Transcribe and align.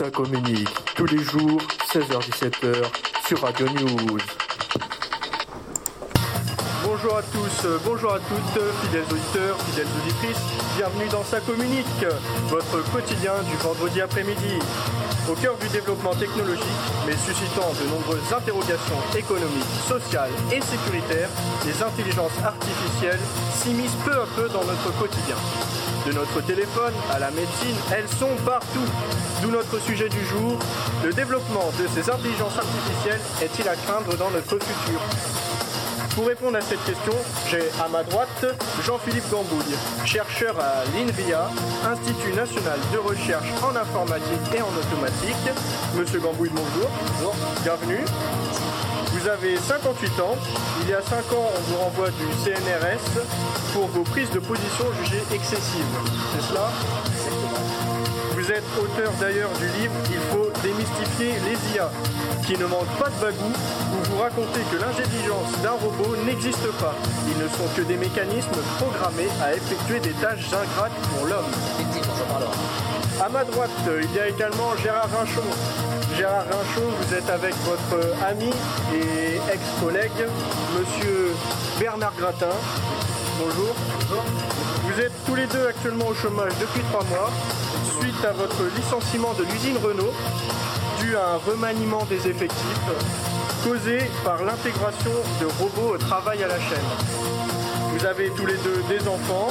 Ça 0.00 0.10
communique 0.10 0.66
tous 0.96 1.04
les 1.04 1.22
jours, 1.22 1.60
16h-17h 1.92 2.72
sur 3.28 3.42
Radio 3.42 3.66
News. 3.68 4.16
Bonjour 6.82 7.18
à 7.18 7.22
tous, 7.22 7.66
euh, 7.66 7.78
bonjour 7.84 8.14
à 8.14 8.18
toutes, 8.18 8.62
fidèles 8.80 9.04
auditeurs, 9.12 9.60
fidèles 9.60 9.92
auditrices, 10.00 10.40
bienvenue 10.78 11.06
dans 11.12 11.22
Ça 11.22 11.40
communique, 11.40 12.06
votre 12.48 12.80
quotidien 12.90 13.34
du 13.50 13.56
vendredi 13.58 14.00
après-midi. 14.00 14.56
Au 15.30 15.34
cœur 15.34 15.58
du 15.58 15.68
développement 15.68 16.14
technologique, 16.14 16.64
mais 17.06 17.12
suscitant 17.12 17.68
de 17.76 17.86
nombreuses 17.90 18.32
interrogations 18.32 19.00
économiques, 19.14 19.76
sociales 19.86 20.32
et 20.50 20.62
sécuritaires, 20.62 21.28
les 21.66 21.82
intelligences 21.82 22.38
artificielles 22.42 23.20
s'immiscent 23.52 24.00
peu 24.06 24.14
à 24.14 24.26
peu 24.34 24.48
dans 24.48 24.64
notre 24.64 24.98
quotidien. 24.98 25.36
De 26.10 26.14
notre 26.16 26.40
téléphone 26.40 26.92
à 27.12 27.20
la 27.20 27.30
médecine, 27.30 27.76
elles 27.94 28.08
sont 28.08 28.34
partout. 28.44 28.88
D'où 29.42 29.50
notre 29.52 29.78
sujet 29.78 30.08
du 30.08 30.24
jour, 30.26 30.58
le 31.04 31.12
développement 31.12 31.70
de 31.78 31.86
ces 31.86 32.10
intelligences 32.10 32.58
artificielles 32.58 33.20
est-il 33.40 33.68
à 33.68 33.76
craindre 33.76 34.16
dans 34.16 34.28
notre 34.30 34.58
futur? 34.58 35.00
Pour 36.16 36.26
répondre 36.26 36.56
à 36.56 36.62
cette 36.62 36.82
question, 36.82 37.12
j'ai 37.48 37.62
à 37.80 37.86
ma 37.86 38.02
droite 38.02 38.44
Jean-Philippe 38.82 39.30
Gambouille, 39.30 39.76
chercheur 40.04 40.58
à 40.58 40.82
l'INVIA, 40.92 41.48
Institut 41.88 42.34
national 42.34 42.80
de 42.92 42.98
recherche 42.98 43.46
en 43.62 43.76
informatique 43.76 44.52
et 44.52 44.62
en 44.62 44.70
automatique. 44.76 45.46
Monsieur 45.94 46.18
Gambouille, 46.18 46.50
bonjour. 46.52 46.90
Bonjour. 47.20 47.34
Bienvenue. 47.62 48.04
Vous 49.20 49.28
avez 49.28 49.56
58 49.58 50.20
ans. 50.20 50.34
Il 50.82 50.88
y 50.88 50.94
a 50.94 51.02
5 51.02 51.16
ans, 51.34 51.50
on 51.54 51.60
vous 51.70 51.76
renvoie 51.76 52.08
du 52.08 52.24
CNRS 52.42 53.20
pour 53.74 53.86
vos 53.88 54.02
prises 54.02 54.30
de 54.30 54.38
position 54.38 54.86
jugées 55.02 55.22
excessives. 55.34 55.84
C'est 56.32 56.48
cela 56.48 56.70
Vous 58.32 58.50
êtes 58.50 58.64
auteur 58.80 59.12
d'ailleurs 59.20 59.50
du 59.58 59.66
livre 59.78 59.92
Il 60.10 60.20
faut 60.32 60.48
démystifier 60.62 61.34
les 61.44 61.76
IA, 61.76 61.90
qui 62.46 62.56
ne 62.56 62.64
manque 62.64 62.88
pas 62.98 63.10
de 63.10 63.20
bagou, 63.20 63.52
où 63.92 64.04
vous 64.08 64.22
racontez 64.22 64.60
que 64.72 64.76
l'intelligence 64.80 65.52
d'un 65.62 65.76
robot 65.76 66.16
n'existe 66.24 66.72
pas. 66.80 66.94
Ils 67.28 67.42
ne 67.42 67.48
sont 67.48 67.68
que 67.76 67.82
des 67.82 67.98
mécanismes 67.98 68.62
programmés 68.78 69.28
à 69.42 69.52
effectuer 69.52 70.00
des 70.00 70.14
tâches 70.14 70.48
ingrates 70.48 70.96
pour 71.12 71.26
l'homme. 71.26 71.52
À 73.20 73.28
ma 73.28 73.44
droite, 73.44 73.70
il 73.86 74.16
y 74.16 74.18
a 74.18 74.28
également 74.28 74.74
Gérard 74.82 75.10
Rinchon. 75.10 75.99
Gérard 76.20 76.44
Rinchon, 76.44 76.86
vous 77.00 77.14
êtes 77.14 77.30
avec 77.30 77.54
votre 77.64 78.14
ami 78.28 78.50
et 78.92 79.36
ex-collègue, 79.50 80.28
monsieur 80.78 81.32
Bernard 81.78 82.12
Gratin. 82.18 82.52
Bonjour. 83.38 83.74
Vous 84.84 85.00
êtes 85.00 85.14
tous 85.24 85.34
les 85.34 85.46
deux 85.46 85.66
actuellement 85.66 86.08
au 86.08 86.14
chômage 86.14 86.52
depuis 86.60 86.82
trois 86.92 87.04
mois, 87.04 87.30
suite 87.98 88.22
à 88.22 88.32
votre 88.32 88.64
licenciement 88.76 89.32
de 89.32 89.44
l'usine 89.44 89.78
Renault, 89.82 90.12
dû 90.98 91.16
à 91.16 91.36
un 91.36 91.50
remaniement 91.50 92.04
des 92.04 92.28
effectifs, 92.28 92.90
causé 93.64 94.00
par 94.22 94.44
l'intégration 94.44 95.12
de 95.40 95.46
robots 95.58 95.94
au 95.94 95.96
travail 95.96 96.44
à 96.44 96.48
la 96.48 96.58
chaîne. 96.58 96.90
Vous 97.96 98.04
avez 98.04 98.28
tous 98.36 98.44
les 98.44 98.58
deux 98.58 98.82
des 98.90 99.08
enfants, 99.08 99.48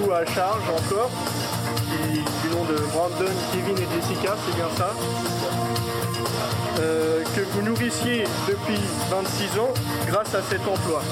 vous 0.00 0.12
à 0.12 0.24
charge 0.26 0.62
encore, 0.70 1.10
du 2.00 2.54
nom 2.54 2.62
de 2.66 2.76
Brandon, 2.92 3.34
Kevin 3.52 3.76
et 3.76 3.88
Jessica, 3.96 4.36
c'est 4.46 4.54
bien 4.54 4.68
ça? 4.76 4.94
Euh, 6.78 7.22
que 7.34 7.40
vous 7.52 7.62
nourrissiez 7.62 8.24
depuis 8.48 8.78
26 9.10 9.58
ans 9.58 9.72
grâce 10.06 10.34
à 10.34 10.42
cet 10.48 10.60
emploi. 10.66 11.02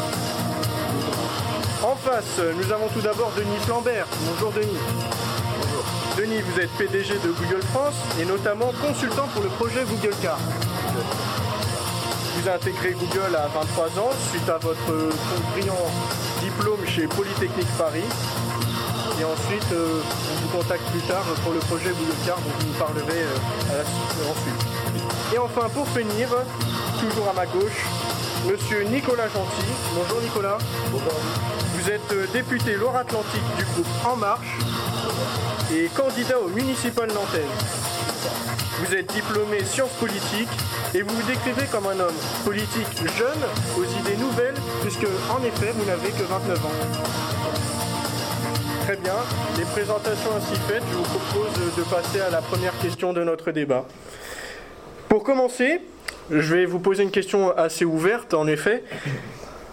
En 1.82 1.96
face, 1.96 2.40
nous 2.56 2.72
avons 2.72 2.88
tout 2.88 3.00
d'abord 3.00 3.32
Denis 3.36 3.58
Flambert. 3.64 4.06
Bonjour 4.30 4.52
Denis. 4.52 4.78
Bonjour. 5.60 5.84
Denis, 6.16 6.40
vous 6.40 6.60
êtes 6.60 6.70
PDG 6.78 7.14
de 7.14 7.30
Google 7.32 7.62
France 7.72 7.94
et 8.20 8.24
notamment 8.24 8.72
consultant 8.86 9.26
pour 9.34 9.42
le 9.42 9.48
projet 9.50 9.84
Google 9.88 10.14
Car. 10.22 10.38
Vous 12.36 12.48
intégré 12.48 12.92
Google 12.92 13.34
à 13.34 13.48
23 13.48 13.86
ans 13.98 14.10
suite 14.30 14.48
à 14.48 14.58
votre 14.58 14.92
brillant 15.52 15.86
diplôme 16.42 16.86
chez 16.86 17.06
Polytechnique 17.08 17.68
Paris. 17.76 18.04
Et 19.20 19.24
ensuite, 19.24 19.72
euh, 19.72 20.00
on 20.32 20.46
vous 20.46 20.58
contacte 20.58 20.84
plus 20.92 21.00
tard 21.00 21.24
pour 21.42 21.52
le 21.54 21.58
projet 21.60 21.90
Google 21.90 22.14
Car 22.24 22.36
dont 22.36 22.50
vous 22.60 22.66
nous 22.66 22.74
parlerez 22.78 23.22
euh, 23.22 23.72
à 23.72 23.78
la 23.78 23.84
suite- 23.84 24.30
ensuite. 24.30 24.75
Et 25.34 25.38
enfin, 25.38 25.68
pour 25.74 25.86
finir, 25.88 26.28
toujours 27.00 27.28
à 27.28 27.32
ma 27.32 27.46
gauche, 27.46 27.84
Monsieur 28.46 28.82
Nicolas 28.84 29.28
Gentil. 29.28 29.66
Bonjour 29.94 30.20
Nicolas. 30.22 30.58
Vous 31.74 31.90
êtes 31.90 32.12
euh, 32.12 32.26
député 32.32 32.74
Loire-Atlantique 32.74 33.42
du 33.58 33.64
groupe 33.64 33.86
En 34.04 34.16
Marche 34.16 34.58
et 35.74 35.88
candidat 35.96 36.38
au 36.38 36.48
municipal 36.48 37.08
nantais. 37.08 37.44
Vous 38.78 38.94
êtes 38.94 39.12
diplômé 39.12 39.64
sciences 39.64 39.92
politiques 39.98 40.48
et 40.94 41.02
vous 41.02 41.14
vous 41.14 41.26
décrivez 41.26 41.66
comme 41.72 41.86
un 41.86 41.98
homme 41.98 42.14
politique 42.44 42.96
jeune, 43.16 43.42
aux 43.76 43.84
idées 44.00 44.16
nouvelles, 44.16 44.54
puisque 44.82 45.06
en 45.30 45.42
effet 45.42 45.72
vous 45.74 45.84
n'avez 45.84 46.10
que 46.10 46.22
29 46.22 46.64
ans. 46.64 46.70
Très 48.84 48.96
bien, 48.96 49.16
les 49.58 49.64
présentations 49.64 50.30
ainsi 50.36 50.54
faites, 50.68 50.82
je 50.88 50.96
vous 50.96 51.02
propose 51.02 51.76
de 51.76 51.82
passer 51.82 52.20
à 52.20 52.30
la 52.30 52.40
première 52.40 52.78
question 52.78 53.12
de 53.12 53.24
notre 53.24 53.50
débat. 53.50 53.84
Pour 55.08 55.22
commencer, 55.22 55.80
je 56.30 56.54
vais 56.54 56.66
vous 56.66 56.78
poser 56.78 57.02
une 57.02 57.10
question 57.10 57.56
assez 57.56 57.84
ouverte 57.84 58.34
en 58.34 58.46
effet. 58.46 58.82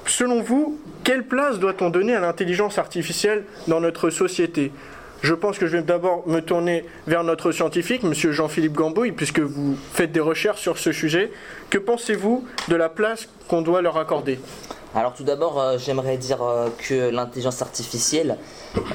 Selon 0.05 0.41
vous, 0.41 0.79
quelle 1.03 1.23
place 1.23 1.59
doit-on 1.59 1.89
donner 1.89 2.15
à 2.15 2.19
l'intelligence 2.19 2.77
artificielle 2.77 3.45
dans 3.67 3.79
notre 3.79 4.09
société? 4.09 4.71
Je 5.21 5.33
pense 5.33 5.57
que 5.57 5.67
je 5.67 5.77
vais 5.77 5.83
d'abord 5.83 6.27
me 6.27 6.41
tourner 6.41 6.85
vers 7.07 7.23
notre 7.23 7.53
scientifique, 7.53 8.03
monsieur 8.03 8.33
Jean-Philippe 8.33 8.73
Gambouille, 8.73 9.13
puisque 9.13 9.39
vous 9.39 9.77
faites 9.93 10.11
des 10.11 10.19
recherches 10.19 10.59
sur 10.59 10.77
ce 10.77 10.91
sujet. 10.91 11.31
Que 11.69 11.77
pensez-vous 11.77 12.45
de 12.67 12.75
la 12.75 12.89
place 12.89 13.29
qu'on 13.47 13.61
doit 13.61 13.81
leur 13.81 13.97
accorder? 13.97 14.37
Alors 14.93 15.13
tout 15.13 15.23
d'abord, 15.23 15.59
euh, 15.59 15.77
j'aimerais 15.77 16.17
dire 16.17 16.43
euh, 16.43 16.67
que 16.77 17.09
l'intelligence 17.09 17.61
artificielle 17.61 18.37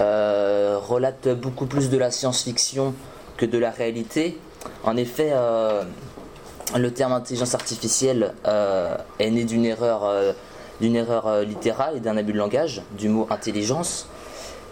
euh, 0.01 0.79
relate 0.79 1.29
beaucoup 1.29 1.67
plus 1.67 1.89
de 1.89 1.97
la 1.97 2.11
science-fiction 2.11 2.95
que 3.39 3.47
de 3.47 3.57
la 3.57 3.71
réalité. 3.71 4.39
En 4.85 4.97
effet, 4.97 5.33
le 6.77 6.91
terme 6.93 7.13
intelligence 7.13 7.55
artificielle 7.55 8.35
euh, 8.47 8.97
est 9.19 9.31
né 9.31 9.45
d'une 9.45 9.65
erreur, 9.65 10.05
euh, 10.05 10.33
d'une 10.81 10.97
erreur 10.97 11.27
euh, 11.27 11.45
littérale 11.45 11.97
et 11.97 12.01
d'un 12.01 12.17
abus 12.17 12.33
de 12.33 12.39
langage, 12.39 12.83
du 12.99 13.09
mot 13.09 13.27
intelligence. 13.31 14.07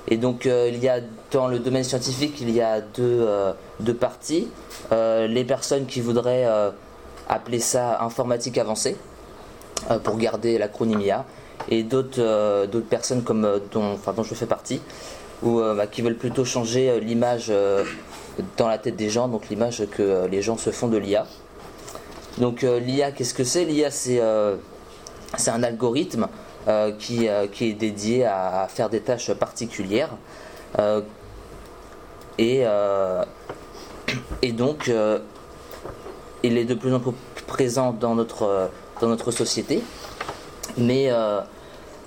Et 0.08 0.16
donc 0.16 0.44
il 0.44 0.78
y 0.78 0.88
a 0.88 1.00
dans 1.32 1.48
le 1.48 1.58
domaine 1.58 1.82
scientifique, 1.82 2.40
il 2.40 2.50
y 2.50 2.60
a 2.60 2.80
deux, 2.80 3.26
deux 3.80 3.92
parties. 3.92 4.46
Les 4.92 5.44
personnes 5.44 5.86
qui 5.86 6.00
voudraient 6.00 6.46
appeler 7.28 7.58
ça 7.58 8.00
informatique 8.00 8.56
avancée, 8.56 8.96
pour 10.04 10.16
garder 10.16 10.58
l'acronyme 10.58 11.00
IA, 11.00 11.24
et 11.68 11.82
d'autres 11.82 12.78
personnes 12.88 13.24
comme, 13.24 13.60
dont, 13.72 13.98
je 14.22 14.34
fais 14.36 14.46
partie, 14.46 14.80
ou 15.42 15.58
bah, 15.58 15.88
qui 15.88 16.02
veulent 16.02 16.14
plutôt 16.14 16.44
changer 16.44 17.00
l'image 17.00 17.52
dans 18.56 18.68
la 18.68 18.78
tête 18.78 18.94
des 18.94 19.10
gens, 19.10 19.26
donc 19.26 19.48
l'image 19.48 19.82
que 19.90 20.28
les 20.30 20.40
gens 20.40 20.56
se 20.56 20.70
font 20.70 20.86
de 20.86 20.98
l'IA. 20.98 21.26
Donc 22.38 22.64
euh, 22.64 22.78
l'IA, 22.78 23.12
qu'est-ce 23.12 23.34
que 23.34 23.44
c'est? 23.44 23.64
L'IA, 23.64 23.90
c'est 23.90 24.20
euh, 24.20 24.56
c'est 25.36 25.50
un 25.50 25.62
algorithme 25.62 26.28
euh, 26.68 26.92
qui, 26.92 27.26
est 27.26 27.72
dédié 27.72 28.26
à, 28.26 28.68
faire 28.68 28.88
des 28.88 29.00
tâches 29.00 29.32
particulières. 29.32 30.10
Et, 32.38 32.64
donc, 34.52 34.90
il 36.42 36.58
est 36.58 36.64
de 36.64 36.74
plus 36.74 36.94
en 36.94 37.00
plus 37.00 37.12
présent 37.46 37.92
dans 37.92 38.14
notre, 38.14 38.70
société, 39.30 39.82
mais 40.76 41.10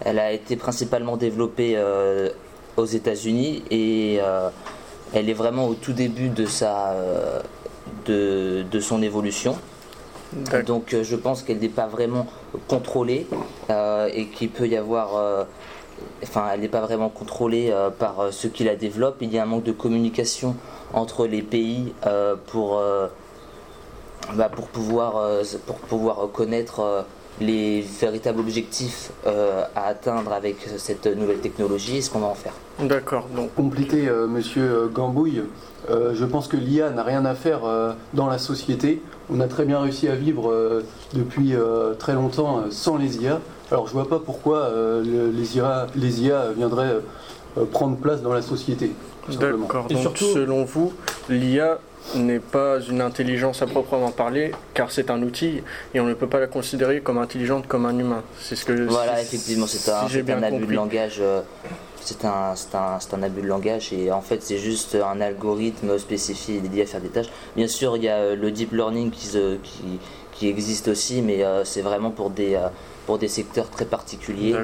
elle 0.01 0.19
a 0.19 0.31
été 0.31 0.55
principalement 0.55 1.17
développée 1.17 1.77
aux 2.77 2.85
États-Unis 2.85 3.63
et 3.69 4.19
elle 5.13 5.29
est 5.29 5.33
vraiment 5.33 5.67
au 5.67 5.73
tout 5.73 5.93
début 5.93 6.29
de 6.29 6.45
son 8.79 9.01
évolution. 9.01 9.57
Donc 10.67 10.93
euh, 10.93 11.03
je 11.03 11.15
pense 11.15 11.43
qu'elle 11.43 11.59
n'est 11.59 11.69
pas 11.69 11.87
vraiment 11.87 12.27
contrôlée 12.67 13.27
euh, 13.69 14.09
et 14.13 14.27
qu'il 14.27 14.49
peut 14.49 14.67
y 14.67 14.77
avoir... 14.77 15.15
euh, 15.17 15.43
Enfin, 16.23 16.45
elle 16.53 16.61
n'est 16.61 16.69
pas 16.69 16.79
vraiment 16.79 17.09
contrôlée 17.09 17.71
euh, 17.71 17.89
par 17.89 18.21
euh, 18.21 18.31
ceux 18.31 18.47
qui 18.47 18.63
la 18.63 18.77
développent. 18.77 19.17
Il 19.19 19.33
y 19.33 19.37
a 19.37 19.43
un 19.43 19.45
manque 19.45 19.63
de 19.65 19.73
communication 19.73 20.55
entre 20.93 21.27
les 21.27 21.41
pays 21.41 21.93
euh, 22.07 22.35
pour, 22.47 22.77
euh, 22.77 23.07
bah, 24.33 24.47
pour, 24.47 24.67
pouvoir, 24.67 25.17
euh, 25.17 25.43
pour 25.65 25.75
pouvoir 25.79 26.29
connaître 26.31 26.79
euh, 26.79 27.01
les 27.41 27.81
véritables 27.81 28.39
objectifs 28.39 29.11
euh, 29.27 29.65
à 29.75 29.87
atteindre 29.87 30.31
avec 30.31 30.55
cette 30.77 31.05
nouvelle 31.05 31.39
technologie 31.39 31.97
et 31.97 32.01
ce 32.01 32.09
qu'on 32.09 32.19
va 32.19 32.27
en 32.27 32.33
faire. 32.35 32.53
D'accord, 32.79 33.27
donc 33.35 33.53
compléter 33.55 34.07
euh, 34.07 34.25
Monsieur 34.25 34.89
Gambouille, 34.93 35.43
euh, 35.89 36.13
je 36.15 36.23
pense 36.23 36.47
que 36.47 36.55
l'IA 36.55 36.91
n'a 36.91 37.03
rien 37.03 37.25
à 37.25 37.35
faire 37.35 37.65
euh, 37.65 37.91
dans 38.13 38.27
la 38.27 38.37
société. 38.37 39.01
On 39.31 39.39
a 39.41 39.47
très 39.47 39.65
bien 39.65 39.79
réussi 39.81 40.07
à 40.07 40.15
vivre 40.15 40.51
euh, 40.51 40.83
depuis 41.13 41.53
euh, 41.55 41.93
très 41.93 42.13
longtemps 42.13 42.59
euh, 42.59 42.71
sans 42.71 42.97
les 42.97 43.17
IA. 43.17 43.39
Alors 43.71 43.87
je 43.87 43.93
vois 43.93 44.09
pas 44.09 44.19
pourquoi 44.19 44.57
euh, 44.59 45.03
le- 45.03 45.29
les, 45.31 45.57
IA, 45.57 45.87
les 45.95 46.23
IA 46.23 46.51
viendraient 46.57 46.95
euh, 47.57 47.65
prendre 47.71 47.95
place 47.97 48.21
dans 48.21 48.33
la 48.33 48.41
société. 48.41 48.91
D'accord. 49.39 49.87
Donc, 49.89 49.99
surtout- 49.99 50.33
selon 50.33 50.63
vous, 50.65 50.93
l'IA 51.29 51.77
n'est 52.15 52.39
pas 52.39 52.79
une 52.81 53.01
intelligence 53.01 53.61
à 53.61 53.67
proprement 53.67 54.09
parler, 54.09 54.51
car 54.73 54.89
c'est 54.89 55.11
un 55.11 55.21
outil 55.21 55.61
et 55.93 55.99
on 55.99 56.05
ne 56.07 56.15
peut 56.15 56.25
pas 56.25 56.39
la 56.39 56.47
considérer 56.47 57.01
comme 57.01 57.19
intelligente 57.19 57.67
comme 57.67 57.85
un 57.85 57.97
humain. 57.99 58.23
C'est 58.39 58.55
ce 58.55 58.65
que. 58.65 58.71
Voilà, 58.87 59.21
effectivement, 59.21 59.67
c'est 59.67 59.91
un, 59.91 60.07
un 60.37 60.43
abus 60.43 60.65
de 60.65 60.73
langage. 60.73 61.17
Euh, 61.21 61.41
c'est 62.01 62.25
un, 62.25 62.53
un, 62.73 63.23
abus 63.23 63.41
de 63.41 63.47
langage 63.47 63.93
et 63.93 64.11
en 64.11 64.21
fait 64.21 64.41
c'est 64.41 64.57
juste 64.57 64.95
un 64.95 65.21
algorithme 65.21 65.97
spécifique 65.97 66.61
dédié 66.61 66.83
à 66.83 66.85
faire 66.85 67.01
des 67.01 67.09
tâches. 67.09 67.29
Bien 67.55 67.67
sûr, 67.67 67.97
il 67.97 68.03
y 68.03 68.09
a 68.09 68.17
euh, 68.17 68.35
le 68.35 68.51
deep 68.51 68.71
learning 68.71 69.11
qui, 69.11 69.29
qui, 69.63 69.99
qui 70.31 70.47
existe 70.47 70.87
aussi, 70.87 71.21
mais 71.21 71.43
euh, 71.43 71.63
c'est 71.65 71.81
vraiment 71.81 72.11
pour 72.11 72.29
des, 72.29 72.59
pour 73.05 73.17
des 73.17 73.27
secteurs 73.27 73.69
très 73.69 73.85
particuliers 73.85 74.55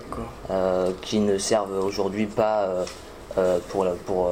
qui 1.02 1.20
ne 1.20 1.38
servent 1.38 1.84
aujourd'hui 1.84 2.26
pas 2.26 2.86
pour, 3.70 3.86
pour, 4.06 4.30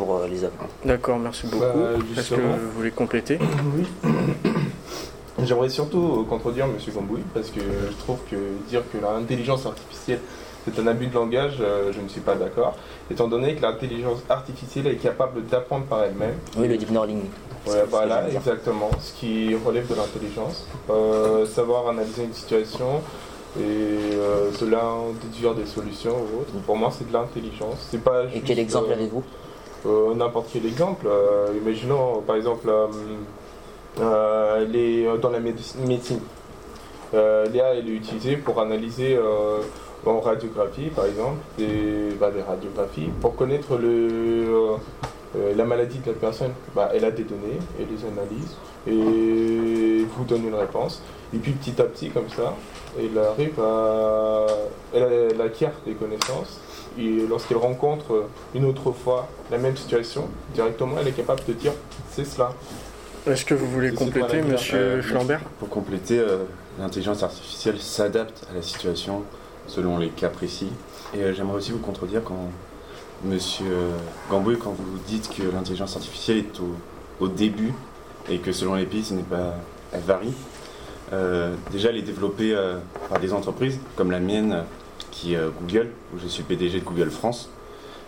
pour 0.00 0.16
euh, 0.16 0.28
les 0.28 0.44
hommes. 0.44 0.50
D'accord, 0.84 1.18
merci 1.18 1.46
beaucoup. 1.46 1.78
Bah, 1.78 1.90
Est-ce 2.16 2.34
que 2.34 2.40
vous 2.40 2.70
voulez 2.74 2.90
compléter? 2.90 3.38
Oui. 3.76 3.86
J'aimerais 5.44 5.68
surtout 5.68 6.26
contredire 6.28 6.64
M. 6.64 6.72
Gambouille 6.94 7.24
parce 7.34 7.50
que 7.50 7.60
je 7.60 7.96
trouve 7.98 8.18
que 8.30 8.36
dire 8.68 8.82
que 8.92 8.98
l'intelligence 8.98 9.66
artificielle 9.66 10.20
c'est 10.64 10.78
un 10.80 10.86
abus 10.86 11.06
de 11.06 11.14
langage, 11.14 11.58
euh, 11.60 11.92
je 11.92 12.00
ne 12.00 12.08
suis 12.08 12.20
pas 12.20 12.34
d'accord, 12.34 12.74
étant 13.10 13.28
donné 13.28 13.54
que 13.54 13.62
l'intelligence 13.62 14.22
artificielle 14.28 14.86
est 14.88 14.96
capable 14.96 15.44
d'apprendre 15.46 15.86
par 15.86 16.04
elle-même. 16.04 16.34
Oui, 16.56 16.68
le 16.68 16.76
deep 16.76 16.90
learning. 16.90 17.22
voilà, 17.88 18.28
exactement, 18.28 18.90
ce 19.00 19.12
qui 19.14 19.54
relève 19.54 19.86
de 19.88 19.94
l'intelligence. 19.94 20.66
Euh, 20.88 21.46
savoir 21.46 21.88
analyser 21.88 22.24
une 22.24 22.34
situation 22.34 23.00
et 23.58 24.16
cela 24.58 24.82
déduire 25.24 25.54
des 25.54 25.66
solutions 25.66 26.12
ou 26.12 26.40
autre. 26.42 26.52
Pour 26.64 26.76
moi, 26.76 26.90
c'est 26.96 27.08
de 27.08 27.12
l'intelligence. 27.12 27.88
C'est 27.90 28.02
pas. 28.02 28.24
et 28.32 28.40
quel 28.40 28.60
exemple 28.60 28.92
avez-vous? 28.92 29.24
euh, 29.86 30.14
n'importe 30.14 30.48
quel 30.52 30.66
exemple. 30.66 31.06
Euh, 31.08 31.48
imaginons 31.60 32.22
par 32.26 32.36
exemple 32.36 32.68
euh, 34.00 34.64
les, 34.66 35.06
dans 35.20 35.30
la 35.30 35.40
médecine. 35.40 36.20
L'IA 37.12 37.74
est 37.74 37.86
utilisée 37.86 38.36
pour 38.36 38.60
analyser 38.60 39.18
en 40.06 40.20
radiographie 40.20 40.90
par 40.94 41.06
exemple, 41.06 41.38
des, 41.58 42.14
bah, 42.18 42.30
des 42.30 42.42
radiographies, 42.42 43.10
pour 43.20 43.36
connaître 43.36 43.76
le, 43.76 44.76
la 45.56 45.64
maladie 45.64 45.98
de 45.98 46.06
la 46.06 46.14
personne. 46.14 46.52
Bah, 46.74 46.90
elle 46.94 47.04
a 47.04 47.10
des 47.10 47.24
données, 47.24 47.58
elle 47.78 47.86
les 47.94 48.04
analyse 48.06 48.56
et 48.86 50.04
vous 50.16 50.24
donne 50.24 50.46
une 50.46 50.54
réponse. 50.54 51.02
Et 51.32 51.38
puis 51.38 51.52
petit 51.52 51.80
à 51.80 51.84
petit 51.84 52.10
comme 52.10 52.28
ça, 52.28 52.56
elle 52.98 53.16
arrive 53.16 53.60
à... 53.60 54.46
elle 54.92 55.40
acquiert 55.40 55.72
des 55.86 55.92
connaissances 55.92 56.58
et 56.98 57.24
lorsqu'elle 57.28 57.58
rencontre 57.58 58.24
une 58.52 58.64
autre 58.64 58.90
fois 58.90 59.28
la 59.50 59.58
même 59.58 59.76
situation, 59.76 60.24
directement 60.54 60.96
elle 61.00 61.06
est 61.06 61.12
capable 61.12 61.42
de 61.46 61.52
dire 61.52 61.72
c'est 62.10 62.24
cela. 62.24 62.52
Est-ce 63.26 63.44
que 63.44 63.54
vous 63.54 63.70
voulez 63.70 63.92
compléter, 63.92 64.42
monsieur 64.42 64.78
euh, 64.78 65.02
Flambert? 65.02 65.42
Pour 65.60 65.68
compléter, 65.68 66.18
euh, 66.18 66.38
l'intelligence 66.80 67.22
artificielle 67.22 67.78
s'adapte 67.78 68.44
à 68.50 68.56
la 68.56 68.62
situation 68.62 69.22
selon 69.70 69.98
les 69.98 70.08
cas 70.08 70.28
précis. 70.28 70.68
Et 71.14 71.22
euh, 71.22 71.34
j'aimerais 71.34 71.56
aussi 71.56 71.72
vous 71.72 71.78
contredire 71.78 72.22
quand, 72.22 72.50
monsieur 73.24 73.66
Gambouille, 74.30 74.58
quand 74.58 74.72
vous 74.72 74.98
dites 75.06 75.28
que 75.28 75.42
l'intelligence 75.42 75.96
artificielle 75.96 76.38
est 76.38 76.60
au, 77.20 77.28
début 77.28 77.74
et 78.30 78.38
que 78.38 78.50
selon 78.50 78.74
les 78.74 78.86
pays, 78.86 79.04
ce 79.04 79.14
n'est 79.14 79.22
pas, 79.22 79.54
elle 79.92 80.00
varie. 80.00 80.32
déjà, 81.70 81.90
elle 81.90 81.98
est 81.98 82.02
développée 82.02 82.56
par 83.10 83.20
des 83.20 83.34
entreprises 83.34 83.78
comme 83.94 84.10
la 84.10 84.20
mienne 84.20 84.64
qui 85.10 85.34
est 85.34 85.36
euh, 85.36 85.50
Google, 85.60 85.88
où 86.14 86.18
je 86.18 86.26
suis 86.26 86.42
PDG 86.42 86.80
de 86.80 86.84
Google 86.84 87.10
France. 87.10 87.50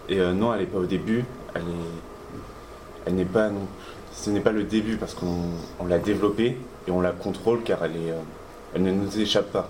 Et 0.09 0.19
euh, 0.19 0.33
non, 0.33 0.53
elle 0.55 0.61
n'est 0.61 0.67
pas 0.67 0.79
au 0.79 0.87
début, 0.87 1.25
elle 1.55 3.15
n'est 3.15 3.25
pas, 3.25 3.51
ce 4.13 4.31
n'est 4.31 4.41
pas 4.41 4.53
le 4.53 4.65
début 4.65 4.97
parce 4.97 5.15
qu'on 5.15 5.87
l'a 5.87 5.99
développée 5.99 6.57
et 6.87 6.91
on 6.91 7.01
la 7.01 7.13
contrôle 7.13 7.63
car 7.63 7.85
elle, 7.85 7.97
est, 7.97 8.11
euh, 8.11 8.21
elle 8.75 8.83
ne 8.83 8.93
nous 8.93 9.19
échappe 9.19 9.53
pas. 9.53 9.69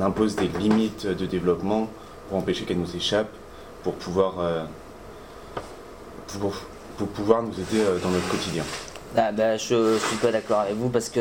Impose 0.00 0.36
des 0.36 0.48
limites 0.48 1.06
de 1.06 1.26
développement 1.26 1.88
pour 2.28 2.38
empêcher 2.38 2.64
qu'elle 2.64 2.78
nous 2.78 2.96
échappe, 2.96 3.28
pour 3.82 3.94
pouvoir, 3.94 4.34
pour, 6.38 7.08
pouvoir 7.08 7.42
nous 7.42 7.52
aider 7.52 7.84
dans 8.02 8.10
notre 8.10 8.28
quotidien. 8.28 8.64
Ah 9.16 9.32
bah, 9.32 9.56
je 9.56 9.94
ne 9.94 9.98
suis 9.98 10.16
pas 10.16 10.30
d'accord 10.30 10.60
avec 10.60 10.76
vous 10.76 10.90
parce 10.90 11.08
que 11.08 11.20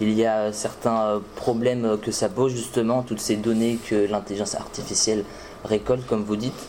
il 0.00 0.12
y 0.12 0.24
a 0.24 0.52
certains 0.52 1.02
euh, 1.02 1.20
problèmes 1.36 1.98
que 2.00 2.12
ça 2.12 2.28
pose 2.28 2.52
justement, 2.52 3.02
toutes 3.02 3.20
ces 3.20 3.36
données 3.36 3.78
que 3.88 4.06
l'intelligence 4.08 4.54
artificielle 4.54 5.24
récolte, 5.64 6.06
comme 6.06 6.22
vous 6.22 6.36
dites. 6.36 6.68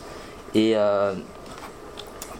Et 0.54 0.72
euh, 0.74 1.14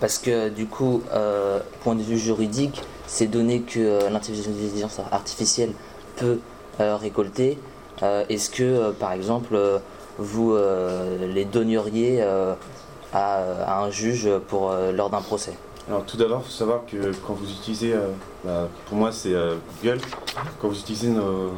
parce 0.00 0.18
que 0.18 0.48
du 0.48 0.66
coup, 0.66 1.02
euh, 1.12 1.60
point 1.82 1.94
de 1.94 2.02
vue 2.02 2.18
juridique, 2.18 2.82
ces 3.06 3.26
données 3.26 3.60
que 3.60 4.08
l'intelligence 4.10 5.00
artificielle 5.12 5.72
peut 6.16 6.38
récolter, 6.78 7.58
est-ce 8.02 8.50
que 8.50 8.92
par 8.92 9.12
exemple 9.12 9.58
vous 10.18 10.56
les 11.20 11.44
donneriez 11.44 12.22
à, 13.12 13.82
un 13.82 13.90
juge 13.90 14.28
pour, 14.48 14.74
lors 14.92 15.10
d'un 15.10 15.20
procès? 15.20 15.54
Alors 15.90 16.04
tout 16.04 16.16
d'abord, 16.16 16.42
il 16.44 16.46
faut 16.46 16.56
savoir 16.56 16.86
que 16.86 17.12
quand 17.26 17.34
vous 17.34 17.50
utilisez, 17.50 17.94
euh, 17.94 18.10
bah, 18.44 18.68
pour 18.86 18.96
moi 18.96 19.10
c'est 19.10 19.34
euh, 19.34 19.56
Google, 19.82 19.98
quand 20.60 20.68
vous 20.68 20.78
utilisez 20.78 21.08
nos, 21.08 21.48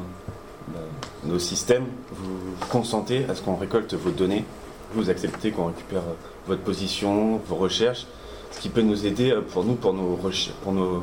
bah, 0.68 0.78
nos 1.24 1.38
systèmes, 1.38 1.84
vous 2.12 2.66
consentez 2.70 3.26
à 3.28 3.34
ce 3.34 3.42
qu'on 3.42 3.56
récolte 3.56 3.92
vos 3.92 4.10
données, 4.10 4.46
vous 4.94 5.10
acceptez 5.10 5.50
qu'on 5.50 5.66
récupère 5.66 6.00
euh, 6.00 6.14
votre 6.46 6.62
position, 6.62 7.42
vos 7.46 7.56
recherches, 7.56 8.06
ce 8.52 8.60
qui 8.60 8.70
peut 8.70 8.80
nous 8.80 9.04
aider 9.04 9.38
pour 9.52 9.64
nous, 9.64 9.74
pour 9.74 9.92
nos, 9.92 10.18
pour 10.62 10.72
nos, 10.72 11.02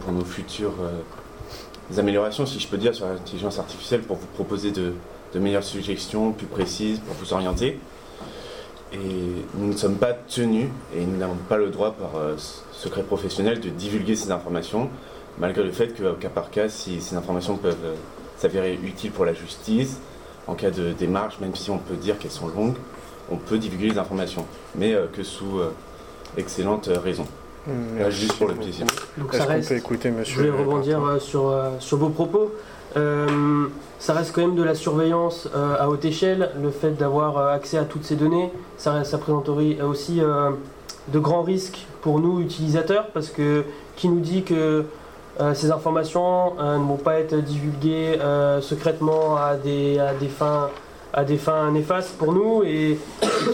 pour 0.00 0.12
nos 0.12 0.24
futures 1.88 2.00
améliorations, 2.00 2.46
si 2.46 2.58
je 2.60 2.68
peux 2.68 2.78
dire, 2.78 2.94
sur 2.94 3.06
l'intelligence 3.06 3.58
artificielle, 3.58 4.02
pour 4.02 4.16
vous 4.16 4.26
proposer 4.26 4.70
de, 4.70 4.92
de 5.34 5.38
meilleures 5.38 5.64
suggestions 5.64 6.32
plus 6.32 6.46
précises, 6.46 7.00
pour 7.00 7.14
vous 7.14 7.32
orienter. 7.32 7.78
Et 8.92 8.98
nous 9.54 9.66
ne 9.66 9.76
sommes 9.76 9.96
pas 9.96 10.12
tenus, 10.12 10.68
et 10.94 11.04
nous 11.04 11.16
n'avons 11.16 11.36
pas 11.48 11.56
le 11.56 11.70
droit 11.70 11.92
par 11.92 12.16
euh, 12.16 12.36
secret 12.72 13.02
professionnel, 13.02 13.60
de 13.60 13.68
divulguer 13.68 14.16
ces 14.16 14.30
informations, 14.30 14.88
malgré 15.38 15.62
le 15.64 15.72
fait 15.72 15.88
qu'au 15.88 16.14
cas 16.14 16.28
par 16.28 16.50
cas, 16.50 16.68
si 16.68 17.00
ces 17.00 17.16
informations 17.16 17.56
peuvent 17.56 17.76
euh, 17.84 17.94
s'avérer 18.38 18.78
utiles 18.82 19.10
pour 19.10 19.24
la 19.24 19.34
justice, 19.34 19.98
en 20.46 20.54
cas 20.54 20.70
de 20.70 20.92
démarche, 20.92 21.40
même 21.40 21.56
si 21.56 21.70
on 21.70 21.78
peut 21.78 21.96
dire 21.96 22.18
qu'elles 22.18 22.30
sont 22.30 22.48
longues, 22.48 22.76
on 23.30 23.36
peut 23.36 23.58
divulguer 23.58 23.90
les 23.90 23.98
informations, 23.98 24.46
mais 24.76 24.94
euh, 24.94 25.06
que 25.12 25.24
sous 25.24 25.60
excellente 26.36 26.86
raison. 26.86 27.26
Mmh, 27.66 28.10
juste 28.10 28.38
pour 28.38 28.48
le 28.48 28.54
plaisir. 28.54 28.86
Est-ce 29.32 29.46
qu'on 29.46 29.68
peut 29.68 29.76
écouter 29.76 30.10
monsieur 30.10 30.42
Je 30.44 30.48
vais 30.48 30.58
rebondir 30.58 31.00
sur, 31.20 31.52
sur 31.80 31.98
vos 31.98 32.10
propos. 32.10 32.52
Euh, 32.96 33.66
ça 33.98 34.14
reste 34.14 34.32
quand 34.34 34.40
même 34.40 34.56
de 34.56 34.62
la 34.62 34.74
surveillance 34.74 35.48
euh, 35.54 35.76
à 35.78 35.88
haute 35.88 36.04
échelle, 36.04 36.50
le 36.60 36.70
fait 36.70 36.92
d'avoir 36.92 37.36
euh, 37.36 37.54
accès 37.54 37.76
à 37.76 37.84
toutes 37.84 38.04
ces 38.04 38.16
données, 38.16 38.50
ça, 38.78 39.04
ça 39.04 39.18
présenterait 39.18 39.80
aussi 39.82 40.20
de 41.08 41.18
grands 41.18 41.42
risques 41.42 41.86
pour 42.02 42.20
nous 42.20 42.40
utilisateurs, 42.40 43.08
parce 43.12 43.28
que 43.28 43.64
qui 43.96 44.08
nous 44.08 44.20
dit 44.20 44.42
que 44.42 44.84
ces 45.54 45.70
informations 45.70 46.54
ne 46.56 46.78
vont 46.78 46.96
pas 46.96 47.20
être 47.20 47.36
divulguées 47.36 48.18
secrètement 48.60 49.36
à 49.36 49.56
des, 49.56 49.98
à 49.98 50.14
des 50.14 50.28
fins 50.28 50.70
à 51.12 51.24
des 51.24 51.36
fins 51.36 51.70
néfastes 51.70 52.16
pour 52.18 52.32
nous 52.32 52.62
et, 52.64 52.98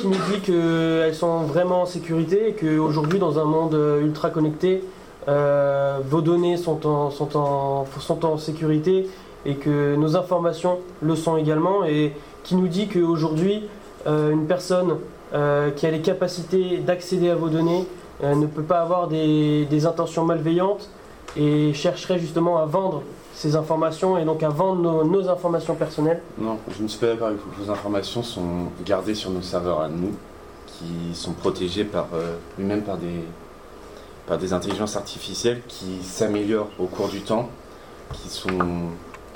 qui 0.00 0.06
nous 0.06 0.14
dit 0.32 0.40
qu'elles 0.40 1.14
sont 1.14 1.40
vraiment 1.40 1.82
en 1.82 1.87
sécurité 1.87 2.49
et 2.49 2.52
qu'aujourd'hui 2.52 3.18
dans 3.18 3.38
un 3.38 3.44
monde 3.44 3.78
ultra 4.02 4.30
connecté, 4.30 4.82
vos 5.26 6.21
données 6.21 6.56
sont 6.56 6.87
en, 6.87 7.11
sont 7.11 7.37
en, 7.37 7.87
sont 8.00 8.25
en 8.25 8.37
sécurité 8.38 9.06
et 9.44 9.54
que 9.54 9.97
nos 9.97 10.16
informations 10.16 10.78
le 11.00 11.14
sont 11.16 11.37
également 11.37 11.85
et 11.85 12.12
qui 12.44 12.56
nous 12.56 12.68
dit 12.68 12.88
qu'aujourd'hui, 12.88 13.62
euh, 14.06 14.32
une 14.32 14.47
personne 14.47 14.97
euh, 15.35 15.71
qui 15.71 15.87
a 15.87 15.90
les 15.90 16.00
capacités 16.00 16.78
d'accéder 16.78 17.30
à 17.30 17.35
vos 17.35 17.49
données 17.49 17.87
euh, 18.23 18.35
ne 18.35 18.47
peut 18.47 18.62
pas 18.62 18.80
avoir 18.80 19.09
des, 19.09 19.87
intentions 19.87 20.25
malveillantes 20.25 20.88
et 21.37 21.73
chercherait 21.73 22.18
justement 22.18 22.59
à 22.59 22.66
vendre 22.66 23.02
ces 23.34 23.56
informations 23.56 24.18
et 24.18 24.24
donc 24.24 24.42
à 24.42 24.48
vendre 24.48 25.04
nos, 25.04 25.28
informations 25.28 25.74
personnelles 25.74 26.22
Non, 26.38 26.58
je 26.76 26.82
ne 26.82 26.88
suis 26.88 26.98
pas 26.98 27.08
d'accord 27.08 27.28
avec 27.28 27.38
vous. 27.38 27.64
Vos 27.64 27.70
informations 27.70 28.22
sont 28.22 28.68
gardées 28.84 29.14
sur 29.14 29.30
nos 29.30 29.42
serveurs 29.42 29.80
à 29.80 29.88
nous, 29.88 30.12
qui 30.66 31.14
sont 31.14 31.32
protégés 31.32 31.84
par 31.84 32.08
lui-même 32.58 32.82
par 32.82 32.98
des, 32.98 33.24
par 34.26 34.38
des 34.38 34.52
intelligences 34.52 34.96
artificielles 34.96 35.62
qui 35.68 36.02
s'améliorent 36.02 36.70
au 36.78 36.86
cours 36.86 37.08
du 37.08 37.20
temps, 37.20 37.48
qui 38.12 38.28
sont 38.28 38.48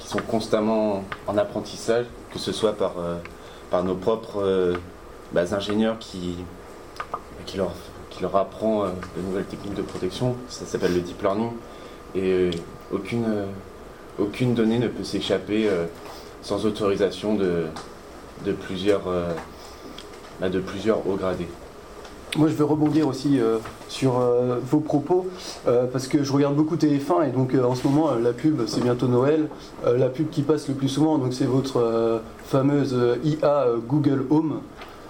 sont 0.07 0.21
constamment 0.21 1.05
en 1.27 1.37
apprentissage, 1.37 2.07
que 2.33 2.39
ce 2.39 2.53
soit 2.53 2.73
par, 2.75 2.95
euh, 2.99 3.17
par 3.71 3.85
nos 3.85 3.95
propres 3.95 4.43
euh, 4.43 4.77
bah, 5.33 5.43
ingénieurs 5.53 5.99
qui, 5.99 6.37
qui, 7.45 7.57
leur, 7.57 7.73
qui 8.11 8.23
leur 8.23 8.37
apprend 8.37 8.85
euh, 8.85 8.89
de 9.17 9.23
nouvelles 9.23 9.45
techniques 9.45 9.75
de 9.75 9.83
protection. 9.83 10.37
Ça 10.49 10.65
s'appelle 10.65 10.95
le 10.95 11.01
deep 11.01 11.21
learning. 11.23 11.51
Et 12.15 12.51
aucune, 12.93 13.27
aucune 14.19 14.55
donnée 14.55 14.79
ne 14.79 14.89
peut 14.89 15.05
s'échapper 15.05 15.69
sans 16.43 16.67
autorisation 16.67 17.35
de, 17.35 17.65
de, 18.45 18.53
plusieurs, 18.53 19.03
bah, 20.41 20.49
de 20.49 20.63
hauts 21.07 21.17
gradés. 21.17 21.49
moi, 22.37 22.49
je 22.49 22.55
veux 22.55 22.65
rebondir 22.65 23.09
aussi 23.09 23.41
euh, 23.41 23.59
sur 23.89 24.21
euh, 24.21 24.59
vos 24.63 24.81
propos, 24.81 25.27
euh, 25.67 25.87
parce 25.91 26.07
que 26.09 26.23
je 26.23 26.33
regarde 26.33 26.55
beaucoup 26.55 26.77
TF1 26.77 27.29
et 27.29 27.31
donc 27.31 27.55
en 27.55 27.75
ce 27.75 27.87
moment, 27.87 28.11
la 28.15 28.33
pub, 28.33 28.63
c'est 28.67 28.83
bientôt 28.83 29.09
Noël. 29.09 29.49
la 29.85 30.09
pub 30.09 30.31
qui 30.31 30.43
passe 30.43 30.69
le 30.69 30.75
plus 30.75 30.89
souvent, 30.89 31.19
donc 31.19 31.33
c'est 31.33 31.47
votre 31.47 32.21
fameuse 32.45 32.97
IA 33.25 33.67
Google 33.89 34.27
Home. 34.31 34.61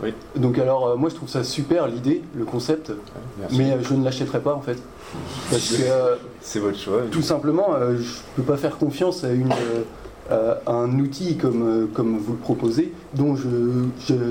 Oui. 0.02 0.12
Donc 0.36 0.58
alors, 0.58 0.98
moi, 0.98 1.08
je 1.08 1.14
trouve 1.14 1.28
ça 1.28 1.42
super 1.44 1.86
l'idée, 1.86 2.22
le 2.34 2.44
concept, 2.44 2.92
mais 3.52 3.76
je 3.82 3.94
ne 3.94 4.04
l'achèterai 4.04 4.40
pas 4.40 4.54
en 4.54 4.60
fait. 4.60 4.78
Parce 5.50 5.70
que 5.70 5.84
c'est 6.40 6.58
votre 6.58 6.78
choix. 6.78 7.02
Tout 7.10 7.22
simplement, 7.22 7.68
je 7.80 8.02
ne 8.02 8.02
peux 8.36 8.42
pas 8.42 8.56
faire 8.56 8.76
confiance 8.76 9.24
à 9.24 9.32
une 9.32 9.52
un 10.66 10.98
outil 10.98 11.36
comme, 11.36 11.88
comme 11.94 12.18
vous 12.18 12.32
le 12.32 12.38
proposez, 12.38 12.92
dont 13.14 13.36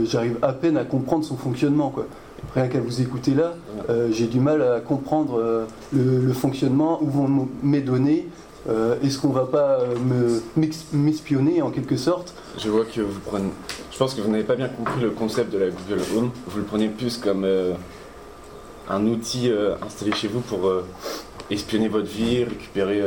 j'arrive 0.05 0.37
à 0.41 0.53
peine 0.53 0.77
à 0.77 0.83
comprendre 0.83 1.25
son 1.25 1.37
fonctionnement. 1.37 1.89
Quoi 1.89 2.05
rien 2.53 2.67
qu'à 2.67 2.79
vous 2.79 3.01
écouter 3.01 3.33
là, 3.33 3.53
euh, 3.89 4.09
j'ai 4.11 4.27
du 4.27 4.39
mal 4.39 4.61
à 4.61 4.79
comprendre 4.79 5.39
euh, 5.39 5.65
le, 5.93 6.33
fonctionnement, 6.33 7.01
où 7.01 7.07
vont 7.07 7.49
mes 7.63 7.81
données, 7.81 8.27
euh, 8.67 8.95
est-ce 9.03 9.19
qu'on 9.19 9.29
va 9.29 9.45
pas 9.45 9.79
m'espionner 10.93 11.61
en 11.61 11.69
quelque 11.69 11.97
sorte? 11.97 12.33
Je 12.57 12.69
vois 12.69 12.85
que 12.85 13.01
vous 13.01 13.19
prenez. 13.19 13.49
Je 13.91 13.97
pense 13.97 14.13
que 14.13 14.21
vous 14.21 14.31
n'avez 14.31 14.43
pas 14.43 14.55
bien 14.55 14.69
compris 14.69 15.01
le 15.01 15.11
concept 15.11 15.51
de 15.53 15.57
la 15.57 15.67
Google 15.69 16.01
Home. 16.15 16.31
Vous 16.47 16.57
le 16.57 16.63
prenez 16.63 16.89
plus 16.89 17.17
comme 17.17 17.47
un 18.89 19.05
outil 19.05 19.51
installé 19.85 20.11
chez 20.13 20.27
vous 20.27 20.41
pour 20.41 20.71
espionner 21.49 21.87
votre 21.87 22.07
vie, 22.07 22.43
récupérer 22.43 23.03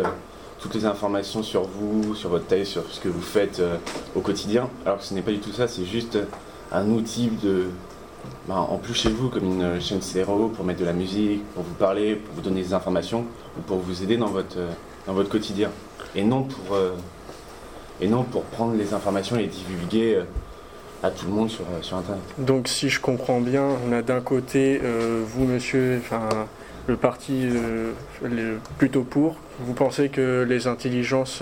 toutes 0.61 0.75
les 0.75 0.87
informations 0.87 1.43
sur 1.43 1.63
vous, 1.63 2.15
sur 2.15 2.31
votre 2.31 2.47
taille, 2.47 2.65
sur 2.65 2.85
ce 2.91 3.01
que 3.01 3.09
vous 3.09 3.21
faites 3.21 3.61
au 4.17 4.21
quotidien. 4.21 4.71
Alors 4.87 4.99
que 4.99 5.05
ce 5.05 5.13
n'est 5.13 5.23
pas 5.23 5.33
du 5.33 5.41
tout 5.41 5.53
ça, 5.53 5.69
c'est 5.69 5.85
juste 5.85 6.19
un 6.73 6.89
outil 6.91 7.31
de 7.43 7.65
bah, 8.47 8.67
en 8.69 8.79
plus 8.79 8.95
chez 8.95 9.11
vous, 9.11 9.29
comme 9.29 9.45
une 9.45 9.81
chaîne 9.81 10.01
CRO 10.01 10.49
pour 10.49 10.65
mettre 10.65 10.81
de 10.81 10.85
la 10.85 10.93
musique, 10.93 11.45
pour 11.55 11.63
vous 11.63 11.75
parler, 11.75 12.17
pour 12.17 12.35
vous 12.35 12.41
donner 12.41 12.63
des 12.63 12.73
informations, 12.73 13.25
ou 13.59 13.61
pour 13.63 13.79
vous 13.79 14.03
aider 14.03 14.17
dans 14.17 14.29
votre, 14.29 14.57
euh, 14.57 14.71
dans 15.09 15.15
votre 15.15 15.31
quotidien. 15.31 15.71
Et 16.15 16.23
non 16.23 16.43
pour, 16.45 16.77
euh, 16.77 16.95
et 18.01 18.07
non 18.07 18.23
pour 18.23 18.45
prendre 18.45 18.75
les 18.77 18.95
informations 18.95 19.37
et 19.37 19.43
les 19.43 19.47
divulguer 19.49 20.15
euh, 20.17 20.25
à 21.03 21.11
tout 21.11 21.27
le 21.27 21.33
monde 21.33 21.51
sur, 21.51 21.65
sur 21.81 21.97
Internet. 21.97 22.23
Donc 22.37 22.69
si 22.69 22.91
je 22.91 23.01
comprends 23.01 23.41
bien, 23.41 23.65
on 23.89 23.93
a 23.93 24.03
d'un 24.03 24.21
côté 24.21 24.81
vous 25.27 25.45
monsieur, 25.45 26.01
enfin 26.01 26.29
le 26.89 26.97
parti 26.97 27.47
plutôt 28.79 29.05
pour. 29.05 29.37
Vous 29.61 29.75
pensez 29.75 30.09
que 30.09 30.45
les 30.49 30.67
intelligences 30.67 31.41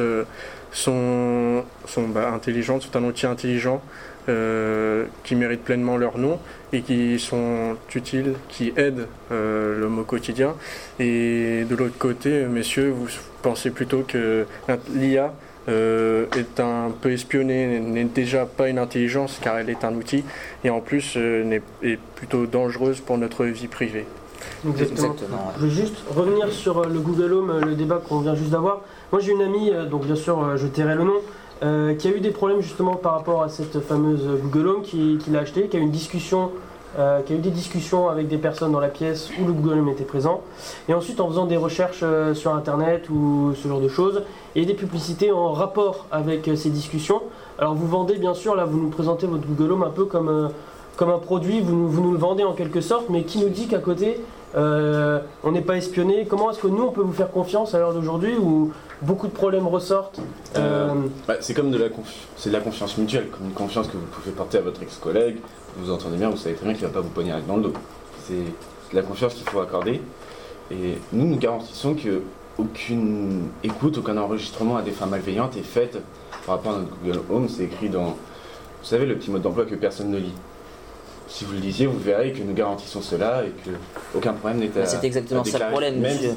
sont, 0.73 1.65
sont 1.87 2.09
bah, 2.09 2.31
intelligentes, 2.33 2.83
sont 2.83 2.97
un 2.97 3.05
outil 3.05 3.27
intelligent 3.27 3.83
euh, 4.29 5.05
qui 5.23 5.37
méritent 5.37 5.63
pleinement 5.63 5.97
leur 5.97 6.19
nom 6.19 6.41
et 6.73 6.81
qui 6.81 7.17
sont 7.21 7.77
utiles, 7.95 8.35
qui 8.49 8.73
aident 8.77 9.07
euh, 9.31 9.79
l'homme 9.79 10.01
au 10.01 10.03
quotidien. 10.03 10.57
Et 10.99 11.65
de 11.69 11.77
l'autre 11.77 11.97
côté, 11.97 12.45
messieurs, 12.45 12.91
vous 12.91 13.07
pensez 13.43 13.71
plutôt 13.71 14.03
que 14.07 14.45
l'IA 14.93 15.33
euh, 15.69 16.27
est 16.37 16.59
un 16.59 16.91
peu 17.01 17.13
espionnée, 17.13 17.79
n'est 17.79 18.03
déjà 18.03 18.47
pas 18.47 18.69
une 18.69 18.79
intelligence 18.79 19.39
car 19.41 19.59
elle 19.59 19.71
est 19.71 19.85
un 19.85 19.95
outil 19.95 20.25
et 20.65 20.71
en 20.71 20.81
plus 20.81 21.17
est 21.17 21.99
plutôt 22.17 22.47
dangereuse 22.47 23.01
pour 23.01 23.19
notre 23.19 23.45
vie 23.45 23.69
privée. 23.69 24.07
Exactement. 24.69 25.53
Je 25.59 25.67
vais 25.67 25.73
juste 25.73 25.97
revenir 26.15 26.51
sur 26.53 26.85
le 26.85 26.99
Google 27.01 27.33
Home, 27.33 27.61
le 27.65 27.75
débat 27.75 28.01
qu'on 28.07 28.21
vient 28.21 28.35
juste 28.35 28.51
d'avoir. 28.51 28.81
Moi 29.13 29.21
j'ai 29.21 29.33
une 29.33 29.43
amie, 29.43 29.71
donc 29.91 30.05
bien 30.05 30.17
sûr 30.17 30.57
je 30.57 30.67
tairai 30.67 30.95
le 30.95 31.05
nom, 31.05 31.21
euh, 31.63 31.95
qui 31.95 32.09
a 32.09 32.11
eu 32.11 32.21
des 32.21 32.33
problèmes 32.33 32.61
justement 32.61 32.97
par 32.97 33.13
rapport 33.13 33.43
à 33.43 33.49
cette 33.49 33.81
fameuse 33.81 34.29
Google 34.43 34.69
Home 34.69 34.83
qu'il 34.83 35.17
qui 35.17 35.35
a 35.35 35.41
acheté, 35.41 35.69
qui 35.69 35.79
a, 35.79 35.81
une 35.81 35.91
discussion, 35.91 36.51
euh, 36.99 37.23
qui 37.23 37.33
a 37.33 37.37
eu 37.37 37.39
des 37.39 37.51
discussions 37.51 38.11
avec 38.11 38.29
des 38.29 38.37
personnes 38.37 38.73
dans 38.73 38.81
la 38.81 38.89
pièce 38.89 39.31
où 39.41 39.47
le 39.47 39.55
Google 39.55 39.79
Home 39.79 39.89
était 39.89 40.05
présent. 40.05 40.43
Et 40.87 40.93
ensuite, 40.93 41.19
en 41.19 41.29
faisant 41.29 41.47
des 41.47 41.57
recherches 41.57 42.01
euh, 42.03 42.35
sur 42.35 42.55
Internet 42.55 43.09
ou 43.09 43.55
ce 43.55 43.69
genre 43.69 43.81
de 43.81 43.89
choses, 43.89 44.23
et 44.55 44.67
des 44.67 44.75
publicités 44.75 45.33
en 45.33 45.53
rapport 45.53 46.05
avec 46.13 46.51
ces 46.57 46.69
discussions. 46.69 47.23
Alors 47.59 47.75
vous 47.75 47.87
vendez 47.87 48.19
bien 48.19 48.35
sûr, 48.35 48.55
là 48.55 48.67
vous 48.67 48.79
nous 48.79 48.91
présentez 48.91 49.27
votre 49.27 49.47
Google 49.47 49.73
Home 49.73 49.83
un 49.83 49.91
peu 49.91 50.05
comme, 50.05 50.51
comme 50.97 51.09
un 51.09 51.19
produit, 51.19 51.63
vous 51.63 51.89
vous 51.89 52.03
nous 52.03 52.13
le 52.13 52.19
vendez 52.19 52.45
en 52.45 52.53
quelque 52.53 52.83
sorte, 52.83 53.09
mais 53.09 53.23
qui 53.23 53.39
nous 53.39 53.49
dit 53.49 53.67
qu'à 53.67 53.79
côté 53.79 54.21
euh, 54.55 55.21
on 55.43 55.53
n'est 55.53 55.63
pas 55.63 55.77
espionné. 55.77 56.27
Comment 56.29 56.51
est-ce 56.51 56.61
que 56.61 56.69
nous, 56.69 56.83
on 56.83 56.93
peut 56.93 57.03
vous 57.03 57.13
faire 57.13 57.31
confiance 57.31 57.75
à 57.75 57.79
l'heure 57.79 57.93
d'aujourd'hui 57.93 58.37
où 58.37 58.73
beaucoup 59.03 59.27
de 59.27 59.33
problèmes 59.33 59.67
ressortent 59.67 60.21
euh, 60.57 60.89
bah, 61.27 61.35
C'est 61.41 61.55
comme 61.55 61.71
de 61.71 61.79
la, 61.79 61.87
c'est 62.37 62.51
de 62.51 62.55
la 62.55 62.61
confiance 62.61 62.97
mutuelle, 62.97 63.29
comme 63.31 63.47
une 63.47 63.55
confiance 63.55 63.89
que 63.89 63.97
vous 63.97 64.07
pouvez 64.07 64.31
porter 64.31 64.59
à 64.59 64.63
votre 64.63 64.83
ex-collègue. 64.83 65.37
Vous 65.79 65.91
entendez 65.91 66.17
bien, 66.17 66.31
vous 66.31 66.37
savez 66.37 66.55
très 66.55 66.65
bien 66.65 66.75
qu'il 66.75 66.85
ne 66.85 66.89
va 66.89 66.95
pas 66.95 67.01
vous 67.01 67.13
pogner 67.13 67.35
dans 67.47 67.57
le 67.57 67.63
dos. 67.65 67.73
C'est 68.25 68.35
de 68.35 68.97
la 68.97 69.03
confiance 69.03 69.35
qu'il 69.35 69.49
faut 69.49 69.61
accorder. 69.61 70.01
Et 70.71 70.99
nous, 71.13 71.27
nous 71.27 71.37
garantissons 71.37 71.95
que 71.95 72.23
aucune 72.59 73.49
écoute, 73.63 73.99
aucun 73.99 74.17
enregistrement 74.17 74.77
à 74.77 74.83
des 74.83 74.91
fins 74.91 75.07
malveillantes 75.07 75.57
est 75.57 75.63
fait 75.63 75.99
par 76.47 76.57
rapport 76.57 76.77
à 76.77 76.79
notre 76.79 76.97
Google 77.03 77.21
Home. 77.31 77.49
C'est 77.49 77.65
écrit 77.65 77.91
dans, 77.91 78.07
vous 78.07 78.15
savez, 78.85 79.05
le 79.05 79.17
petit 79.17 79.31
mode 79.31 79.43
d'emploi 79.43 79.67
que 79.67 79.75
personne 79.75 80.11
ne 80.11 80.19
lit 80.19 80.33
si 81.29 81.45
vous 81.45 81.53
le 81.53 81.59
lisiez, 81.59 81.87
vous 81.87 81.99
verrez 81.99 82.33
que 82.33 82.43
nous 82.43 82.55
garantissons 82.55 83.03
cela 83.03 83.43
et 83.45 83.51
que 83.65 83.71
aucun 84.15 84.33
problème 84.33 84.61
n'est 84.61 84.81
à. 84.81 84.87
C'est 84.87 85.05
exactement 85.05 85.45
ça 85.45 85.59
le 85.59 85.71
problème, 85.71 86.01
monsieur. 86.01 86.35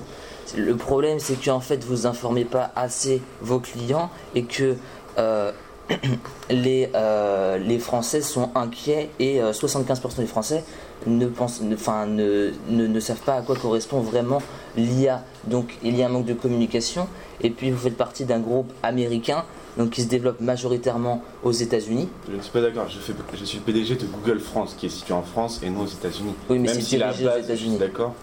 Le 0.58 0.75
problème, 0.75 1.19
c'est 1.19 1.39
qu'en 1.43 1.60
fait, 1.60 1.84
vous 1.84 2.08
informez 2.08 2.43
pas 2.43 2.72
assez 2.75 3.22
vos 3.41 3.60
clients 3.60 4.10
et 4.34 4.43
que 4.43 4.75
euh, 5.19 5.51
les, 6.50 6.89
euh, 6.96 7.58
les 7.58 7.77
Français 7.77 8.22
sont 8.22 8.50
inquiets 8.55 9.10
et 9.19 9.39
75% 9.39 9.39
euh, 9.39 10.10
des 10.17 10.25
Français 10.25 10.63
ne, 11.05 11.27
pensent, 11.27 11.62
enfin, 11.72 12.08
ne, 12.08 12.51
ne, 12.69 13.00
savent 13.00 13.22
pas 13.22 13.36
à 13.36 13.41
quoi 13.41 13.55
correspond 13.55 14.00
vraiment 14.00 14.41
l'IA. 14.75 15.24
Donc 15.46 15.77
il 15.84 15.96
y 15.96 16.03
a 16.03 16.08
un 16.08 16.10
manque 16.10 16.25
de 16.25 16.34
communication. 16.34 17.08
Et 17.41 17.51
puis 17.51 17.72
vous 17.72 17.77
faites 17.77 17.98
partie 17.98 18.25
d'un 18.25 18.39
groupe 18.39 18.72
américain 18.84 19.46
donc 19.79 19.91
qui 19.91 20.01
se 20.01 20.09
développe 20.09 20.41
majoritairement 20.41 21.24
aux 21.41 21.53
États-Unis. 21.53 22.09
Je 22.29 22.36
ne 22.36 22.41
suis 22.41 22.51
pas 22.51 22.59
d'accord, 22.59 22.88
je, 22.89 22.98
je, 23.38 23.45
suis 23.45 23.59
le 23.59 23.63
PDG 23.63 23.95
de 23.95 24.05
Google 24.05 24.41
France, 24.41 24.75
qui 24.77 24.88
est 24.88 24.89
situé 24.89 25.13
en 25.13 25.21
France 25.24 25.62
et 25.63 25.69
non 25.69 25.83
aux 25.83 25.88
États-Unis. 25.88 26.33
Oui, 26.50 26.59
mais 26.59 26.67
c'est 26.67 26.81
si 26.81 26.98
la 26.98 27.07
base, 27.07 27.24
aux 27.24 27.43
États-Unis. 27.45 27.77
D'accord. 27.77 28.13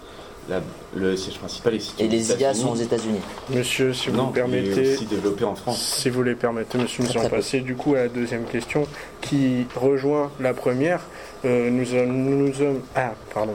le 0.94 1.16
siège 1.16 1.38
principal 1.38 1.74
est 1.76 1.80
situé 1.80 2.04
Et 2.04 2.08
les 2.08 2.30
IA 2.32 2.52
sont 2.52 2.72
aux 2.72 2.76
États-Unis. 2.76 3.20
Monsieur, 3.48 3.94
si 3.94 4.10
vous 4.10 4.26
permettez. 4.26 4.68
Il 4.68 4.78
est 4.78 4.94
aussi 4.96 5.06
développé 5.06 5.44
en 5.44 5.54
France. 5.54 5.80
Si 5.80 6.10
vous 6.10 6.22
le 6.22 6.36
permettez, 6.36 6.76
monsieur, 6.76 7.04
nous 7.04 7.18
allons 7.18 7.30
passer 7.30 7.60
du 7.60 7.74
coup 7.74 7.94
à 7.94 8.00
la 8.00 8.08
deuxième 8.08 8.44
question 8.44 8.86
qui 9.22 9.66
rejoint 9.74 10.30
la 10.38 10.52
première. 10.52 11.00
Euh, 11.46 11.70
nous, 11.70 11.86
nous, 12.06 12.48
nous, 12.48 12.80
ah, 12.94 13.14
pardon. 13.32 13.54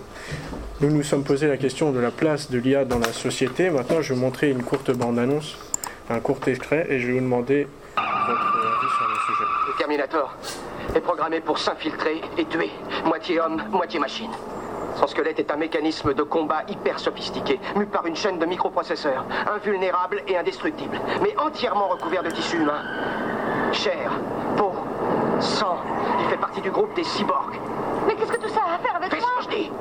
nous 0.80 0.90
nous 0.90 1.04
sommes 1.04 1.24
posé 1.24 1.48
la 1.48 1.58
question 1.58 1.92
de 1.92 2.00
la 2.00 2.10
place 2.10 2.50
de 2.50 2.58
l'IA 2.58 2.84
dans 2.84 3.00
la 3.00 3.14
société. 3.14 3.70
Maintenant, 3.70 4.02
je 4.02 4.10
vais 4.10 4.16
vous 4.16 4.22
montrer 4.22 4.50
une 4.50 4.64
courte 4.64 4.90
bande-annonce, 4.90 5.56
un 6.10 6.20
court 6.20 6.40
extrait, 6.48 6.88
et 6.90 7.00
je 7.00 7.06
vais 7.06 7.14
vous 7.14 7.20
demander 7.20 7.68
le 7.98 9.78
Terminator 9.78 10.34
est 10.96 11.02
programmé 11.02 11.40
pour 11.40 11.58
s'infiltrer 11.58 12.22
et 12.38 12.46
tuer, 12.46 12.72
moitié 13.06 13.40
homme, 13.40 13.62
moitié 13.72 14.00
machine. 14.00 14.32
Son 14.96 15.08
squelette 15.08 15.40
est 15.40 15.52
un 15.52 15.56
mécanisme 15.56 16.14
de 16.14 16.24
combat 16.24 16.64
hyper 16.68 17.00
sophistiqué, 17.00 17.60
mu 17.76 17.86
par 17.86 18.06
une 18.06 18.16
chaîne 18.16 18.40
de 18.40 18.46
microprocesseurs, 18.46 19.26
invulnérable 19.54 20.22
et 20.28 20.38
indestructible, 20.38 21.00
mais 21.22 21.36
entièrement 21.38 21.88
recouvert 21.88 22.24
de 22.24 22.30
tissu 22.30 22.58
humain. 22.58 22.82
Chair, 23.72 24.12
peau, 24.58 24.74
sang, 25.40 25.78
il 26.20 26.30
fait 26.30 26.38
partie 26.38 26.62
du 26.62 26.72
groupe 26.72 26.94
des 26.94 27.04
cyborgs. 27.04 27.58
Mais 28.08 28.16
qu'est-ce 28.16 28.32
que 28.32 28.42
tout 28.42 28.50
ça 28.50 28.62
a 28.70 28.76
à 28.76 28.80
faire 28.80 28.96
avec 28.96 29.12
Fais 29.12 29.22
ce 29.22 29.26
que 29.26 29.44
je 29.44 29.58
dis 29.58 29.72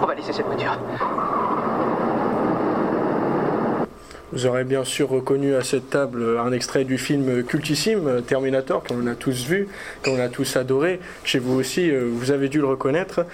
On 0.00 0.06
va 0.06 0.14
laisser 0.14 0.32
cette 0.32 0.46
voiture. 0.46 0.76
Vous 4.36 4.44
aurez 4.44 4.64
bien 4.64 4.84
sûr 4.84 5.08
reconnu 5.08 5.54
à 5.54 5.64
cette 5.64 5.88
table 5.88 6.36
un 6.38 6.52
extrait 6.52 6.84
du 6.84 6.98
film 6.98 7.42
cultissime 7.42 8.20
Terminator, 8.20 8.84
qu'on 8.84 9.06
a 9.06 9.14
tous 9.14 9.46
vu, 9.46 9.66
qu'on 10.04 10.20
a 10.20 10.28
tous 10.28 10.56
adoré. 10.56 11.00
Chez 11.24 11.38
vous 11.38 11.58
aussi, 11.58 11.90
euh, 11.90 12.06
vous 12.12 12.32
avez 12.32 12.50
dû 12.50 12.58
le 12.58 12.66
reconnaître. 12.66 13.24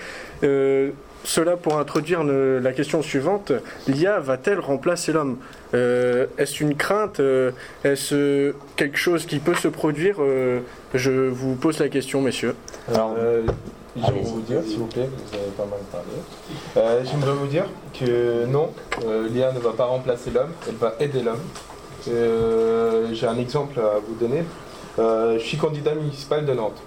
Euh, 0.44 0.90
cela 1.24 1.56
pour 1.56 1.76
introduire 1.80 2.22
la 2.22 2.72
question 2.72 3.02
suivante. 3.02 3.50
L'IA 3.88 4.20
va-t-elle 4.20 4.60
remplacer 4.60 5.12
l'homme? 5.12 5.38
Euh, 5.74 6.26
Est-ce 6.38 6.62
une 6.62 6.76
crainte? 6.76 7.20
Est-ce 7.82 8.54
quelque 8.76 8.96
chose 8.96 9.26
qui 9.26 9.40
peut 9.40 9.54
se 9.54 9.66
produire? 9.66 10.18
Je 10.94 11.10
vous 11.10 11.56
pose 11.56 11.80
la 11.80 11.88
question, 11.88 12.20
messieurs. 12.20 12.54
Alors, 12.88 13.16
J'aimerais 13.94 14.22
vous 14.22 14.40
dire, 14.40 14.62
s'il 14.66 14.78
vous 14.78 14.86
plaît, 14.86 15.06
vous 15.06 15.34
avez 15.36 15.50
pas 15.50 15.66
mal 15.66 15.80
parlé. 15.90 16.06
Euh, 16.78 17.04
J'aimerais 17.04 17.34
vous 17.34 17.46
dire 17.46 17.66
que 17.92 18.46
non, 18.46 18.70
euh, 19.04 19.28
l'IA 19.28 19.52
ne 19.52 19.58
va 19.58 19.72
pas 19.72 19.84
remplacer 19.84 20.30
l'homme, 20.30 20.52
elle 20.66 20.76
va 20.76 20.94
aider 20.98 21.20
l'homme. 21.20 21.42
Euh, 22.08 23.08
j'ai 23.12 23.26
un 23.26 23.36
exemple 23.36 23.78
à 23.78 23.98
vous 23.98 24.14
donner. 24.14 24.44
je 24.96 25.42
suis 25.44 25.58
candidat 25.58 25.94
municipal 25.94 26.46
de 26.46 26.54
Nantes. 26.54 26.80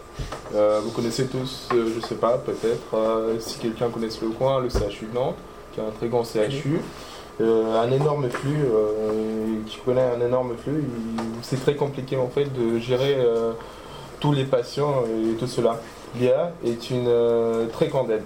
vous 0.51 0.91
connaissez 0.95 1.27
tous, 1.27 1.67
je 1.71 1.97
ne 1.97 2.01
sais 2.01 2.15
pas, 2.15 2.39
peut-être, 2.39 2.97
si 3.39 3.59
quelqu'un 3.59 3.89
connaît 3.89 4.07
le 4.21 4.29
coin, 4.29 4.59
le 4.59 4.69
CHU 4.69 5.05
de 5.05 5.13
Nantes, 5.13 5.37
qui 5.73 5.81
est 5.81 5.83
un 5.83 5.91
très 5.91 6.07
grand 6.07 6.23
CHU. 6.23 6.79
un 7.39 7.91
énorme 7.91 8.29
flux, 8.29 8.65
qui 9.67 9.77
connaît 9.85 10.09
un 10.17 10.25
énorme 10.25 10.55
flux, 10.57 10.85
c'est 11.43 11.61
très 11.61 11.75
compliqué 11.75 12.17
en 12.17 12.29
fait 12.29 12.45
de 12.45 12.79
gérer 12.79 13.17
tous 14.19 14.31
les 14.31 14.45
patients 14.45 15.03
et 15.05 15.35
tout 15.35 15.47
cela 15.47 15.79
l'IA 16.19 16.51
est 16.65 16.89
une 16.89 17.07
euh, 17.07 17.67
très 17.67 17.87
grande 17.87 18.11
aide. 18.11 18.23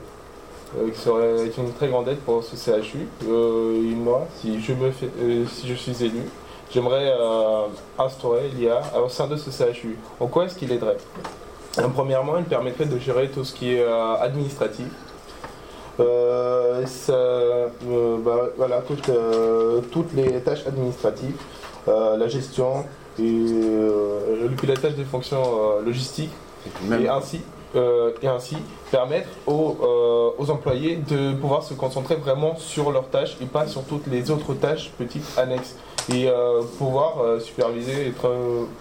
euh, 0.77 0.89
qui 0.91 0.99
serait 0.99 1.47
est 1.47 1.57
une 1.57 1.73
très 1.73 1.87
grande 1.87 2.07
aide 2.07 2.19
pour 2.19 2.43
ce 2.43 2.55
CHU. 2.55 3.07
Euh, 3.27 3.75
et 3.75 3.95
moi, 3.95 4.27
si 4.39 4.61
je, 4.61 4.73
me 4.73 4.91
fais, 4.91 5.09
si 5.47 5.67
je 5.67 5.73
suis 5.73 6.03
élu, 6.03 6.21
j'aimerais 6.71 7.13
instaurer 7.97 8.49
l'IA 8.49 8.81
au 9.03 9.09
sein 9.09 9.27
de 9.27 9.35
ce 9.35 9.49
CHU. 9.51 9.97
En 10.19 10.27
quoi 10.27 10.45
est-ce 10.45 10.55
qu'il 10.55 10.71
aiderait? 10.71 10.97
Premièrement, 11.93 12.37
il 12.37 12.45
permettrait 12.45 12.85
de 12.85 12.97
gérer 12.99 13.29
tout 13.29 13.43
ce 13.43 13.53
qui 13.53 13.73
est 13.73 13.85
administratif. 14.21 14.87
Euh, 15.99 16.85
ça, 16.85 17.13
euh, 17.13 17.69
bah, 18.23 18.49
voilà, 18.55 18.81
toutes, 18.81 19.09
euh, 19.09 19.81
toutes 19.91 20.13
les 20.13 20.39
tâches 20.41 20.65
administratives, 20.65 21.35
la 21.87 22.27
gestion 22.27 22.85
et 23.17 23.23
le 23.23 24.49
pilotage 24.55 24.93
des 24.93 25.03
fonctions 25.03 25.79
logistiques 25.83 26.31
et 26.91 27.07
ainsi, 27.07 27.41
euh, 27.75 28.11
et 28.23 28.27
ainsi 28.27 28.57
permettre 28.91 29.29
aux, 29.45 29.77
euh, 29.83 30.29
aux 30.41 30.49
employés 30.49 30.95
de 31.07 31.33
pouvoir 31.33 31.63
se 31.63 31.73
concentrer 31.75 32.15
vraiment 32.15 32.55
sur 32.57 32.91
leurs 32.91 33.07
tâches 33.09 33.37
et 33.41 33.45
pas 33.45 33.67
sur 33.67 33.83
toutes 33.83 34.07
les 34.07 34.31
autres 34.31 34.53
tâches 34.55 34.91
petites 34.97 35.37
annexes. 35.37 35.75
Et 36.11 36.27
euh, 36.27 36.61
pouvoir 36.79 37.17
superviser, 37.39 38.07
être, 38.07 38.31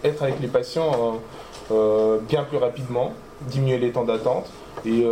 être 0.04 0.22
avec 0.22 0.40
les 0.40 0.48
patients 0.48 1.18
bien 2.28 2.44
plus 2.44 2.56
rapidement, 2.56 3.12
diminuer 3.42 3.76
les 3.76 3.90
temps 3.92 4.04
d'attente 4.04 4.46
et 4.86 5.04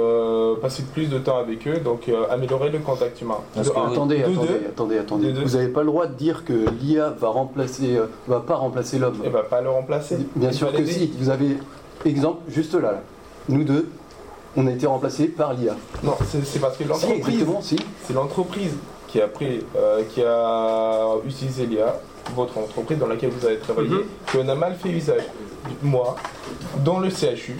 passer 0.62 0.84
plus 0.94 1.10
de 1.10 1.18
temps 1.18 1.36
avec 1.36 1.68
eux, 1.68 1.78
donc 1.80 2.10
améliorer 2.30 2.70
le 2.70 2.78
contact 2.78 3.20
humain. 3.20 3.36
Parce 3.54 3.68
De 3.68 3.74
que- 3.74 3.78
un. 3.78 3.92
Attendez, 3.92 4.18
De 4.18 4.22
attendez, 4.22 4.36
deux, 4.48 4.66
attendez, 4.70 4.98
attendez. 4.98 5.26
De 5.26 5.32
deux. 5.32 5.42
Vous 5.44 5.56
n'avez 5.58 5.68
pas 5.68 5.80
le 5.80 5.86
droit 5.88 6.06
de 6.06 6.14
dire 6.14 6.44
que 6.46 6.54
l'IA 6.80 7.10
va 7.10 7.28
remplacer, 7.28 8.00
va 8.26 8.40
pas 8.40 8.54
remplacer 8.54 8.98
l'homme. 8.98 9.20
et 9.22 9.28
bah 9.28 9.42
pas 9.48 9.60
le 9.60 9.68
remplacer. 9.68 10.16
Bien 10.34 10.52
sûr 10.52 10.70
va 10.70 10.78
que 10.78 10.86
si. 10.86 11.12
Vous 11.18 11.28
avez 11.28 11.58
exemple 12.06 12.38
juste 12.48 12.72
là, 12.74 12.92
là. 12.92 13.02
Nous 13.48 13.64
deux, 13.64 13.88
on 14.56 14.66
a 14.66 14.70
été 14.72 14.86
remplacés 14.86 15.26
par 15.28 15.54
l'IA. 15.54 15.74
Non, 16.02 16.14
c'est 16.44 16.60
parce 16.60 16.76
que 16.76 16.84
l'entreprise 16.84 17.44
si. 17.60 17.76
C'est 18.04 18.12
l'entreprise 18.14 18.72
qui 19.08 19.20
a 19.20 19.28
pris, 19.28 19.60
euh, 19.76 20.02
qui 20.10 20.22
a 20.22 21.14
utilisé 21.24 21.66
l'IA, 21.66 21.94
votre 22.34 22.58
entreprise 22.58 22.98
dans 22.98 23.06
laquelle 23.06 23.30
vous 23.30 23.46
avez 23.46 23.58
travaillé, 23.58 23.88
Mhm. 23.90 24.02
qui 24.30 24.38
en 24.38 24.48
a 24.48 24.54
mal 24.54 24.74
fait 24.74 24.88
usage. 24.90 25.22
Moi, 25.82 26.16
dans 26.84 26.98
le 26.98 27.10
CHU, 27.10 27.56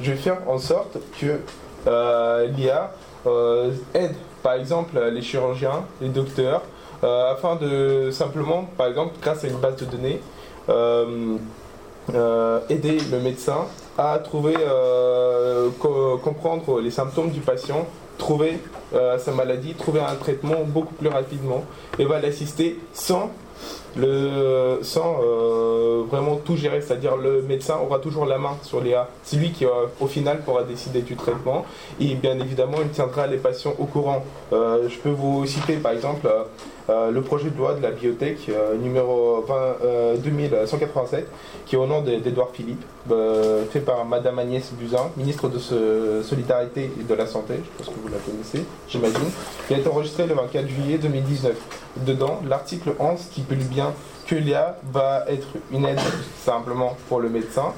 je 0.00 0.10
vais 0.12 0.16
faire 0.16 0.38
en 0.46 0.58
sorte 0.58 0.98
que 1.20 1.40
euh, 1.86 2.46
l'IA 2.48 2.92
euh, 3.26 3.70
aide, 3.94 4.14
par 4.42 4.54
exemple, 4.54 4.98
les 5.12 5.22
chirurgiens, 5.22 5.84
les 6.00 6.08
docteurs, 6.08 6.62
euh, 7.04 7.32
afin 7.32 7.56
de 7.56 8.10
simplement, 8.10 8.64
par 8.76 8.86
exemple, 8.88 9.14
grâce 9.22 9.44
à 9.44 9.48
une 9.48 9.56
base 9.58 9.76
de 9.76 9.84
données, 9.86 10.20
euh, 10.68 11.36
euh, 12.14 12.60
aider 12.68 12.98
le 13.12 13.20
médecin 13.20 13.66
à 13.98 14.18
trouver, 14.18 14.54
euh, 14.58 15.68
co- 15.78 16.18
comprendre 16.18 16.80
les 16.80 16.90
symptômes 16.90 17.30
du 17.30 17.40
patient, 17.40 17.86
trouver 18.18 18.58
euh, 18.94 19.18
sa 19.18 19.32
maladie, 19.32 19.74
trouver 19.74 20.00
un 20.00 20.14
traitement 20.16 20.56
beaucoup 20.66 20.94
plus 20.94 21.08
rapidement. 21.08 21.64
Et 21.98 22.04
va 22.04 22.18
l'assister 22.20 22.78
sans 22.92 23.30
le 23.96 24.78
sans 24.82 25.18
euh, 25.22 26.02
vraiment 26.10 26.36
tout 26.36 26.56
gérer, 26.56 26.80
c'est-à-dire 26.80 27.16
le 27.16 27.42
médecin 27.42 27.76
aura 27.84 27.98
toujours 27.98 28.24
la 28.26 28.38
main 28.38 28.56
sur 28.62 28.80
les 28.80 28.94
A. 28.94 29.08
C'est 29.24 29.36
lui 29.36 29.50
qui 29.52 29.64
euh, 29.66 29.86
au 30.00 30.06
final 30.06 30.40
pourra 30.42 30.62
décider 30.64 31.02
du 31.02 31.16
traitement 31.16 31.64
et 32.00 32.14
bien 32.14 32.38
évidemment 32.38 32.78
il 32.82 32.88
tiendra 32.88 33.26
les 33.26 33.36
patients 33.38 33.74
au 33.78 33.84
courant. 33.84 34.24
Euh, 34.52 34.88
je 34.88 34.96
peux 34.98 35.10
vous 35.10 35.44
citer 35.46 35.74
par 35.76 35.92
exemple 35.92 36.26
euh, 36.26 36.42
euh, 36.88 37.10
le 37.10 37.20
projet 37.22 37.50
de 37.50 37.56
loi 37.58 37.74
de 37.74 37.82
la 37.82 37.90
biotech 37.90 38.48
euh, 38.48 38.76
numéro 38.76 39.44
20, 39.46 39.54
euh, 39.84 40.16
2187 40.16 41.28
qui 41.66 41.76
est 41.76 41.78
au 41.78 41.86
nom 41.86 42.00
de- 42.02 42.16
d'Edouard 42.16 42.50
Philippe, 42.52 42.82
euh, 43.12 43.64
fait 43.70 43.80
par 43.80 44.04
Madame 44.04 44.38
Agnès 44.40 44.72
Buzyn, 44.72 45.10
ministre 45.16 45.48
de 45.48 45.58
Solidarité 46.22 46.90
et 47.00 47.04
de 47.04 47.14
la 47.14 47.26
Santé, 47.26 47.54
je 47.62 47.84
pense 47.84 47.94
que 47.94 48.00
vous 48.00 48.08
la 48.08 48.18
connaissez, 48.18 48.64
j'imagine, 48.88 49.30
qui 49.68 49.74
a 49.74 49.78
été 49.78 49.88
enregistré 49.88 50.26
le 50.26 50.34
24 50.34 50.66
juillet 50.68 50.98
2019. 50.98 51.52
Dedans, 52.06 52.40
l'article 52.48 52.90
11 52.98 53.18
stipule 53.20 53.58
bien 53.58 53.79
que 54.26 54.34
l'IA 54.34 54.76
va 54.92 55.24
être 55.28 55.48
une 55.72 55.84
aide 55.84 55.98
simplement 56.44 56.96
pour 57.08 57.20
le 57.20 57.28
médecin, 57.28 57.72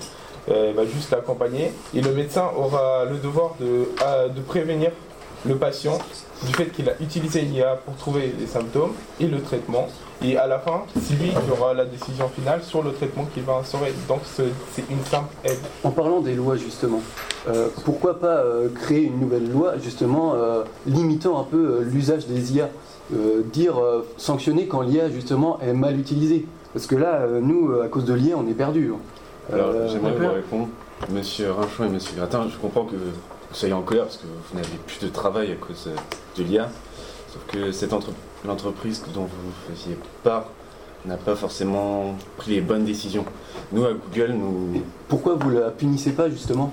euh, 0.50 0.68
il 0.70 0.76
va 0.76 0.84
juste 0.86 1.10
l'accompagner, 1.10 1.72
et 1.94 2.00
le 2.00 2.12
médecin 2.12 2.50
aura 2.56 3.04
le 3.04 3.16
devoir 3.18 3.54
de, 3.60 3.88
à- 4.04 4.28
de 4.28 4.40
prévenir 4.40 4.90
le 5.46 5.56
patient 5.56 5.98
du 6.46 6.52
fait 6.54 6.66
qu'il 6.66 6.88
a 6.88 6.92
utilisé 7.00 7.40
l'IA 7.42 7.76
pour 7.84 7.94
trouver 7.96 8.32
les 8.38 8.46
symptômes 8.46 8.92
et 9.20 9.26
le 9.26 9.40
traitement. 9.40 9.88
Et 10.24 10.36
à 10.36 10.46
la 10.46 10.58
fin, 10.60 10.82
c'est 11.00 11.14
lui 11.14 11.30
qui 11.30 11.50
aura 11.50 11.74
la 11.74 11.84
décision 11.84 12.28
finale 12.28 12.62
sur 12.62 12.82
le 12.82 12.92
traitement 12.92 13.24
qu'il 13.32 13.42
va 13.42 13.54
instaurer. 13.54 13.92
Donc 14.08 14.20
ce- 14.36 14.42
c'est 14.72 14.84
une 14.90 15.04
simple 15.04 15.32
aide. 15.44 15.58
En 15.82 15.90
parlant 15.90 16.20
des 16.20 16.34
lois 16.34 16.56
justement, 16.56 17.00
euh, 17.48 17.68
pourquoi 17.84 18.20
pas 18.20 18.26
euh, 18.38 18.68
créer 18.82 19.02
une 19.04 19.18
nouvelle 19.18 19.50
loi 19.50 19.74
justement 19.82 20.34
euh, 20.34 20.62
limitant 20.86 21.40
un 21.40 21.44
peu 21.44 21.56
euh, 21.80 21.84
l'usage 21.84 22.26
des 22.26 22.52
IA 22.56 22.64
Euh, 22.64 22.68
Dire 23.52 23.78
euh, 23.78 24.06
sanctionner 24.16 24.66
quand 24.66 24.80
l'IA 24.82 25.10
justement 25.10 25.58
est 25.60 25.72
mal 25.74 25.98
utilisée 25.98 26.46
Parce 26.72 26.86
que 26.86 26.96
là, 26.96 27.16
euh, 27.22 27.40
nous, 27.40 27.70
euh, 27.70 27.84
à 27.84 27.88
cause 27.88 28.04
de 28.04 28.14
l'IA, 28.14 28.36
on 28.38 28.46
est 28.48 28.54
perdu. 28.54 28.92
alors 29.52 29.68
Euh, 29.70 29.88
j'aimerais 29.88 30.12
vous 30.12 30.32
répondre. 30.32 30.68
Monsieur 31.10 31.50
Rinchon 31.52 31.84
et 31.84 31.88
Monsieur 31.88 32.16
Gratin, 32.16 32.46
je 32.48 32.56
comprends 32.56 32.84
que 32.84 32.94
vous 32.96 33.10
soyez 33.52 33.74
en 33.74 33.82
colère 33.82 34.04
parce 34.04 34.16
que 34.18 34.26
vous 34.26 34.56
n'avez 34.56 34.76
plus 34.86 35.00
de 35.04 35.08
travail 35.12 35.52
à 35.52 35.56
cause 35.56 35.88
euh, 35.88 35.96
de 36.38 36.44
l'IA. 36.44 36.68
Sauf 37.32 37.42
que 37.48 37.72
cette 37.72 37.92
entre- 37.92 38.12
l'entreprise 38.46 39.02
dont 39.14 39.22
vous 39.22 39.74
faisiez 39.74 39.96
part 40.22 40.46
n'a 41.04 41.16
pas 41.16 41.34
forcément 41.34 42.14
pris 42.36 42.52
les 42.52 42.60
bonnes 42.60 42.84
décisions. 42.84 43.24
Nous, 43.72 43.84
à 43.84 43.90
Google, 43.92 44.32
nous, 44.34 44.80
Pourquoi 45.08 45.34
vous 45.34 45.50
la 45.50 45.70
punissez 45.70 46.12
pas 46.12 46.30
justement? 46.30 46.72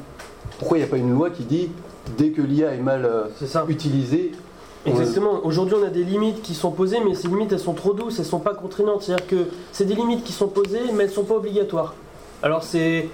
Pourquoi 0.59 0.77
il 0.77 0.81
n'y 0.81 0.87
a 0.87 0.89
pas 0.89 0.97
une 0.97 1.13
loi 1.13 1.29
qui 1.31 1.43
dit 1.43 1.69
dès 2.17 2.29
que 2.29 2.41
l'IA 2.41 2.73
est 2.73 2.81
mal 2.81 3.05
euh, 3.05 3.65
utilisée, 3.67 4.31
Exactement. 4.85 5.41
Aujourd'hui, 5.43 5.75
on 5.81 5.85
a 5.85 5.89
des 5.89 6.03
limites 6.03 6.41
qui 6.41 6.55
sont 6.55 6.71
posées, 6.71 6.99
mais 7.05 7.13
ces 7.13 7.27
limites, 7.27 7.51
elles 7.51 7.59
sont 7.59 7.73
trop 7.73 7.93
douces, 7.93 8.19
elles 8.19 8.25
sont 8.25 8.39
pas 8.39 8.53
contraignantes. 8.53 9.03
C'est-à-dire 9.03 9.27
que 9.27 9.45
c'est 9.71 9.85
des 9.85 9.95
limites 9.95 10.23
qui 10.23 10.31
sont 10.33 10.47
posées, 10.47 10.81
mais 10.93 11.03
elles 11.05 11.11
sont 11.11 11.25
pas 11.25 11.35
obligatoires. 11.35 11.93
Alors 12.41 12.63
c'est, 12.63 13.09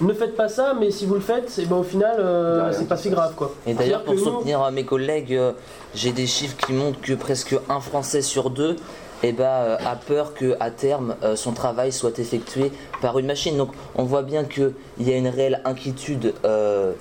ne 0.00 0.12
faites 0.12 0.36
pas 0.36 0.48
ça, 0.48 0.74
mais 0.78 0.90
si 0.90 1.06
vous 1.06 1.14
le 1.14 1.20
faites, 1.20 1.58
et 1.58 1.64
ben 1.64 1.76
au 1.76 1.82
final, 1.82 2.16
euh, 2.20 2.72
c'est 2.72 2.86
pas 2.86 2.96
si 2.96 3.10
grave, 3.10 3.34
quoi. 3.34 3.52
Et 3.66 3.74
d'ailleurs, 3.74 4.04
pour 4.04 4.14
que 4.14 4.18
nous- 4.20 4.24
soutenir 4.24 4.62
euh, 4.62 4.70
mes 4.70 4.84
collègues, 4.84 5.34
euh, 5.34 5.52
j'ai 5.94 6.12
des 6.12 6.26
chiffres 6.26 6.56
qui 6.56 6.72
montrent 6.72 7.00
que 7.00 7.14
presque 7.14 7.56
un 7.68 7.80
Français 7.80 8.22
sur 8.22 8.50
deux 8.50 8.76
eh 9.22 9.32
ben, 9.32 9.44
euh, 9.44 9.76
a 9.84 9.96
peur 9.96 10.34
qu'à 10.34 10.70
terme, 10.70 11.16
euh, 11.22 11.34
son 11.36 11.52
travail 11.52 11.90
soit 11.90 12.18
effectué 12.18 12.70
par 13.00 13.18
une 13.18 13.26
machine. 13.26 13.56
Donc 13.56 13.70
on 13.96 14.04
voit 14.04 14.22
bien 14.22 14.44
qu'il 14.44 14.72
y 15.00 15.10
a 15.12 15.16
une 15.16 15.28
réelle 15.28 15.62
inquiétude 15.64 16.34
euh, 16.44 16.92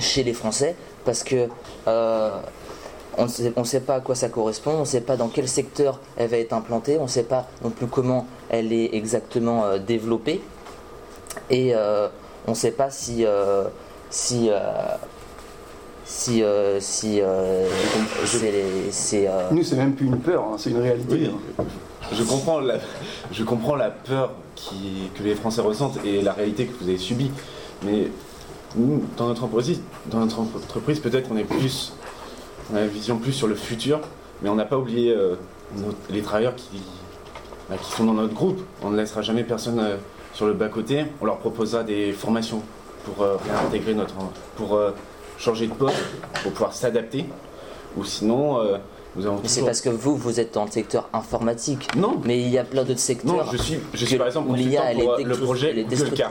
chez 0.00 0.24
les 0.24 0.32
Français 0.32 0.74
parce 1.04 1.22
que 1.22 1.48
euh, 1.86 2.30
on 3.18 3.24
ne 3.24 3.28
sait, 3.28 3.52
on 3.56 3.64
sait 3.64 3.80
pas 3.80 3.96
à 3.96 4.00
quoi 4.00 4.14
ça 4.14 4.28
correspond, 4.28 4.72
on 4.72 4.80
ne 4.80 4.84
sait 4.84 5.00
pas 5.00 5.16
dans 5.16 5.28
quel 5.28 5.48
secteur 5.48 6.00
elle 6.16 6.30
va 6.30 6.38
être 6.38 6.52
implantée, 6.52 6.98
on 6.98 7.04
ne 7.04 7.08
sait 7.08 7.24
pas 7.24 7.48
non 7.62 7.70
plus 7.70 7.86
comment 7.86 8.26
elle 8.48 8.72
est 8.72 8.94
exactement 8.94 9.64
euh, 9.64 9.78
développée 9.78 10.40
et 11.50 11.74
euh, 11.74 12.08
on 12.46 12.52
ne 12.52 12.56
sait 12.56 12.70
pas 12.70 12.90
si, 12.90 13.24
euh, 13.26 13.64
si, 14.10 14.48
euh, 14.50 14.96
si, 16.04 16.42
euh, 16.42 16.80
si 16.80 17.20
euh, 17.20 17.68
c'est 18.90 19.28
euh, 19.28 19.50
nous, 19.50 19.62
c'est 19.62 19.76
même 19.76 19.94
plus 19.94 20.06
une 20.06 20.18
peur, 20.18 20.44
hein, 20.44 20.56
c'est 20.58 20.70
une 20.70 20.80
réalité. 20.80 21.14
Oui, 21.14 21.30
hein. 21.58 21.64
je 22.12 22.22
comprends 22.22 22.60
la, 22.60 22.76
je 23.30 23.44
comprends 23.44 23.76
la 23.76 23.90
peur 23.90 24.32
qui, 24.54 25.10
que 25.14 25.22
les 25.22 25.34
Français 25.34 25.60
ressentent 25.60 25.98
et 26.04 26.22
la 26.22 26.32
réalité 26.32 26.66
que 26.66 26.82
vous 26.82 26.88
avez 26.88 26.98
subie. 26.98 27.30
Mais 27.84 28.08
nous, 28.76 29.04
dans 29.16 29.28
notre 29.28 29.44
entreprise, 29.44 29.80
dans 30.06 30.20
notre 30.20 30.40
entreprise 30.40 31.00
peut-être 31.00 31.28
qu'on 31.28 31.36
est 31.36 31.44
plus, 31.44 31.92
on 32.72 32.76
a 32.76 32.82
une 32.82 32.88
vision 32.88 33.18
plus 33.18 33.32
sur 33.32 33.46
le 33.46 33.54
futur, 33.54 34.00
mais 34.42 34.48
on 34.48 34.54
n'a 34.54 34.64
pas 34.64 34.76
oublié 34.78 35.12
euh, 35.12 35.34
nos- 35.76 35.94
les 36.10 36.22
travailleurs 36.22 36.54
qui, 36.56 36.80
bah, 37.70 37.76
qui 37.82 37.90
sont 37.90 38.04
dans 38.04 38.14
notre 38.14 38.34
groupe. 38.34 38.60
On 38.82 38.90
ne 38.90 38.96
laissera 38.96 39.22
jamais 39.22 39.44
personne 39.44 39.78
euh, 39.80 39.96
sur 40.34 40.46
le 40.46 40.52
bas-côté. 40.54 41.06
On 41.20 41.24
leur 41.26 41.38
proposera 41.38 41.82
des 41.82 42.12
formations 42.12 42.62
pour 43.04 43.22
euh, 43.24 43.36
réintégrer 43.36 43.94
notre, 43.94 44.14
pour 44.56 44.78
changer 45.38 45.66
de 45.66 45.72
poste, 45.74 45.96
pour 46.42 46.52
pouvoir 46.52 46.72
s'adapter. 46.74 47.24
Ou 47.96 48.04
sinon, 48.04 48.58
nous 49.16 49.26
avons 49.26 49.40
mais 49.42 49.48
c'est 49.48 49.64
parce 49.64 49.80
que 49.80 49.88
vous, 49.88 50.14
vous 50.16 50.38
êtes 50.38 50.52
dans 50.54 50.66
le 50.66 50.70
secteur 50.70 51.08
informatique. 51.12 51.88
Non, 51.96 52.20
Mais 52.24 52.38
il 52.40 52.48
y 52.48 52.58
a 52.58 52.64
plein 52.64 52.84
d'autres 52.84 53.00
secteurs. 53.00 53.34
non, 53.46 53.50
je 53.50 53.56
suis, 53.56 53.78
je 53.94 54.04
suis 54.04 54.16
par 54.18 54.26
exemple 54.26 54.48
consultant 54.48 54.74
pour 55.14 55.26
le 55.26 55.34
projet 55.36 55.84
Google 55.84 56.10
Car. 56.14 56.30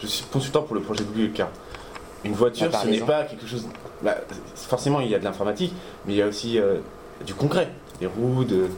Je 0.00 0.06
suis 0.06 0.24
consultant 0.32 0.62
pour 0.62 0.74
le 0.74 0.80
projet 0.80 1.04
Google 1.04 1.32
Car. 1.32 1.48
Une 2.24 2.32
voiture, 2.32 2.66
Ah, 2.70 2.72
par 2.72 2.82
ce 2.82 2.88
n'est 2.88 3.00
pas 3.00 3.24
quelque 3.24 3.46
chose. 3.46 3.66
Bah, 4.02 4.16
forcément, 4.54 5.00
il 5.00 5.08
y 5.08 5.14
a 5.14 5.18
de 5.18 5.24
l'informatique, 5.24 5.72
mais 6.06 6.14
il 6.14 6.16
y 6.16 6.22
a 6.22 6.26
aussi 6.26 6.58
euh, 6.58 6.76
du 7.24 7.34
concret. 7.34 7.68
Des 8.00 8.06
roues, 8.06 8.44
de- 8.44 8.68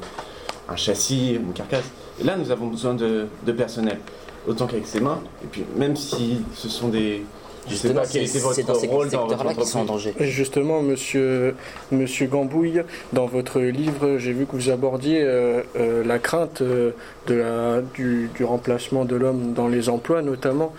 un 0.69 0.77
châssis, 0.77 1.35
une 1.35 1.53
carcasse. 1.53 1.85
Et 2.21 2.25
là, 2.25 2.37
nous 2.37 2.51
avons 2.51 2.67
besoin 2.67 2.95
de, 2.95 3.27
de 3.47 3.53
personnel, 3.53 3.99
autant 4.47 4.67
qu'avec 4.67 4.87
ses 4.87 5.01
mains. 5.01 5.21
Et 5.43 5.47
puis, 5.47 5.65
même 5.77 5.97
si 5.97 6.41
ce 6.55 6.69
sont 6.69 6.89
des 6.89 7.25
Je 7.69 7.75
sais 7.75 7.89
Justement, 7.89 8.01
pas 8.01 8.07
quel 8.11 8.27
c'est 8.29 8.39
était 8.39 8.39
c'est 8.55 8.63
votre 8.63 8.67
dans 8.67 8.75
ces 8.81 8.87
rôle 8.87 9.09
dans 9.11 9.27
votre 9.27 9.31
secteurs-là 9.31 9.55
qui 9.55 9.67
sont 9.67 9.79
en 9.79 9.83
entreprise. 9.83 10.15
danger. 10.15 10.31
Justement, 10.31 10.83
monsieur, 10.83 11.55
monsieur 11.93 12.27
Gambouille, 12.27 12.83
dans 13.13 13.27
votre 13.27 13.61
livre, 13.61 14.17
j'ai 14.19 14.33
vu 14.33 14.47
que 14.47 14.53
vous 14.57 14.71
abordiez 14.71 15.23
euh, 15.23 15.63
euh, 15.79 16.05
la 16.05 16.19
crainte 16.19 16.63
euh, 16.63 16.91
de 17.27 17.35
la, 17.35 17.81
du, 17.95 18.31
du 18.35 18.45
remplacement 18.45 19.05
de 19.05 19.17
l'homme 19.17 19.53
dans 19.55 19.69
les 19.69 19.89
emplois, 19.89 20.23
notamment. 20.23 20.73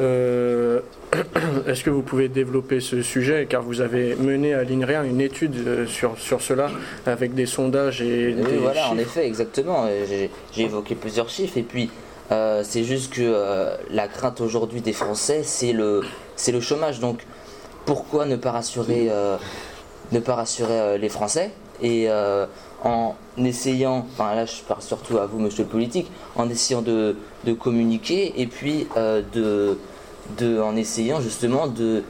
Euh, 0.00 0.80
Est-ce 1.68 1.84
que 1.84 1.90
vous 1.90 2.02
pouvez 2.02 2.28
développer 2.28 2.80
ce 2.80 3.02
sujet? 3.02 3.46
Car 3.48 3.62
vous 3.62 3.80
avez 3.80 4.14
mené 4.16 4.54
à 4.54 4.64
l'INRIA 4.64 5.04
une 5.04 5.20
étude 5.20 5.86
sur, 5.86 6.18
sur 6.18 6.40
cela, 6.40 6.70
avec 7.06 7.34
des 7.34 7.46
sondages 7.46 8.00
et 8.02 8.34
Oui, 8.36 8.42
des 8.50 8.56
voilà, 8.56 8.88
en 8.90 8.96
effet, 8.98 9.26
exactement. 9.26 9.86
J'ai 10.08 10.30
j'ai 10.54 10.62
évoqué 10.62 10.94
plusieurs 10.94 11.28
chiffres 11.28 11.58
et 11.58 11.62
puis 11.62 11.90
euh, 12.30 12.62
c'est 12.64 12.84
juste 12.84 13.12
que 13.12 13.20
euh, 13.22 13.74
la 13.90 14.08
crainte 14.08 14.40
aujourd'hui 14.40 14.80
des 14.80 14.94
Français, 14.94 15.42
c'est 15.44 15.72
le, 15.72 16.02
c'est 16.36 16.52
le 16.52 16.60
chômage. 16.60 17.00
Donc 17.00 17.24
pourquoi 17.84 18.26
ne 18.26 18.36
pas 18.36 18.52
rassurer, 18.52 19.08
euh, 19.10 19.36
ne 20.12 20.20
pas 20.20 20.34
rassurer 20.34 20.80
euh, 20.80 20.98
les 20.98 21.08
Français 21.08 21.52
et 21.80 22.06
euh, 22.08 22.46
en 22.84 23.14
essayant, 23.36 24.06
enfin 24.12 24.34
là 24.34 24.44
je 24.44 24.60
parle 24.62 24.82
surtout 24.82 25.18
à 25.18 25.26
vous, 25.26 25.38
monsieur 25.38 25.64
le 25.64 25.68
politique, 25.68 26.10
en 26.36 26.48
essayant 26.48 26.82
de, 26.82 27.16
de 27.44 27.52
communiquer 27.52 28.40
et 28.40 28.46
puis 28.46 28.88
de, 28.96 29.78
de, 30.38 30.60
en 30.60 30.76
essayant 30.76 31.20
justement 31.20 31.66
de, 31.66 32.02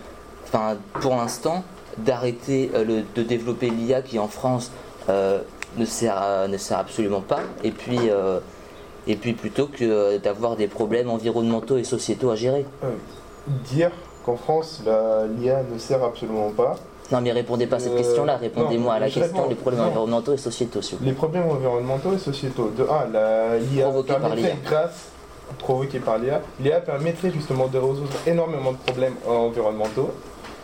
enfin 0.44 0.76
pour 1.00 1.14
l'instant, 1.14 1.64
d'arrêter 1.98 2.70
de 3.14 3.22
développer 3.22 3.68
l'IA 3.68 4.00
qui 4.00 4.18
en 4.18 4.28
France 4.28 4.72
ne, 5.08 5.85
sert, 5.85 6.48
ne 6.48 6.56
sert 6.56 6.78
absolument 6.78 7.20
pas, 7.20 7.40
et 7.62 7.70
puis, 7.70 7.98
et 9.06 9.16
puis 9.16 9.35
plutôt 9.35 9.66
que 9.66 10.16
d'avoir 10.18 10.56
des 10.56 10.68
problèmes 10.68 11.11
environnementaux 11.11 11.76
et 11.76 11.85
sociétaux 11.85 12.30
à 12.30 12.37
gérer. 12.37 12.64
Dire 13.46 13.90
qu'en 14.24 14.37
France, 14.37 14.82
l'IA 15.38 15.62
ne 15.72 15.78
sert 15.78 16.02
absolument 16.02 16.50
pas. 16.50 16.76
Non 17.11 17.20
mais 17.20 17.32
répondez 17.32 17.66
pas 17.66 17.76
à 17.76 17.78
cette 17.80 17.92
Euh, 17.92 17.96
question-là, 17.98 18.37
répondez-moi 18.38 18.94
à 18.94 18.98
la 19.00 19.11
question 19.11 19.35
réponds. 19.37 19.48
des 19.48 19.54
problèmes 19.54 19.82
Non. 19.82 19.88
environnementaux 19.88 20.32
et 20.32 20.38
sociétaux. 20.38 20.80
s'il 20.80 20.96
vous 20.96 21.02
plaît. 21.02 21.11
Les 21.11 21.16
problèmes 21.16 21.48
environnementaux 21.50 22.14
et 22.14 22.18
sociétaux. 22.18 22.70
De 22.76 22.85
A, 22.85 23.06
la 23.12 23.58
l'IA 23.58 23.90
par 23.90 24.35
grâce 24.64 25.08
provoquée 25.58 25.98
par 25.98 26.18
l'IA, 26.18 26.40
l'IA 26.61 26.80
permettrait 26.80 27.30
justement 27.30 27.66
de 27.66 27.76
résoudre 27.76 28.08
énormément 28.26 28.72
de 28.72 28.78
problèmes 28.78 29.14
environnementaux. 29.28 30.11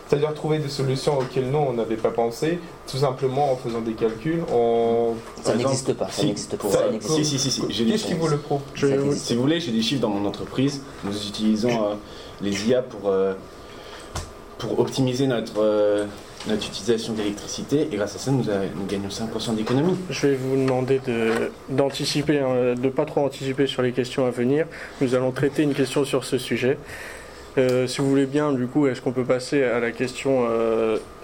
C'est-à-dire 0.07 0.33
trouver 0.33 0.57
des 0.57 0.69
solutions 0.69 1.19
auxquelles 1.19 1.51
nous 1.51 1.59
on 1.59 1.73
n'avait 1.73 1.95
pas 1.97 2.09
pensé, 2.09 2.57
tout 2.87 2.97
simplement 2.97 3.51
en 3.51 3.55
faisant 3.55 3.81
des 3.81 3.93
calculs, 3.93 4.41
en 4.51 5.13
Ça 5.43 5.53
n'existe 5.55 5.93
pas, 5.93 6.05
ça 6.05 6.21
si, 6.21 6.25
n'existe 6.25 6.57
pas. 6.57 6.67
ça- 6.67 6.79
ça 6.99 7.13
si, 7.13 7.23
si, 7.25 7.37
si, 7.37 7.51
si, 7.51 7.61
Qu'est-ce 7.85 8.05
qui 8.07 8.15
vous 8.15 8.27
le 8.27 8.37
prouve. 8.37 8.61
Si 9.15 9.35
vous 9.35 9.41
voulez, 9.41 9.59
j'ai 9.59 9.71
des 9.71 9.83
chiffres 9.83 10.01
dans 10.01 10.09
mon 10.09 10.27
entreprise. 10.27 10.81
Nous 11.03 11.15
utilisons 11.27 11.69
euh, 11.69 11.93
les 12.41 12.69
IA 12.69 12.81
pour, 12.81 13.09
euh, 13.09 13.33
pour 14.57 14.79
optimiser 14.79 15.27
notre, 15.27 15.59
euh, 15.61 16.05
notre 16.47 16.65
utilisation 16.67 17.13
d'électricité 17.13 17.87
et 17.91 17.95
grâce 17.95 18.15
à 18.15 18.19
ça, 18.19 18.31
nous, 18.31 18.43
gagnons 18.87 19.09
5% 19.09 19.53
d'économie. 19.53 19.95
Je 20.09 20.27
vais 20.27 20.35
vous 20.35 20.55
demander 20.55 20.99
de- 21.05 21.51
d'anticiper, 21.69 22.39
hein, 22.39 22.75
de 22.75 22.89
pas 22.89 23.05
trop 23.05 23.25
anticiper 23.25 23.67
sur 23.67 23.81
les 23.81 23.91
questions 23.91 24.25
à 24.25 24.31
venir. 24.31 24.65
Nous 25.01 25.15
allons 25.15 25.31
traiter 25.31 25.63
une 25.63 25.73
question 25.73 26.05
sur 26.05 26.23
ce 26.23 26.37
sujet. 26.37 26.77
Euh, 27.57 27.87
si 27.87 27.99
vous 27.99 28.09
voulez 28.09 28.25
bien, 28.25 28.53
du 28.53 28.67
coup, 28.67 28.87
est-ce 28.87 29.01
qu'on 29.01 29.11
peut 29.11 29.25
passer 29.25 29.63
à 29.63 29.79
la 29.79 29.91
question 29.91 30.45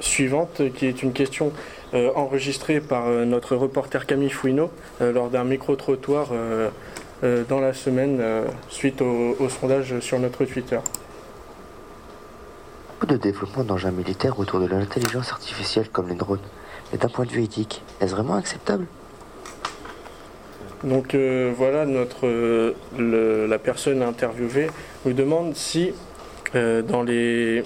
suivante, 0.02 0.62
qui 0.76 0.86
est 0.88 1.02
une 1.04 1.14
question 1.14 1.52
enregistrée 2.16 2.82
par 2.82 3.08
notre 3.08 3.56
reporter 3.56 4.06
Camille 4.06 4.30
Fouineau 4.32 4.70
lors 5.00 5.30
d'un 5.30 5.46
micro-trottoir 5.46 6.32
dans 7.22 7.60
la 7.62 7.74
semaine 7.74 8.22
suite 8.70 9.02
au 9.02 9.48
sondage 9.50 10.00
sur 10.02 10.20
notre 10.20 10.44
Twitter. 10.44 10.80
De 13.08 13.18
développement 13.18 13.64
d'engins 13.64 13.92
militaires 13.92 14.40
autour 14.40 14.60
de 14.60 14.66
l'intelligence 14.66 15.32
artificielle 15.32 15.90
comme 15.90 16.10
les 16.10 16.16
drones. 16.16 16.40
Mais 16.92 16.98
d'un 16.98 17.08
point 17.08 17.26
de 17.26 17.30
vue 17.30 17.44
éthique, 17.44 17.84
est-ce 18.02 18.16
vraiment 18.16 18.34
acceptable? 18.34 18.88
Donc 20.84 21.14
euh, 21.14 21.54
voilà, 21.56 21.86
notre, 21.86 22.26
euh, 22.26 22.74
la 23.48 23.60
personne 23.60 24.02
interviewée 24.02 24.72
nous 25.06 25.14
demande 25.14 25.56
si 25.56 25.92
euh, 26.56 26.82
dans 26.82 27.04
les 27.04 27.64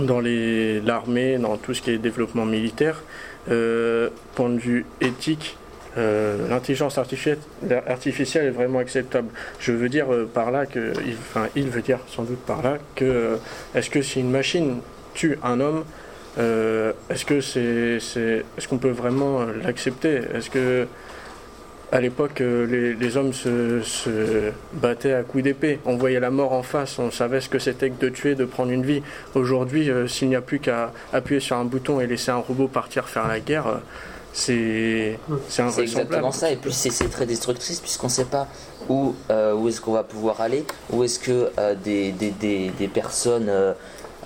dans 0.00 0.20
l'armée, 0.20 1.36
dans 1.36 1.58
tout 1.58 1.74
ce 1.74 1.82
qui 1.82 1.90
est 1.90 1.98
développement 1.98 2.46
militaire, 2.46 3.02
point 3.44 4.48
de 4.48 4.58
vue 4.58 4.86
éthique, 5.02 5.58
euh, 5.98 6.48
l'intelligence 6.48 6.96
artificielle, 6.96 7.38
est 7.68 8.50
vraiment 8.50 8.78
acceptable. 8.78 9.28
Je 9.58 9.72
veux 9.72 9.90
dire 9.90 10.12
euh, 10.12 10.28
par 10.32 10.50
là 10.50 10.64
que, 10.64 10.92
il, 11.06 11.14
enfin, 11.20 11.48
il 11.54 11.68
veut 11.68 11.82
dire 11.82 11.98
sans 12.08 12.22
doute 12.22 12.40
par 12.46 12.62
là 12.62 12.78
que 12.94 13.04
euh, 13.04 13.36
est-ce 13.74 13.90
que 13.90 14.00
si 14.00 14.20
une 14.20 14.30
machine 14.30 14.78
tue 15.12 15.38
un 15.42 15.60
homme, 15.60 15.84
est-ce 16.38 17.26
que 17.26 17.42
c'est, 17.42 18.42
est-ce 18.56 18.68
qu'on 18.68 18.78
peut 18.78 18.88
vraiment 18.88 19.44
l'accepter? 19.62 20.22
Est-ce 20.34 20.48
que 20.48 20.86
à 21.90 22.00
l'époque, 22.00 22.40
les, 22.40 23.16
hommes 23.18 23.34
se, 23.34 23.82
battaient 24.72 25.12
à 25.12 25.24
coups 25.24 25.44
d'épée? 25.44 25.78
On 25.84 25.96
voyait 25.96 26.20
la 26.20 26.30
mort 26.30 26.54
en 26.54 26.62
face, 26.62 26.98
on 26.98 27.10
savait 27.10 27.42
ce 27.42 27.50
que 27.50 27.58
c'était 27.58 27.90
que 27.90 28.02
de 28.02 28.08
tuer, 28.08 28.34
de 28.34 28.46
prendre 28.46 28.70
une 28.70 28.82
vie. 28.82 29.02
Aujourd'hui, 29.34 29.90
s'il 30.06 30.30
n'y 30.30 30.36
a 30.36 30.40
plus 30.40 30.58
qu'à 30.58 30.94
appuyer 31.12 31.38
sur 31.38 31.56
un 31.56 31.66
bouton 31.66 32.00
et 32.00 32.06
laisser 32.06 32.30
un 32.30 32.36
robot 32.36 32.66
partir 32.66 33.10
faire 33.10 33.28
la 33.28 33.40
guerre, 33.40 33.82
c'est 34.32 35.18
c'est 35.48 35.82
exactement 35.82 36.32
ça, 36.32 36.50
et 36.50 36.56
puis 36.56 36.72
c'est 36.72 36.90
c'est 36.90 37.08
très 37.08 37.26
destructrice 37.26 37.80
puisqu'on 37.80 38.06
ne 38.06 38.12
sait 38.12 38.24
pas 38.24 38.46
où, 38.88 39.14
euh, 39.30 39.54
où 39.54 39.68
est-ce 39.68 39.80
qu'on 39.80 39.92
va 39.92 40.02
pouvoir 40.04 40.40
aller, 40.40 40.64
où 40.90 41.04
est-ce 41.04 41.18
que 41.18 41.50
euh, 41.58 41.74
des, 41.74 42.12
des, 42.12 42.30
des, 42.30 42.70
des 42.70 42.88
personnes 42.88 43.48
euh, 43.48 43.72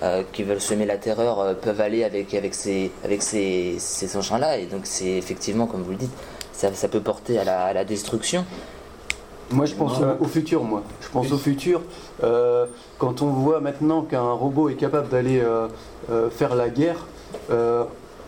euh, 0.01 0.23
qui 0.31 0.43
veulent 0.43 0.61
semer 0.61 0.85
la 0.85 0.97
terreur 0.97 1.39
euh, 1.39 1.53
peuvent 1.53 1.81
aller 1.81 2.03
avec, 2.03 2.33
avec 2.33 2.53
ces, 2.55 2.91
avec 3.03 3.21
ces, 3.21 3.75
ces 3.79 4.15
engins-là, 4.17 4.57
et 4.57 4.65
donc 4.65 4.81
c'est 4.85 5.11
effectivement, 5.17 5.67
comme 5.67 5.83
vous 5.83 5.91
le 5.91 5.97
dites, 5.97 6.13
ça, 6.53 6.73
ça 6.73 6.87
peut 6.87 7.01
porter 7.01 7.37
à 7.37 7.43
la, 7.43 7.63
à 7.65 7.73
la 7.73 7.83
destruction. 7.85 8.45
Moi, 9.51 9.65
je 9.65 9.75
pense 9.75 9.97
Ouais. 9.99 10.05
au, 10.19 10.25
au 10.25 10.27
futur, 10.27 10.63
moi. 10.63 10.83
Je 11.01 11.07
pense 11.09 11.27
Oui. 11.27 11.33
au 11.33 11.37
futur. 11.37 11.81
Euh, 12.23 12.65
quand 12.97 13.21
on 13.21 13.27
voit 13.27 13.61
maintenant 13.61 14.01
qu'un 14.01 14.31
robot 14.31 14.67
est 14.69 14.75
capable 14.75 15.07
d'aller 15.09 15.39
euh, 15.39 15.67
euh, 16.09 16.29
faire 16.29 16.53
la 16.55 16.69
guerre, 16.69 17.05
euh, 17.51 17.83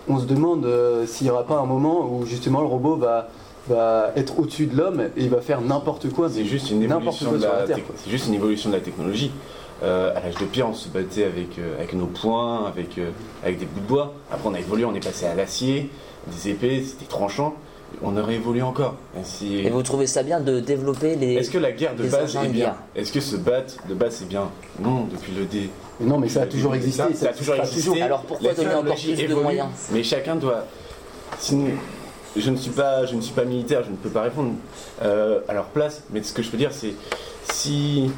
on 0.10 0.20
se 0.20 0.26
demande 0.26 0.66
euh, 0.66 1.06
s'il 1.06 1.26
n'y 1.28 1.32
aura 1.32 1.44
pas 1.46 1.60
un 1.60 1.66
moment 1.66 2.10
où 2.12 2.26
justement 2.26 2.62
le 2.62 2.68
robot 2.68 2.96
va, 2.98 3.30
va 3.70 4.12
être 4.16 4.40
au-dessus 4.40 4.66
de 4.66 4.76
l'homme 4.76 5.02
et 5.02 5.24
il 5.24 5.30
va 5.30 5.42
faire 5.42 5.62
n'importe 5.62 6.10
quoi. 6.10 6.30
C'est 6.30 6.46
juste 6.46 6.72
une 6.72 6.82
évolution 6.84 7.30
quoi 7.30 7.38
de 7.38 7.44
la, 7.44 7.60
la 7.62 7.68
Terre. 7.68 7.76
tec- 7.78 7.86
quoi. 7.86 7.96
c'est 7.98 8.10
juste 8.10 8.28
une 8.28 8.34
évolution 8.34 8.70
de 8.70 8.76
la 8.76 8.82
technologie. 8.82 9.32
Euh, 9.82 10.12
à 10.16 10.20
l'âge 10.20 10.36
de 10.36 10.46
pierre, 10.46 10.68
on 10.68 10.74
se 10.74 10.90
battait 10.90 11.24
avec, 11.24 11.58
euh, 11.58 11.78
avec 11.78 11.94
nos 11.94 12.08
poings, 12.08 12.66
avec, 12.68 12.98
euh, 12.98 13.12
avec 13.44 13.60
des 13.60 13.66
bouts 13.66 13.80
de 13.80 13.86
bois. 13.88 14.14
Après, 14.30 14.50
on 14.50 14.54
a 14.54 14.60
évolué, 14.60 14.84
on 14.84 14.94
est 14.94 15.04
passé 15.04 15.26
à 15.26 15.36
l'acier, 15.36 15.90
des 16.28 16.50
épées, 16.50 16.84
c'était 16.84 17.06
tranchant. 17.06 17.54
On 18.04 18.18
aurait 18.18 18.36
évolué 18.36 18.62
encore. 18.62 18.96
Ainsi- 19.18 19.60
Et 19.60 19.70
vous 19.70 19.82
trouvez 19.82 20.06
ça 20.06 20.22
bien 20.22 20.42
de 20.42 20.60
développer 20.60 21.16
les... 21.16 21.36
Est-ce 21.36 21.50
que 21.50 21.58
la 21.58 21.72
guerre 21.72 21.96
de 21.96 22.04
base 22.08 22.36
est 22.36 22.48
bien 22.50 22.76
Est-ce 22.96 23.12
que 23.14 23.20
se 23.22 23.36
battre 23.38 23.76
de 23.88 23.94
base 23.94 24.16
c'est 24.20 24.28
bien? 24.28 24.50
Non, 24.82 25.08
depuis 25.12 25.32
le 25.34 25.46
dé. 25.46 25.70
Non, 26.00 26.18
mais 26.18 26.30
ça 26.30 26.44
a 26.44 26.46
toujours 26.46 26.76
existé. 26.76 27.14
Ça 27.14 27.30
a 27.30 27.34
toujours 27.34 27.56
existé. 27.56 28.02
Alors 28.02 28.22
pourquoi 28.22 28.54
donner 28.54 28.74
encore 28.74 28.96
plus 28.96 29.28
de 29.28 29.34
moyens? 29.34 29.70
Mais 29.92 30.04
chacun 30.04 30.36
doit. 30.36 30.66
Sinon, 31.38 31.72
je 32.36 32.50
ne 32.50 32.56
suis 32.56 32.72
pas, 32.72 33.06
je 33.06 33.16
ne 33.16 33.22
suis 33.22 33.34
pas 33.34 33.44
militaire, 33.46 33.84
je 33.84 33.92
ne 33.92 33.96
peux 33.96 34.10
pas 34.10 34.22
répondre 34.22 34.54
euh, 35.02 35.42
à 35.48 35.54
leur 35.54 35.66
place. 35.66 36.04
Mais 36.12 36.24
ce 36.24 36.34
que 36.34 36.42
je 36.42 36.50
peux 36.50 36.58
dire, 36.58 36.72
c'est 36.72 36.94
si, 37.52 38.12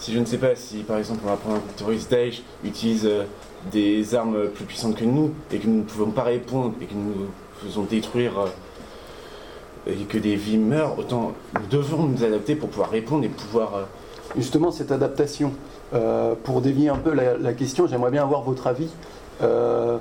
si 0.00 0.12
je 0.12 0.18
ne 0.18 0.24
sais 0.24 0.38
pas, 0.38 0.54
si 0.56 0.78
par 0.78 0.98
exemple 0.98 1.20
on 1.24 1.28
va 1.28 1.36
prendre 1.36 1.56
un 1.56 1.72
terroriste 1.76 2.10
Daesh 2.10 2.42
utilise 2.64 3.06
euh, 3.06 3.24
des 3.70 4.14
armes 4.14 4.48
plus 4.48 4.64
puissantes 4.64 4.96
que 4.96 5.04
nous 5.04 5.34
et 5.52 5.58
que 5.58 5.66
nous 5.66 5.78
ne 5.78 5.82
pouvons 5.82 6.10
pas 6.10 6.24
répondre 6.24 6.74
et 6.80 6.86
que 6.86 6.94
nous 6.94 7.28
faisons 7.62 7.82
détruire 7.82 8.32
euh, 8.38 9.90
et 9.90 10.04
que 10.04 10.18
des 10.18 10.36
vies 10.36 10.58
meurent, 10.58 10.98
autant 10.98 11.32
nous 11.54 11.66
devons 11.70 12.04
nous 12.04 12.24
adapter 12.24 12.54
pour 12.56 12.68
pouvoir 12.68 12.90
répondre 12.90 13.24
et 13.24 13.28
pouvoir. 13.28 13.88
Justement, 14.36 14.70
cette 14.70 14.92
adaptation, 14.92 15.52
euh, 15.94 16.34
pour 16.44 16.60
dévier 16.60 16.88
un 16.90 16.96
peu 16.96 17.12
la, 17.14 17.36
la 17.38 17.52
question, 17.52 17.86
j'aimerais 17.86 18.10
bien 18.10 18.22
avoir 18.22 18.42
votre 18.42 18.66
avis. 18.66 18.88
euh, 19.42 19.98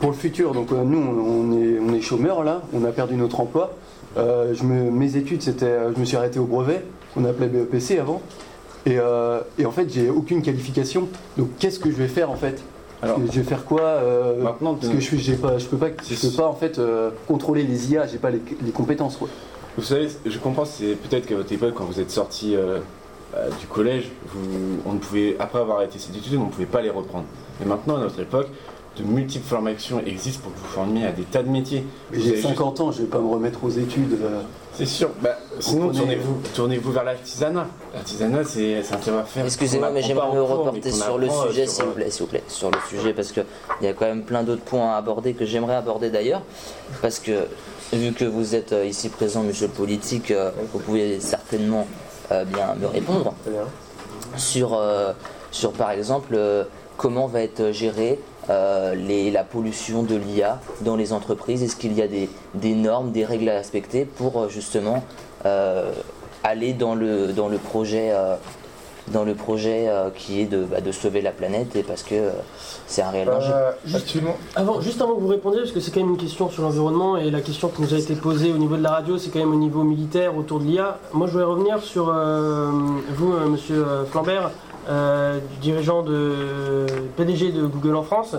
pour 0.00 0.10
le 0.10 0.16
futur, 0.16 0.52
donc 0.52 0.72
euh, 0.72 0.82
nous 0.84 0.98
on 0.98 1.52
est, 1.58 1.78
on 1.78 1.94
est 1.94 2.00
chômeurs 2.02 2.44
là, 2.44 2.62
on 2.74 2.84
a 2.84 2.92
perdu 2.92 3.14
notre 3.16 3.40
emploi. 3.40 3.72
Je 4.16 4.62
me- 4.62 4.90
mes 4.90 5.16
études, 5.16 5.42
c'était, 5.42 5.76
je 5.94 5.98
me 6.00 6.04
suis 6.04 6.16
arrêté 6.16 6.38
au 6.38 6.44
brevet, 6.44 6.82
qu'on 7.14 7.24
appelait 7.24 7.48
BEPC 7.48 7.98
avant. 7.98 8.20
Et, 8.86 8.98
et 9.58 9.66
en 9.66 9.70
fait, 9.72 9.90
j'ai 9.92 10.10
aucune 10.10 10.42
qualification. 10.42 11.08
Donc, 11.38 11.48
qu'est-ce 11.58 11.78
que 11.80 11.90
je 11.90 11.96
vais 11.96 12.08
faire 12.08 12.30
en 12.30 12.36
fait? 12.36 12.62
Alors, 13.02 13.18
Je 13.30 13.40
vais 13.40 13.42
faire 13.46 13.64
quoi 13.64 13.80
euh, 13.82 14.42
maintenant, 14.42 14.74
Parce 14.74 14.92
que 14.92 15.00
je, 15.00 15.32
pas, 15.34 15.58
je 15.58 15.66
peux 15.66 15.76
pas, 15.76 15.88
je 16.08 16.14
peux 16.14 16.36
pas 16.36 16.46
en 16.46 16.54
fait 16.54 16.78
euh, 16.78 17.10
contrôler 17.26 17.62
les 17.64 17.92
IA, 17.92 18.06
j'ai 18.06 18.18
pas 18.18 18.30
les, 18.30 18.40
les 18.64 18.70
compétences. 18.70 19.16
Quoi. 19.16 19.28
Vous 19.76 19.82
savez, 19.84 20.08
je 20.24 20.38
comprends, 20.38 20.64
c'est 20.64 20.94
peut-être 20.94 21.26
qu'à 21.26 21.36
votre 21.36 21.52
époque, 21.52 21.74
quand 21.74 21.84
vous 21.84 22.00
êtes 22.00 22.10
sorti 22.10 22.54
euh, 22.56 22.78
euh, 23.36 23.48
du 23.60 23.66
collège, 23.66 24.10
vous, 24.26 24.80
on 24.86 24.92
ne 24.94 24.98
pouvait, 24.98 25.36
après 25.38 25.58
avoir 25.60 25.78
arrêté 25.78 25.98
ces 25.98 26.16
études, 26.16 26.36
on 26.38 26.44
ne 26.46 26.50
pouvait 26.50 26.66
pas 26.66 26.82
les 26.82 26.90
reprendre. 26.90 27.24
Mais 27.60 27.66
maintenant, 27.66 27.96
à 27.96 28.00
notre 28.00 28.20
époque, 28.20 28.48
de 28.98 29.02
multiples 29.02 29.46
formations 29.46 30.00
existent 30.06 30.42
pour 30.44 30.52
que 30.52 30.58
vous 30.58 30.72
formiez 30.72 31.04
à 31.06 31.10
des 31.10 31.24
tas 31.24 31.42
de 31.42 31.48
métiers. 31.48 31.84
Mais 32.12 32.18
J'ai 32.20 32.28
avez 32.28 32.36
juste- 32.36 32.48
50 32.48 32.80
ans, 32.80 32.92
je 32.92 33.02
vais 33.02 33.08
pas 33.08 33.18
me 33.18 33.28
remettre 33.28 33.64
aux 33.64 33.70
études. 33.70 34.18
euh, 34.22 34.40
C'est 34.72 34.86
sûr. 34.86 35.10
Bah, 35.20 35.30
sinon, 35.58 35.90
tournez-vous 35.92 36.40
tournez 36.54 36.78
vers 36.78 37.02
l'artisanat. 37.04 37.66
L'artisanat, 37.92 38.44
c'est 38.44 38.78
un 38.78 39.00
savoir-faire. 39.00 39.44
Excusez-moi, 39.44 39.90
mais 39.90 40.02
j'aimerais 40.02 40.32
me 40.32 40.42
reporter 40.42 40.92
sur 40.92 41.18
le 41.18 41.28
euh, 41.28 41.48
sujet, 41.48 41.66
s'il 41.66 41.84
vous 41.84 41.92
plaît, 41.92 42.10
s'il 42.10 42.22
vous 42.22 42.30
plaît, 42.30 42.42
sur 42.48 42.70
le 42.70 42.78
sujet, 42.88 43.12
parce 43.12 43.32
qu'il 43.32 43.44
y 43.82 43.86
a 43.88 43.92
quand 43.94 44.06
même 44.06 44.22
plein 44.22 44.42
d'autres 44.44 44.62
points 44.62 44.92
à 44.92 44.96
aborder 44.96 45.34
que 45.34 45.44
j'aimerais 45.44 45.74
aborder 45.76 46.10
d'ailleurs, 46.10 46.42
parce 47.02 47.18
que 47.18 47.46
vu 47.92 48.12
que 48.12 48.24
vous 48.24 48.54
êtes 48.54 48.72
euh, 48.72 48.84
ici 48.86 49.08
présent, 49.08 49.42
monsieur 49.42 49.66
le 49.66 49.72
politique, 49.72 50.32
vous 50.72 50.78
pouvez 50.80 51.18
certainement 51.20 51.86
bien 52.30 52.74
me 52.80 52.86
répondre 52.86 53.34
sur, 54.36 54.74
euh, 54.74 55.12
sur 55.50 55.72
par 55.72 55.90
exemple, 55.90 56.34
euh, 56.34 56.64
comment 56.96 57.26
va 57.26 57.40
être 57.42 57.70
gérée 57.70 58.18
euh, 58.50 58.94
les- 58.94 59.30
la 59.30 59.42
pollution 59.44 60.02
de 60.02 60.16
l'IA 60.16 60.60
dans 60.82 60.96
les 60.96 61.12
entreprises. 61.12 61.62
Est-ce 61.62 61.76
qu'il 61.76 61.92
y 61.94 62.02
a 62.02 62.08
des, 62.08 62.28
des 62.54 62.74
normes, 62.74 63.10
des 63.10 63.24
règles 63.24 63.48
à 63.48 63.54
respecter 63.54 64.04
pour 64.04 64.42
euh, 64.42 64.48
justement 64.48 65.02
euh, 65.46 65.92
aller 66.42 66.72
dans 66.74 66.94
le, 66.94 67.32
dans 67.32 67.48
le 67.48 67.56
projet, 67.58 68.10
euh, 68.12 68.34
dans 69.08 69.24
le 69.24 69.34
projet 69.34 69.86
euh, 69.88 70.08
qui 70.16 70.40
est 70.40 70.46
de, 70.46 70.64
bah, 70.64 70.80
de 70.80 70.90
sauver 70.92 71.20
la 71.20 71.30
planète 71.30 71.76
et 71.76 71.82
parce 71.82 72.02
que 72.02 72.14
euh, 72.14 72.30
c'est 72.86 73.02
un 73.02 73.10
réel 73.10 73.28
enjeu. 73.30 73.52
Euh, 73.52 73.70
Juste- 73.84 74.06
Avant, 74.56 74.80
juste 74.80 75.00
avant 75.02 75.14
que 75.16 75.20
vous 75.20 75.28
répondiez, 75.28 75.60
parce 75.60 75.72
que 75.72 75.80
c'est 75.80 75.90
quand 75.90 76.00
même 76.00 76.10
une 76.10 76.16
question 76.16 76.48
sur 76.48 76.62
l'environnement 76.62 77.16
et 77.16 77.30
la 77.30 77.40
question 77.40 77.68
qui 77.68 77.82
nous 77.82 77.92
a 77.94 77.98
été 77.98 78.14
posée 78.14 78.52
au 78.52 78.56
niveau 78.58 78.76
de 78.76 78.82
la 78.82 78.90
radio, 78.90 79.18
c'est 79.18 79.30
quand 79.30 79.38
même 79.40 79.52
au 79.52 79.56
niveau 79.58 79.82
militaire 79.82 80.36
autour 80.36 80.58
de 80.60 80.64
l'IA. 80.64 80.98
Moi, 81.12 81.26
je 81.26 81.32
voulais 81.32 81.44
revenir 81.44 81.82
sur 81.82 82.08
euh, 82.08 82.70
vous, 83.14 83.32
euh, 83.34 83.46
monsieur 83.46 83.84
euh, 83.86 84.04
Flambert, 84.06 84.50
euh, 84.88 85.38
dirigeant 85.62 86.02
de 86.02 86.84
PDG 87.16 87.52
de 87.52 87.66
Google 87.66 87.96
en 87.96 88.02
France. 88.02 88.36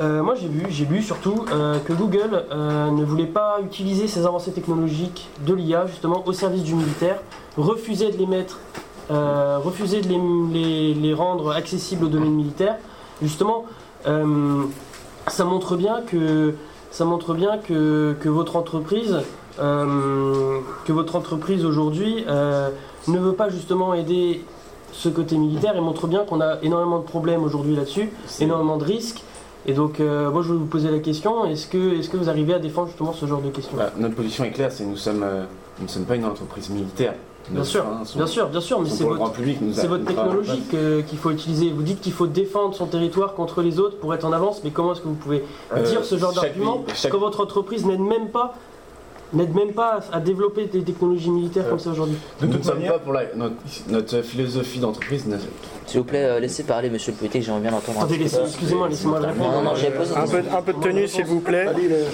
Euh, 0.00 0.22
moi, 0.22 0.34
j'ai 0.34 0.48
vu, 0.48 0.66
j'ai 0.70 0.84
lu 0.86 1.02
surtout 1.02 1.44
euh, 1.52 1.78
que 1.86 1.92
Google 1.92 2.44
euh, 2.50 2.90
ne 2.90 3.04
voulait 3.04 3.26
pas 3.26 3.58
utiliser 3.64 4.08
ces 4.08 4.24
avancées 4.26 4.52
technologiques 4.52 5.28
de 5.46 5.52
l'IA 5.54 5.86
justement 5.86 6.22
au 6.26 6.32
service 6.32 6.62
du 6.62 6.74
militaire, 6.74 7.18
refusait 7.58 8.10
de 8.10 8.16
les 8.16 8.26
mettre, 8.26 8.58
euh, 9.12 9.58
refusait 9.62 10.00
de 10.00 10.08
les, 10.08 10.18
les- 10.52 10.94
les 10.94 11.14
rendre 11.14 11.52
accessibles 11.52 12.04
au 12.06 12.08
domaine 12.08 12.32
militaire. 12.32 12.76
Justement, 13.20 13.66
euh, 14.08 14.62
ça 15.28 15.44
montre 15.44 15.76
bien 15.76 16.00
que 16.06 16.54
ça 16.90 17.04
montre 17.04 17.34
bien 17.34 17.58
que, 17.58 18.14
que 18.20 18.28
votre 18.28 18.56
entreprise 18.56 19.18
euh, 19.60 20.58
que 20.86 20.92
votre 20.92 21.14
entreprise 21.16 21.64
aujourd'hui 21.64 22.24
ne 22.26 23.18
veut 23.18 23.32
pas 23.34 23.48
justement 23.50 23.94
aider 23.94 24.44
ce 24.92 25.08
côté 25.08 25.36
militaire 25.36 25.76
et 25.76 25.80
montre 25.80 26.06
bien 26.06 26.24
qu'on 26.24 26.40
a 26.40 26.58
énormément 26.62 26.98
de 26.98 27.04
problèmes 27.04 27.42
aujourd'hui 27.44 27.74
là-dessus, 27.76 28.10
énormément 28.40 28.76
de 28.76 28.84
risques. 28.84 29.22
Et 29.64 29.72
donc, 29.74 30.00
euh, 30.00 30.30
moi, 30.30 30.42
je 30.42 30.48
voulais 30.48 30.58
vous 30.58 30.66
poser 30.66 30.90
la 30.90 30.98
question 30.98 31.44
est-ce 31.46 31.66
que, 31.66 31.98
est-ce 31.98 32.08
que 32.10 32.16
vous 32.16 32.28
arrivez 32.28 32.52
à 32.54 32.58
défendre 32.58 32.88
justement 32.88 33.12
ce 33.12 33.24
genre 33.26 33.40
de 33.40 33.48
questions? 33.50 33.76
Bah, 33.76 33.90
notre 33.96 34.14
position 34.16 34.44
est 34.44 34.50
claire, 34.50 34.72
c'est 34.72 34.84
nous 34.84 34.96
sommes, 34.96 35.22
euh, 35.22 35.44
nous 35.78 35.84
ne 35.84 35.88
sommes 35.90 36.04
pas 36.04 36.16
une 36.16 36.24
entreprise 36.24 36.70
militaire. 36.70 37.14
Bien 37.50 37.64
sûr, 37.64 37.84
sont- 38.04 38.18
bien 38.18 38.26
sûr, 38.26 38.48
bien 38.48 38.60
sûr, 38.60 38.80
mais 38.80 38.88
c'est 38.88 39.02
votre, 39.04 39.32
c'est 39.72 39.88
technologie 40.04 40.62
qu'il 41.08 41.18
faut 41.18 41.30
utiliser. 41.30 41.70
Vous 41.70 41.82
dites 41.82 42.00
qu'il 42.00 42.12
faut 42.12 42.28
défendre 42.28 42.74
son 42.74 42.86
territoire 42.86 43.34
contre 43.34 43.62
les 43.62 43.80
autres 43.80 43.98
pour 43.98 44.14
être 44.14 44.24
en 44.24 44.32
avance, 44.32 44.60
mais 44.62 44.70
comment 44.70 44.92
est-ce 44.92 45.00
que 45.00 45.08
vous 45.08 45.14
pouvez. 45.14 45.44
Euh, 45.74 45.82
dire 45.82 46.04
ce 46.04 46.16
genre 46.16 46.32
d'argument 46.32 46.84
quand 47.10 47.18
votre 47.18 47.40
entreprise 47.42 47.84
n'aide 47.84 48.00
même 48.00 48.28
pas 48.28 48.54
n'aide 49.34 49.54
même 49.54 49.72
pas 49.72 50.00
à 50.12 50.16
à 50.16 50.20
développer 50.20 50.66
des 50.66 50.82
technologies 50.82 51.30
militaires 51.30 51.64
Euh, 51.66 51.70
comme 51.70 51.78
ça 51.78 51.90
aujourd'hui 51.90 52.16
de 52.40 52.46
nous 52.46 52.52
toute 52.52 52.60
ne 52.60 52.64
sommes 52.66 52.76
manière, 52.78 52.92
pas 52.94 52.98
pour 52.98 53.12
la, 53.12 53.22
notre, 53.34 53.54
notre 53.88 54.22
philosophie 54.22 54.78
d'entreprise. 54.78 55.24
S'il 55.86 56.00
vous 56.00 56.04
plaît, 56.06 56.24
euh, 56.24 56.38
laissez 56.40 56.62
parler 56.62 56.90
monsieur 56.90 57.12
le 57.12 57.18
politique, 57.18 57.42
j'aimerais 57.42 57.60
bien 57.60 57.72
Attendez, 57.76 58.16
laissez- 58.18 58.38
excusez-moi, 58.46 58.88
laissez-moi 58.88 59.20
le 59.20 59.26
répondre. 59.26 59.62
Non, 59.62 59.72
Un 60.16 60.26
peu, 60.26 60.42
un 60.56 60.62
peu 60.62 60.72
de 60.72 60.80
tenue, 60.80 61.08
s'il 61.08 61.24
vous 61.24 61.40
plaît. 61.40 61.66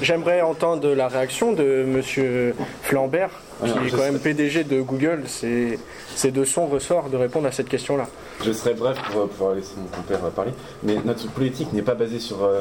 J'aimerais 0.03 0.41
entendre 0.43 0.89
la 0.95 1.09
réaction 1.09 1.53
de 1.53 1.85
Monsieur 1.87 2.55
Flambert, 2.83 3.31
qui 3.63 3.71
Alors, 3.71 3.85
est 3.85 3.91
quand 3.91 3.97
sais- 3.99 4.11
même 4.11 4.21
PDG 4.21 4.65
de 4.65 4.81
Google. 4.81 5.25
C'est 5.27 6.31
de 6.33 6.45
son 6.45 6.67
ressort 6.67 7.11
de 7.11 7.17
répondre 7.17 7.47
à 7.47 7.53
cette 7.53 7.69
question-là. 7.69 8.07
Je 8.45 8.53
serai 8.53 8.75
bref 8.75 8.97
pour 9.11 9.23
euh, 9.23 9.27
pouvoir 9.27 9.55
laisser 9.55 9.75
mon 9.77 9.87
compère 9.97 10.25
euh, 10.25 10.31
parler. 10.31 10.53
Mais 10.83 10.97
notre 11.05 11.29
politique 11.31 11.73
n'est 11.73 11.83
pas 11.83 11.95
basée 11.95 12.19
sur, 12.19 12.43
euh, 12.45 12.61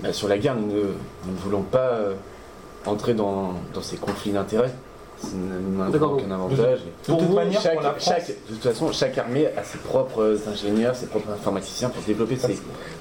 bah, 0.00 0.12
sur 0.12 0.28
la 0.28 0.38
guerre. 0.38 0.54
Nous 0.56 0.66
ne, 0.68 0.80
nous 0.80 1.32
ne 1.32 1.38
voulons 1.42 1.62
pas 1.62 1.78
euh, 1.90 2.14
entrer 2.86 3.14
dans, 3.14 3.52
dans 3.74 3.82
ces 3.82 3.96
conflits 3.96 4.32
d'intérêts. 4.32 4.72
Ça 5.18 5.28
ne 5.34 5.58
nous 5.86 5.90
D'accord, 5.92 6.16
n'avons 6.16 6.22
aucun 6.24 6.30
avantage. 6.30 6.80
de 7.08 7.14
toute 7.14 7.34
manière, 7.34 7.58
chaque, 7.62 7.72
pour 7.72 7.82
la 7.82 7.92
France, 7.94 8.04
chaque- 8.04 8.26
de 8.28 8.52
toute 8.54 8.62
façon, 8.62 8.92
chaque 8.92 9.16
armée 9.16 9.46
a 9.56 9.62
ses 9.64 9.78
propres 9.78 10.36
ingénieurs, 10.46 10.94
ses 10.94 11.06
propres 11.06 11.30
informaticiens 11.32 11.88
pour 11.88 12.02
développer 12.02 12.36
ses, 12.36 12.58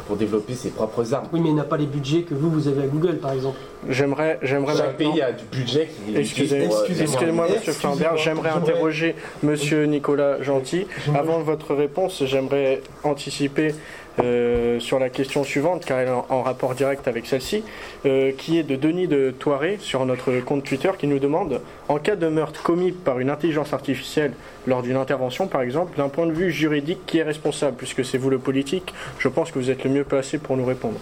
pour 0.07 0.15
développer 0.15 0.53
ses 0.53 0.69
propres 0.69 1.13
armes. 1.13 1.27
Oui, 1.33 1.41
mais 1.41 1.49
il 1.49 1.55
n'a 1.55 1.65
pas 1.65 1.75
les 1.75 1.87
budgets 1.87 2.21
que 2.21 2.33
vous, 2.33 2.49
vous 2.49 2.69
avez 2.69 2.83
à 2.83 2.87
Google, 2.87 3.17
par 3.17 3.33
exemple. 3.33 3.57
J'aimerais 3.89 4.39
j'aimerais 4.43 4.77
Chaque 4.77 4.97
maintenant- 4.97 5.11
pays 5.11 5.21
a 5.21 5.33
du 5.33 5.43
budget 5.51 5.89
qui 6.07 6.15
est 6.15 6.19
Excusez- 6.21 6.65
pour, 6.67 6.77
euh, 6.77 6.79
Excusez-moi. 6.85 7.13
Excusez-moi, 7.15 7.47
Monsieur. 7.53 7.73
Flambert, 7.73 8.15
j'aimerais 8.15 8.49
interroger 8.51 9.15
Monsieur 9.43 9.83
Nicolas 9.83 10.41
Gentil. 10.41 10.87
Avant 11.13 11.39
votre 11.39 11.75
réponse, 11.75 12.23
j'aimerais 12.25 12.81
anticiper 13.03 13.75
euh, 14.19 14.79
sur 14.79 14.99
la 14.99 15.09
question 15.09 15.43
suivante, 15.43 15.85
car 15.85 15.99
elle 15.99 16.07
est 16.07 16.11
en, 16.11 16.25
en 16.29 16.41
rapport 16.43 16.73
direct 16.75 17.07
avec 17.07 17.25
celle-ci, 17.25 17.63
euh, 18.05 18.31
qui 18.37 18.57
est 18.59 18.63
de 18.63 18.75
Denis 18.75 19.07
de 19.07 19.31
Toiré 19.31 19.77
sur 19.79 20.05
notre 20.05 20.31
compte 20.39 20.63
Twitter, 20.63 20.91
qui 20.97 21.07
nous 21.07 21.19
demande 21.19 21.61
en 21.89 21.97
cas 21.99 22.15
de 22.15 22.27
meurtre 22.27 22.61
commis 22.63 22.91
par 22.91 23.19
une 23.19 23.29
intelligence 23.29 23.73
artificielle 23.73 24.33
lors 24.67 24.81
d'une 24.81 24.97
intervention, 24.97 25.47
par 25.47 25.61
exemple, 25.61 25.97
d'un 25.97 26.09
point 26.09 26.25
de 26.27 26.31
vue 26.31 26.51
juridique, 26.51 27.05
qui 27.05 27.17
est 27.19 27.23
responsable? 27.23 27.77
Puisque 27.77 28.03
c'est 28.05 28.17
vous 28.17 28.29
le 28.29 28.39
politique, 28.39 28.93
je 29.19 29.27
pense 29.27 29.51
que 29.51 29.59
vous 29.59 29.69
êtes 29.69 29.83
le 29.83 29.89
mieux 29.89 30.03
placé 30.03 30.37
pour 30.37 30.55
nous 30.57 30.65
répondre. 30.65 30.97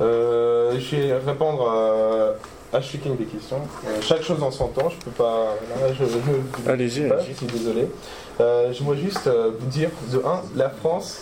Euh, 0.00 0.72
je 0.78 0.96
vais 0.96 1.12
répondre 1.14 2.34
à 2.72 2.80
chacune 2.80 3.14
des 3.16 3.24
questions. 3.24 3.60
Euh, 3.86 4.00
chaque 4.00 4.22
chose 4.22 4.42
en 4.42 4.50
son 4.50 4.66
temps, 4.68 4.88
je 4.88 4.96
peux 5.04 5.10
pas. 5.12 5.54
Là, 5.80 5.92
je, 5.92 6.04
je- 6.04 6.68
Allez-y, 6.70 7.08
je, 7.28 7.32
suis 7.32 7.46
désolé. 7.46 7.86
Euh, 8.40 8.72
je 8.72 8.82
voudrais 8.82 8.98
juste 9.00 9.28
euh, 9.28 9.52
vous 9.56 9.66
dire 9.68 9.90
de 10.12 10.18
1, 10.18 10.42
la 10.56 10.70
France, 10.70 11.20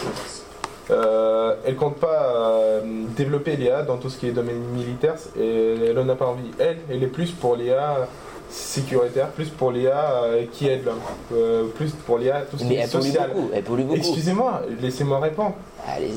euh, 0.90 1.54
elle 1.64 1.76
compte 1.76 1.96
pas 1.96 2.34
euh, 2.34 2.80
développer 3.16 3.56
l'IA 3.56 3.82
dans 3.82 3.98
tout 3.98 4.10
ce 4.10 4.18
qui 4.18 4.28
est 4.28 4.32
domaine 4.32 4.58
militaire 4.74 5.14
et 5.38 5.76
elle 5.90 5.98
en 5.98 6.08
a 6.08 6.14
pas 6.16 6.26
envie. 6.26 6.50
Elle, 6.58 6.78
elle 6.90 7.02
est 7.02 7.08
plus 7.08 7.30
pour 7.30 7.56
l'IA 7.56 8.08
sécuritaire, 8.50 9.28
plus 9.28 9.48
pour 9.48 9.70
l'IA 9.70 10.22
euh, 10.24 10.44
qui 10.52 10.68
aide 10.68 10.84
l'homme, 10.84 11.00
euh, 11.32 11.68
plus 11.68 11.92
pour 11.92 12.18
l'IA 12.18 12.42
tout 12.50 12.58
ce 12.58 12.64
qui 12.64 12.68
Mais 12.70 12.76
est 12.76 12.86
social. 12.86 13.30
elle 13.54 13.62
pollue 13.62 13.82
beaucoup. 13.82 13.96
Excusez-moi, 13.96 14.62
laissez-moi 14.80 15.20
répondre. 15.20 15.54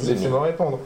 Laissez-moi 0.04 0.42
répondre. 0.42 0.80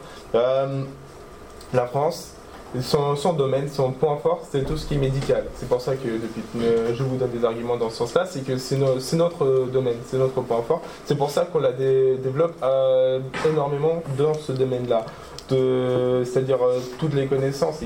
La 1.71 1.85
France, 1.85 2.33
son, 2.81 3.33
domaine, 3.33 3.67
son 3.69 3.91
point 3.91 4.17
fort, 4.17 4.41
c'est 4.51 4.63
tout 4.65 4.77
ce 4.77 4.85
qui 4.85 4.95
est 4.95 4.97
médical. 4.99 5.43
C'est 5.55 5.67
pour 5.67 5.81
ça 5.81 5.95
que 5.95 6.07
depuis, 6.07 6.43
euh, 6.61 6.93
je 6.95 7.03
vous 7.03 7.17
donne 7.17 7.31
des 7.31 7.43
arguments 7.43 7.77
dans 7.77 7.89
ce 7.89 7.97
sens-là, 7.97 8.25
c'est 8.29 8.45
que 8.45 8.57
c'est 8.57 8.77
no- 8.77 8.99
c'est 8.99 9.15
notre 9.17 9.43
euh, 9.43 9.65
domaine, 9.71 9.97
c'est 10.05 10.17
notre 10.17 10.41
point 10.41 10.61
fort. 10.67 10.81
C'est 11.05 11.17
pour 11.17 11.31
ça 11.31 11.45
qu'on 11.45 11.59
la 11.59 11.71
dé- 11.71 12.17
développe 12.17 12.53
euh, 12.63 13.19
énormément 13.49 14.01
dans 14.17 14.33
ce 14.33 14.51
domaine-là. 14.51 15.05
C'est-à-dire 15.49 16.59
toutes 16.99 17.15
les 17.15 17.25
connaissances. 17.25 17.79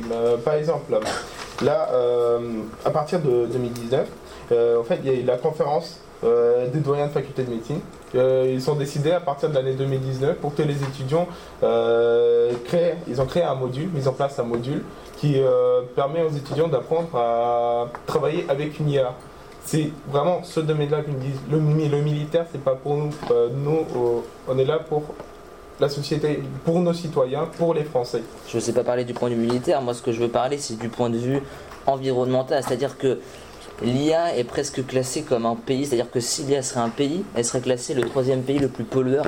Par 0.44 0.56
exemple, 0.56 1.00
là, 1.64 1.90
à 2.84 2.90
partir 2.90 3.20
de 3.22 3.46
2019, 3.46 4.02
euh, 4.02 4.06
en 4.80 4.84
fait, 4.84 5.00
il 5.04 5.12
y 5.12 5.16
a 5.16 5.20
eu 5.20 5.24
la 5.24 5.38
conférence 5.38 6.00
euh, 6.24 6.68
des 6.70 6.80
doyens 6.80 7.08
de 7.08 7.12
faculté 7.12 7.44
de 7.44 7.50
médecine. 7.50 7.80
Euh, 8.16 8.50
ils 8.54 8.62
sont 8.62 8.76
décidés 8.76 9.12
à 9.12 9.20
partir 9.20 9.50
de 9.50 9.56
l'année 9.56 9.74
2019 9.74 10.38
pour 10.38 10.56
que 10.56 10.62
les 10.62 10.82
étudiants 10.84 11.28
euh, 11.64 12.52
créent, 12.66 12.98
ils 13.08 13.22
ont 13.22 13.26
créé 13.26 13.44
un 13.44 13.56
module, 13.56 13.90
mis 13.94 14.08
en 14.08 14.14
place 14.14 14.40
un 14.40 14.44
module 14.44 14.84
qui 15.18 15.36
euh, 15.38 15.82
permet 15.96 16.22
aux 16.22 16.30
étudiants 16.30 16.68
d'apprendre 16.68 17.10
à 17.16 17.88
travailler 18.06 18.46
avec 18.50 18.80
une 18.80 18.90
IA. 18.90 19.14
C'est 19.66 19.92
vraiment 20.10 20.44
ce 20.44 20.60
domaine-là 20.60 21.02
qu'ils 21.02 21.18
disent. 21.18 21.40
Le, 21.50 21.58
le 21.58 22.02
militaire, 22.02 22.46
c'est 22.52 22.62
pas 22.64 22.76
pour 22.76 22.96
nous. 22.98 23.12
Euh, 23.32 23.50
nous, 23.54 23.86
euh, 23.96 24.20
on 24.48 24.58
est 24.58 24.66
là 24.66 24.80
pour 24.80 25.04
la 25.80 25.90
société, 25.90 26.44
pour 26.66 26.80
nos 26.80 26.94
citoyens, 26.94 27.48
pour 27.58 27.74
les 27.74 27.84
Français. 27.84 28.22
Je 28.48 28.58
ne 28.58 28.62
sais 28.62 28.74
pas 28.74 28.84
parler 28.84 29.06
du 29.06 29.14
point 29.14 29.30
de 29.30 29.36
vue 29.36 29.42
militaire, 29.42 29.82
moi 29.82 29.94
ce 29.94 30.02
que 30.02 30.12
je 30.12 30.20
veux 30.20 30.30
parler 30.30 30.58
c'est 30.58 30.78
du 30.78 30.88
point 30.88 31.10
de 31.10 31.18
vue 31.18 31.42
environnemental, 31.88 32.64
c'est-à-dire 32.64 32.98
que 32.98 33.20
l'IA 33.82 34.36
est 34.38 34.44
presque 34.44 34.86
classée 34.86 35.24
comme 35.24 35.46
un 35.46 35.56
pays, 35.56 35.86
c'est-à-dire 35.86 36.12
que 36.12 36.20
si 36.20 36.44
l'IA 36.44 36.62
serait 36.62 36.82
un 36.82 36.90
pays, 36.90 37.24
elle 37.36 37.46
serait 37.46 37.62
classée 37.62 37.94
le 37.94 38.04
troisième 38.04 38.44
pays 38.44 38.60
le 38.60 38.68
plus 38.68 38.84
pollueur 38.84 39.26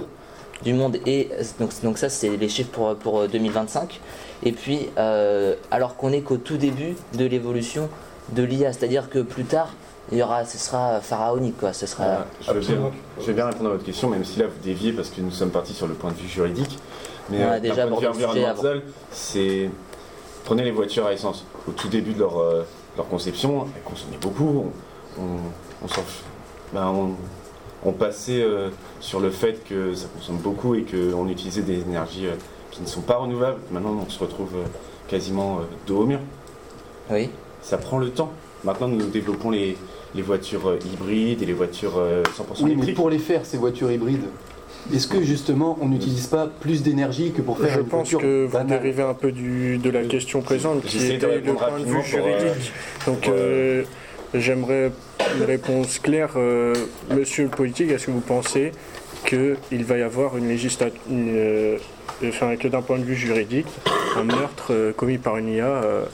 du 0.63 0.73
monde. 0.73 0.97
Et 1.05 1.29
euh, 1.33 1.43
donc, 1.59 1.71
donc 1.83 1.97
ça 1.97 2.09
c'est 2.09 2.35
les 2.37 2.49
chiffres 2.49 2.71
pour, 2.71 2.95
pour 2.95 3.21
euh, 3.21 3.27
2025. 3.27 3.99
Et 4.43 4.51
puis 4.51 4.89
euh, 4.97 5.55
alors 5.71 5.95
qu'on 5.95 6.11
est 6.11 6.21
qu'au 6.21 6.37
tout 6.37 6.57
début 6.57 6.95
de 7.17 7.25
l'évolution 7.25 7.89
de 8.29 8.43
l'IA, 8.43 8.73
c'est-à-dire 8.73 9.09
que 9.09 9.19
plus 9.19 9.45
tard 9.45 9.73
il 10.11 10.19
y 10.19 10.23
aura, 10.23 10.45
ce 10.45 10.57
sera 10.57 11.01
pharaonique 11.01 11.57
quoi, 11.57 11.73
ce 11.73 11.87
sera... 11.87 12.03
Euh, 12.03 12.17
je, 12.41 12.51
vais 12.51 12.75
bien, 12.75 12.91
je 13.19 13.25
vais 13.25 13.33
bien 13.33 13.45
répondre 13.47 13.69
à 13.69 13.73
votre 13.73 13.85
question, 13.85 14.09
même 14.09 14.23
si 14.23 14.39
là 14.39 14.45
vous 14.45 14.63
déviez 14.63 14.93
parce 14.93 15.09
que 15.09 15.21
nous 15.21 15.31
sommes 15.31 15.49
partis 15.49 15.73
sur 15.73 15.87
le 15.87 15.93
point 15.93 16.11
de 16.11 16.17
vue 16.17 16.27
juridique. 16.27 16.77
Mais 17.29 17.43
On 17.43 17.49
a 17.49 17.53
euh, 17.53 17.59
déjà 17.59 17.85
d'un 17.85 17.95
point 17.95 18.11
de 18.11 18.17
vue 18.17 18.25
environnemental, 18.25 18.81
c'est 19.11 19.69
prenez 20.43 20.63
les 20.63 20.71
voitures 20.71 21.07
à 21.07 21.13
essence. 21.13 21.43
Au 21.67 21.71
tout 21.71 21.87
début 21.87 22.13
de 22.13 22.19
leur, 22.19 22.39
euh, 22.39 22.63
leur 22.97 23.07
conception, 23.07 23.67
elles 23.75 23.83
consommaient 23.83 24.17
beaucoup. 24.21 24.65
On, 25.17 25.21
on, 25.21 25.37
on 25.83 25.87
s'en 25.87 26.01
f- 26.01 26.23
ben, 26.73 26.87
on, 26.87 27.11
on 27.87 27.91
passait 27.91 28.41
euh, 28.41 28.69
sur 28.99 29.19
le 29.19 29.29
fait 29.29 29.63
que 29.63 29.93
ça 29.93 30.07
consomme 30.15 30.37
beaucoup 30.37 30.75
et 30.75 30.83
qu'on 30.83 31.27
utilisait 31.29 31.61
des 31.61 31.81
énergies 31.81 32.27
euh, 32.27 32.35
qui 32.71 32.81
ne 32.81 32.87
sont 32.87 33.01
pas 33.01 33.17
renouvelables. 33.17 33.59
Maintenant, 33.71 33.97
on 34.05 34.09
se 34.09 34.19
retrouve 34.19 34.49
euh, 34.55 34.63
quasiment 35.07 35.57
euh, 35.59 35.61
dos 35.87 35.99
au 35.99 36.05
mur. 36.05 36.19
Oui. 37.11 37.29
Ça 37.61 37.77
prend 37.77 37.97
le 37.99 38.09
temps. 38.09 38.31
Maintenant, 38.63 38.87
nous 38.87 39.07
développons 39.09 39.51
les, 39.51 39.77
les 40.15 40.21
voitures 40.21 40.67
euh, 40.67 40.79
hybrides 40.91 41.41
et 41.41 41.45
les 41.45 41.53
voitures 41.53 41.97
euh, 41.97 42.23
100% 42.23 42.29
Oui, 42.29 42.63
mais 42.63 42.71
électriques. 42.73 42.95
pour 42.95 43.09
les 43.09 43.19
faire, 43.19 43.45
ces 43.45 43.57
voitures 43.57 43.91
hybrides, 43.91 44.25
est-ce 44.93 45.07
que 45.07 45.21
justement 45.23 45.77
on 45.81 45.87
n'utilise 45.87 46.27
pas 46.27 46.47
plus 46.47 46.83
d'énergie 46.83 47.31
que 47.31 47.41
pour 47.41 47.57
faire 47.57 47.73
Je 47.73 47.79
une 47.79 47.85
pense 47.85 48.11
voiture 48.11 48.19
que 48.19 48.45
vous 48.45 48.51
banale 48.51 48.81
dérivez 48.81 49.03
un 49.03 49.13
peu 49.13 49.31
du, 49.31 49.77
de 49.77 49.89
la 49.89 50.03
question 50.03 50.41
présente, 50.41 50.81
qui 50.83 50.97
était 50.97 51.39
le 51.39 51.53
point 51.53 51.79
de 51.79 51.85
vue 51.85 51.97
euh, 51.97 52.01
juridique. 52.01 52.71
Donc, 53.05 53.21
pour, 53.21 53.33
euh, 53.35 53.83
j'aimerais 54.33 54.91
une 55.37 55.43
réponse 55.45 55.99
claire. 55.99 56.33
euh, 56.37 56.73
monsieur 57.09 57.43
le 57.45 57.49
politique, 57.49 57.91
est-ce 57.91 58.07
que 58.07 58.11
vous 58.11 58.21
pensez 58.21 58.71
qu'il 59.25 59.85
va 59.85 59.97
y 59.97 60.01
avoir 60.01 60.37
une 60.37 60.47
législature, 60.47 61.01
enfin, 62.23 62.55
que 62.55 62.67
d'un 62.67 62.81
point 62.81 62.99
de 62.99 63.03
vue 63.03 63.15
juridique, 63.15 63.67
un 64.15 64.23
meurtre 64.23 64.67
euh, 64.71 64.93
commis 64.93 65.17
par 65.17 65.37
une 65.37 65.49
IA, 65.49 65.65
euh, 65.65 66.05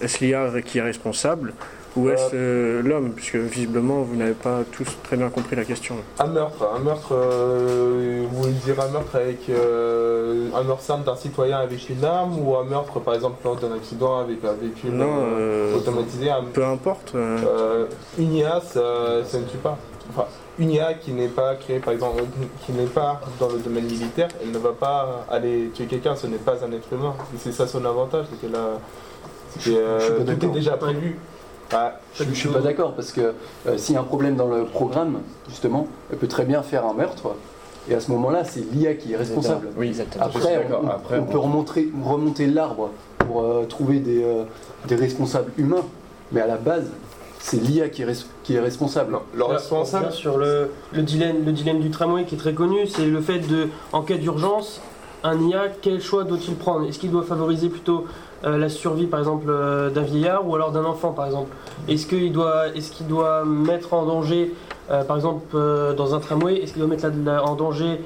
est-ce 0.00 0.22
l'IA 0.24 0.50
qui 0.64 0.78
est 0.78 0.82
responsable 0.82 1.54
ou 1.96 2.08
est-ce 2.10 2.30
euh, 2.34 2.82
l'homme 2.82 3.12
Puisque 3.14 3.36
visiblement, 3.36 4.02
vous 4.02 4.16
n'avez 4.16 4.32
pas 4.34 4.60
tous 4.72 4.86
très 5.02 5.16
bien 5.16 5.28
compris 5.30 5.56
la 5.56 5.64
question. 5.64 5.96
Un 6.18 6.26
meurtre, 6.26 6.68
un 6.74 6.78
meurtre, 6.80 7.08
euh, 7.12 8.24
vous 8.30 8.42
voulez 8.42 8.52
dire 8.52 8.80
un 8.80 8.88
meurtre 8.88 9.16
avec 9.16 9.48
euh, 9.48 10.48
un 10.54 10.62
meurtre 10.62 10.82
simple 10.82 11.04
d'un 11.04 11.16
citoyen 11.16 11.58
avec 11.58 11.88
une 11.88 12.04
arme 12.04 12.38
ou 12.38 12.56
un 12.56 12.64
meurtre 12.64 13.00
par 13.00 13.14
exemple 13.14 13.36
lors 13.44 13.56
d'un 13.56 13.72
accident 13.74 14.18
avec 14.20 14.44
un 14.44 14.52
véhicule 14.52 14.90
Non, 14.92 15.76
automatisé 15.76 16.30
un- 16.30 16.44
peu 16.52 16.64
importe. 16.64 17.14
Une 18.18 18.34
IA, 18.34 18.60
ça, 18.60 19.24
ça 19.24 19.38
ne 19.38 19.44
tue 19.44 19.56
pas. 19.58 19.76
Enfin, 20.10 20.26
une 20.58 20.70
IA 20.70 20.94
qui 20.94 21.12
n'est 21.12 21.28
pas 21.28 21.54
créée 21.56 21.78
par 21.80 21.92
exemple, 21.92 22.22
qui 22.64 22.72
n'est 22.72 22.84
pas 22.86 23.20
dans 23.40 23.48
le 23.48 23.58
domaine 23.58 23.84
militaire, 23.84 24.28
elle 24.42 24.50
ne 24.52 24.58
va 24.58 24.72
pas 24.72 25.24
aller 25.30 25.70
tuer 25.74 25.86
quelqu'un, 25.86 26.14
ce 26.14 26.26
n'est 26.26 26.36
pas 26.38 26.54
un 26.64 26.72
être 26.72 26.92
humain. 26.92 27.14
C'est 27.38 27.52
ça 27.52 27.66
son 27.66 27.84
avantage, 27.84 28.26
c'est 28.30 28.40
qu'elle 28.40 28.54
a. 28.56 28.78
c'est 29.50 29.70
que, 29.70 29.76
euh, 29.76 30.00
Je 30.00 30.22
pas 30.22 30.32
tout 30.34 30.46
est 30.46 30.50
déjà 30.50 30.76
prévu. 30.76 31.18
Ah, 31.72 31.94
Je 32.14 32.24
ne 32.24 32.34
suis 32.34 32.48
pas 32.48 32.60
d'accord 32.60 32.94
parce 32.94 33.12
que 33.12 33.34
euh, 33.66 33.76
s'il 33.78 33.94
y 33.94 33.98
a 33.98 34.00
un 34.00 34.04
problème 34.04 34.36
dans 34.36 34.46
le 34.48 34.64
programme, 34.64 35.18
justement, 35.48 35.88
elle 36.10 36.18
peut 36.18 36.28
très 36.28 36.44
bien 36.44 36.62
faire 36.62 36.86
un 36.86 36.92
meurtre. 36.94 37.34
Et 37.88 37.94
à 37.94 38.00
ce 38.00 38.10
moment-là, 38.12 38.44
c'est 38.44 38.60
l'IA 38.72 38.94
qui 38.94 39.12
est 39.12 39.16
responsable. 39.16 39.68
Oui, 39.76 39.88
Exactement. 39.88 40.24
Après, 40.24 40.66
on, 40.82 40.88
Après, 40.88 41.18
on 41.20 41.24
peut 41.24 41.38
remonter, 41.38 41.88
remonter 42.04 42.46
l'arbre 42.46 42.90
pour 43.18 43.42
euh, 43.42 43.64
trouver 43.64 43.98
des, 44.00 44.22
euh, 44.24 44.42
des 44.88 44.96
responsables 44.96 45.52
humains, 45.56 45.84
mais 46.32 46.40
à 46.40 46.46
la 46.48 46.56
base, 46.56 46.90
c'est 47.38 47.60
l'IA 47.62 47.88
qui, 47.88 48.02
est 48.02 48.06
res- 48.06 48.26
qui 48.42 48.54
est 48.56 48.60
responsable. 48.60 49.12
non, 49.12 49.20
le 49.34 49.44
responsable. 49.44 50.06
revient 50.06 50.16
sur 50.16 50.36
le, 50.36 50.70
le, 50.92 51.02
dilemme, 51.02 51.44
le 51.44 51.52
dilemme 51.52 51.78
du 51.80 51.90
tramway 51.90 52.24
qui 52.24 52.34
est 52.34 52.38
très 52.38 52.54
connu, 52.54 52.86
c'est 52.88 53.06
le 53.06 53.20
fait 53.20 53.38
de, 53.38 53.68
en 53.92 54.02
cas 54.02 54.16
d'urgence, 54.16 54.80
un 55.24 55.40
IA, 55.40 55.68
quel 55.80 56.00
choix 56.00 56.24
doit-il 56.24 56.54
prendre? 56.54 56.86
Est-ce 56.88 56.98
qu'il 56.98 57.10
doit 57.10 57.22
favoriser 57.22 57.68
plutôt 57.68 58.06
euh, 58.44 58.58
la 58.58 58.68
survie, 58.68 59.06
par 59.06 59.20
exemple, 59.20 59.46
euh, 59.48 59.90
d'un 59.90 60.02
vieillard 60.02 60.46
ou 60.46 60.54
alors 60.54 60.72
d'un 60.72 60.84
enfant, 60.84 61.12
par 61.12 61.26
exemple? 61.26 61.50
Est-ce 61.88 62.06
qu'il 62.06 62.32
doit, 62.32 63.44
mettre 63.44 63.94
en 63.94 64.06
danger, 64.06 64.54
euh, 64.90 65.02
par 65.04 65.16
exemple, 65.16 65.56
dans 65.96 66.14
un 66.14 66.20
tramway, 66.20 66.56
est-ce 66.56 66.72
qu'il 66.72 66.82
doit 66.82 66.90
mettre 66.90 67.06
en 67.44 67.54
danger 67.54 68.00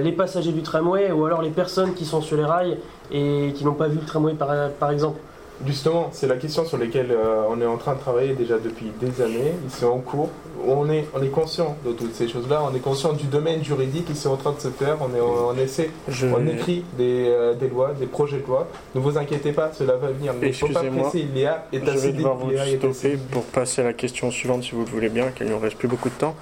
les 0.00 0.12
passagers 0.12 0.52
du 0.52 0.62
tramway 0.62 1.12
ou 1.12 1.26
alors 1.26 1.42
les 1.42 1.50
personnes 1.50 1.92
qui 1.92 2.06
sont 2.06 2.22
sur 2.22 2.38
les 2.38 2.44
rails 2.44 2.78
et 3.12 3.52
qui 3.54 3.64
n'ont 3.64 3.74
pas 3.74 3.88
vu 3.88 3.98
le 3.98 4.06
tramway, 4.06 4.34
par 4.34 4.90
exemple? 4.90 5.18
Justement, 5.64 6.10
c'est 6.12 6.26
la 6.26 6.36
question 6.36 6.66
sur 6.66 6.76
laquelle 6.76 7.10
euh, 7.10 7.42
on 7.48 7.60
est 7.62 7.66
en 7.66 7.78
train 7.78 7.94
de 7.94 8.00
travailler 8.00 8.34
déjà 8.34 8.58
depuis 8.58 8.92
des 9.00 9.22
années. 9.22 9.54
C'est 9.70 9.86
en 9.86 9.98
cours. 9.98 10.28
On 10.66 10.90
est, 10.90 11.06
on 11.14 11.22
est 11.22 11.28
conscient 11.28 11.76
de 11.84 11.92
toutes 11.92 12.14
ces 12.14 12.28
choses-là. 12.28 12.62
On 12.70 12.74
est 12.74 12.80
conscient 12.80 13.14
du 13.14 13.24
domaine 13.24 13.64
juridique 13.64 14.04
qui 14.04 14.12
est 14.12 14.26
en 14.26 14.36
train 14.36 14.52
de 14.52 14.60
se 14.60 14.68
faire. 14.68 14.98
On, 15.00 15.14
est, 15.16 15.20
on 15.20 15.56
essaie, 15.56 15.90
je 16.08 16.26
on 16.26 16.46
écrit 16.46 16.84
des, 16.98 17.28
euh, 17.28 17.54
des 17.54 17.68
lois, 17.68 17.94
des 17.98 18.06
projets 18.06 18.38
de 18.38 18.46
loi. 18.46 18.68
Ne 18.94 19.00
vous 19.00 19.16
inquiétez 19.16 19.52
pas, 19.52 19.72
cela 19.72 19.94
va 19.96 20.08
venir. 20.08 20.34
Mais 20.38 20.48
il 20.48 20.50
ne 20.50 20.54
faut 20.54 20.68
pas 20.68 20.82
presser. 20.82 21.26
L'IA 21.34 21.66
est 21.72 21.84
Je 21.84 21.98
vais 21.98 22.12
devoir 22.12 22.36
vous 22.36 22.52
est 22.52 22.76
stopper 22.76 23.18
pour 23.30 23.44
passer 23.44 23.80
à 23.80 23.84
la 23.84 23.92
question 23.94 24.30
suivante 24.30 24.64
si 24.64 24.72
vous 24.72 24.84
le 24.84 24.90
voulez 24.90 25.08
bien, 25.08 25.28
qu'il 25.28 25.46
ne 25.46 25.54
reste 25.54 25.76
plus 25.76 25.88
beaucoup 25.88 26.10
de 26.10 26.14
temps. 26.14 26.36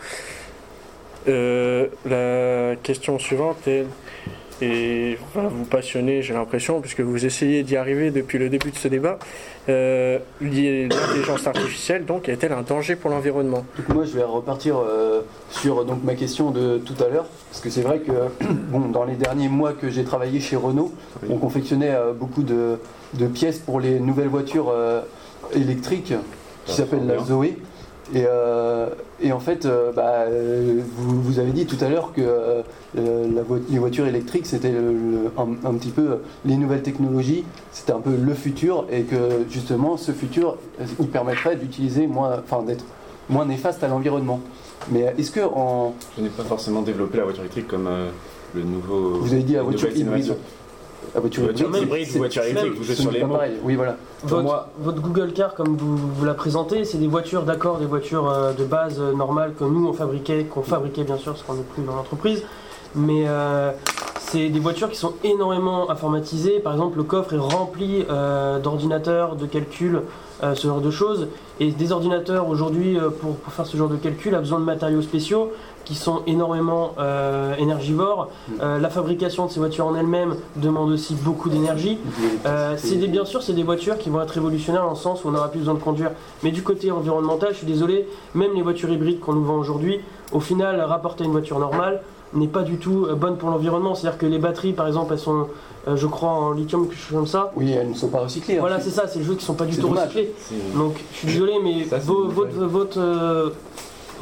Euh, 1.26 1.86
la 2.04 2.76
question 2.76 3.18
suivante 3.18 3.56
elle, 3.66 3.86
et 4.64 5.18
vous 5.34 5.64
passionner, 5.64 6.22
j'ai 6.22 6.34
l'impression, 6.34 6.80
puisque 6.80 7.00
vous 7.00 7.26
essayez 7.26 7.62
d'y 7.62 7.76
arriver 7.76 8.10
depuis 8.10 8.38
le 8.38 8.48
début 8.48 8.70
de 8.70 8.76
ce 8.76 8.88
débat. 8.88 9.18
Euh, 9.68 10.18
L'intelligence 10.40 11.46
artificielle, 11.46 12.04
donc, 12.04 12.28
est-elle 12.28 12.52
un 12.52 12.62
danger 12.62 12.96
pour 12.96 13.10
l'environnement? 13.10 13.64
Moi, 13.88 14.04
je 14.04 14.12
vais 14.12 14.22
repartir 14.22 14.76
euh, 14.78 15.20
sur 15.50 15.84
donc, 15.84 16.02
ma 16.04 16.14
question 16.14 16.50
de 16.50 16.78
tout 16.78 17.02
à 17.02 17.08
l'heure, 17.08 17.26
parce 17.50 17.62
que 17.62 17.70
c'est 17.70 17.82
vrai 17.82 18.00
que 18.00 18.12
bon, 18.70 18.80
dans 18.80 19.04
les 19.04 19.16
derniers 19.16 19.48
mois 19.48 19.72
que 19.72 19.90
j'ai 19.90 20.04
travaillé 20.04 20.40
chez 20.40 20.56
Renault, 20.56 20.92
on 21.28 21.36
confectionnait 21.36 21.94
euh, 21.94 22.12
beaucoup 22.12 22.42
de, 22.42 22.78
de 23.14 23.26
pièces 23.26 23.58
pour 23.58 23.80
les 23.80 24.00
nouvelles 24.00 24.28
voitures 24.28 24.72
électriques 25.54 26.14
qui 26.64 26.72
Ça 26.72 26.78
s'appellent 26.78 27.06
la. 27.06 27.18
Zoé. 27.18 27.58
Et, 28.14 28.24
euh, 28.28 28.88
et 29.22 29.32
en 29.32 29.40
fait, 29.40 29.64
euh, 29.64 29.90
bah, 29.92 30.26
vous, 30.96 31.22
vous 31.22 31.38
avez 31.38 31.52
dit 31.52 31.64
tout 31.64 31.82
à 31.82 31.88
l'heure 31.88 32.12
que 32.12 32.20
euh, 32.20 32.62
la 32.96 33.42
vo- 33.42 33.58
les 33.70 33.78
voitures 33.78 34.06
électriques, 34.06 34.46
c'était 34.46 34.72
un, 35.38 35.68
un 35.68 35.74
petit 35.74 35.88
peu 35.90 36.18
les 36.44 36.56
nouvelles 36.56 36.82
technologies, 36.82 37.44
c'était 37.72 37.92
un 37.92 38.00
peu 38.00 38.10
le 38.14 38.34
futur, 38.34 38.84
et 38.92 39.02
que 39.04 39.16
justement, 39.50 39.96
ce 39.96 40.12
futur, 40.12 40.56
il 41.00 41.08
permettrait 41.08 41.56
d'utiliser 41.56 42.06
moins, 42.06 42.40
enfin 42.44 42.62
d'être 42.62 42.84
moins 43.30 43.46
néfaste 43.46 43.82
à 43.82 43.88
l'environnement. 43.88 44.40
Mais 44.92 45.14
est-ce 45.16 45.30
que 45.30 45.40
en, 45.40 45.94
Je 46.18 46.22
n'ai 46.22 46.28
pas 46.28 46.42
forcément 46.44 46.82
développé 46.82 47.16
la 47.16 47.24
voiture 47.24 47.42
électrique 47.42 47.68
comme 47.68 47.88
le 48.54 48.62
nouveau. 48.62 49.18
vous 49.20 49.32
avez 49.32 49.42
dit 49.42 49.54
la 49.54 49.62
voiture 49.62 49.88
nouvelles 49.88 50.36
hybride, 51.14 51.14
innovations. 51.14 51.14
la 51.14 51.20
voiture 51.20 51.42
Voiture 51.44 51.82
hybride, 51.82 52.08
ou 52.14 52.18
voiture 52.18 52.42
électrique, 52.44 52.74
vous 52.78 52.84
jouez 52.84 52.94
ce 52.94 53.02
sur 53.02 53.10
n'est 53.10 53.16
les 53.18 53.20
pas 53.22 53.26
mots. 53.28 53.34
pareil. 53.34 53.52
Oui, 53.62 53.74
voilà. 53.76 53.96
Votre, 54.24 54.42
moi- 54.42 54.68
votre 54.80 55.00
Google 55.00 55.32
Car, 55.32 55.54
comme 55.54 55.76
vous, 55.76 55.96
vous 55.96 56.24
la 56.24 56.34
présentez, 56.34 56.84
c'est 56.84 56.98
des 56.98 57.06
voitures, 57.06 57.42
d'accord, 57.42 57.78
des 57.78 57.86
voitures 57.86 58.28
euh, 58.30 58.52
de 58.52 58.64
base 58.64 58.98
euh, 59.00 59.12
normales 59.12 59.52
que 59.58 59.64
nous 59.64 59.86
on 59.88 59.92
fabriquait, 59.92 60.44
qu'on 60.44 60.62
fabriquait 60.62 61.04
bien 61.04 61.16
sûr, 61.18 61.32
parce 61.32 61.42
qu'on 61.44 61.54
n'est 61.54 61.62
plus 61.62 61.82
dans 61.82 61.94
l'entreprise. 61.96 62.42
Mais 62.94 63.24
euh, 63.26 63.72
c'est 64.18 64.48
des 64.48 64.60
voitures 64.60 64.90
qui 64.90 64.96
sont 64.96 65.14
énormément 65.24 65.90
informatisées. 65.90 66.60
Par 66.60 66.72
exemple, 66.72 66.98
le 66.98 67.04
coffre 67.04 67.34
est 67.34 67.38
rempli 67.38 68.04
euh, 68.08 68.58
d'ordinateurs, 68.58 69.36
de 69.36 69.46
calculs, 69.46 70.02
euh, 70.42 70.54
ce 70.54 70.66
genre 70.66 70.80
de 70.80 70.90
choses. 70.90 71.28
Et 71.60 71.70
des 71.70 71.92
ordinateurs 71.92 72.48
aujourd'hui, 72.48 72.98
pour, 73.20 73.36
pour 73.36 73.52
faire 73.52 73.66
ce 73.66 73.76
genre 73.76 73.88
de 73.88 73.96
calcul, 73.96 74.34
a 74.34 74.40
besoin 74.40 74.58
de 74.58 74.64
matériaux 74.64 75.02
spéciaux 75.02 75.52
qui 75.84 75.94
sont 75.94 76.22
énormément 76.26 76.94
euh, 76.98 77.54
énergivores. 77.56 78.30
Euh, 78.60 78.78
la 78.78 78.90
fabrication 78.90 79.46
de 79.46 79.50
ces 79.50 79.60
voitures 79.60 79.86
en 79.86 79.94
elles-mêmes 79.94 80.36
demande 80.56 80.90
aussi 80.90 81.14
beaucoup 81.14 81.48
d'énergie. 81.48 81.98
Euh, 82.46 82.74
c'est 82.76 82.96
des, 82.96 83.06
bien 83.06 83.24
sûr, 83.24 83.42
c'est 83.42 83.52
des 83.52 83.62
voitures 83.62 83.98
qui 83.98 84.10
vont 84.10 84.20
être 84.22 84.32
révolutionnaires 84.32 84.84
dans 84.84 84.90
le 84.90 84.96
sens 84.96 85.24
où 85.24 85.28
on 85.28 85.32
n'aura 85.32 85.50
plus 85.50 85.60
besoin 85.60 85.74
de 85.74 85.80
conduire. 85.80 86.10
Mais 86.42 86.50
du 86.50 86.62
côté 86.62 86.90
environnemental, 86.90 87.50
je 87.52 87.58
suis 87.58 87.66
désolé, 87.66 88.08
même 88.34 88.54
les 88.54 88.62
voitures 88.62 88.90
hybrides 88.90 89.20
qu'on 89.20 89.34
nous 89.34 89.44
vend 89.44 89.56
aujourd'hui, 89.56 90.00
au 90.32 90.40
final, 90.40 90.80
rapporter 90.80 91.24
à 91.24 91.26
une 91.26 91.32
voiture 91.32 91.58
normale 91.58 92.02
n'est 92.34 92.48
pas 92.48 92.62
du 92.62 92.76
tout 92.76 93.06
euh, 93.06 93.14
bonne 93.14 93.36
pour 93.36 93.50
l'environnement. 93.50 93.94
C'est-à-dire 93.94 94.18
que 94.18 94.26
les 94.26 94.38
batteries, 94.38 94.72
par 94.72 94.86
exemple, 94.86 95.12
elles 95.12 95.18
sont, 95.20 95.48
euh, 95.88 95.96
je 95.96 96.06
crois, 96.06 96.30
en 96.30 96.52
lithium, 96.52 96.88
quelque 96.88 96.98
chose 97.00 97.16
comme 97.16 97.26
ça. 97.26 97.52
Oui, 97.56 97.72
elles 97.72 97.90
ne 97.90 97.94
sont 97.94 98.08
pas 98.08 98.20
recyclées. 98.20 98.56
hein. 98.56 98.60
Voilà, 98.60 98.80
c'est 98.80 98.90
ça, 98.90 99.06
c'est 99.06 99.18
des 99.20 99.24
choses 99.24 99.36
qui 99.38 99.44
sont 99.44 99.54
pas 99.54 99.66
du 99.66 99.76
tout 99.76 99.82
dommage. 99.88 100.08
recyclées. 100.08 100.32
C'est- 100.38 100.76
Donc, 100.76 100.94
je 101.12 101.18
suis 101.18 101.28
désolé, 101.28 101.54
mais 101.62 101.84
Ça, 101.84 101.98
vos- 101.98 102.28
votre, 102.28 102.56
votre, 102.56 102.98
euh, 103.00 103.50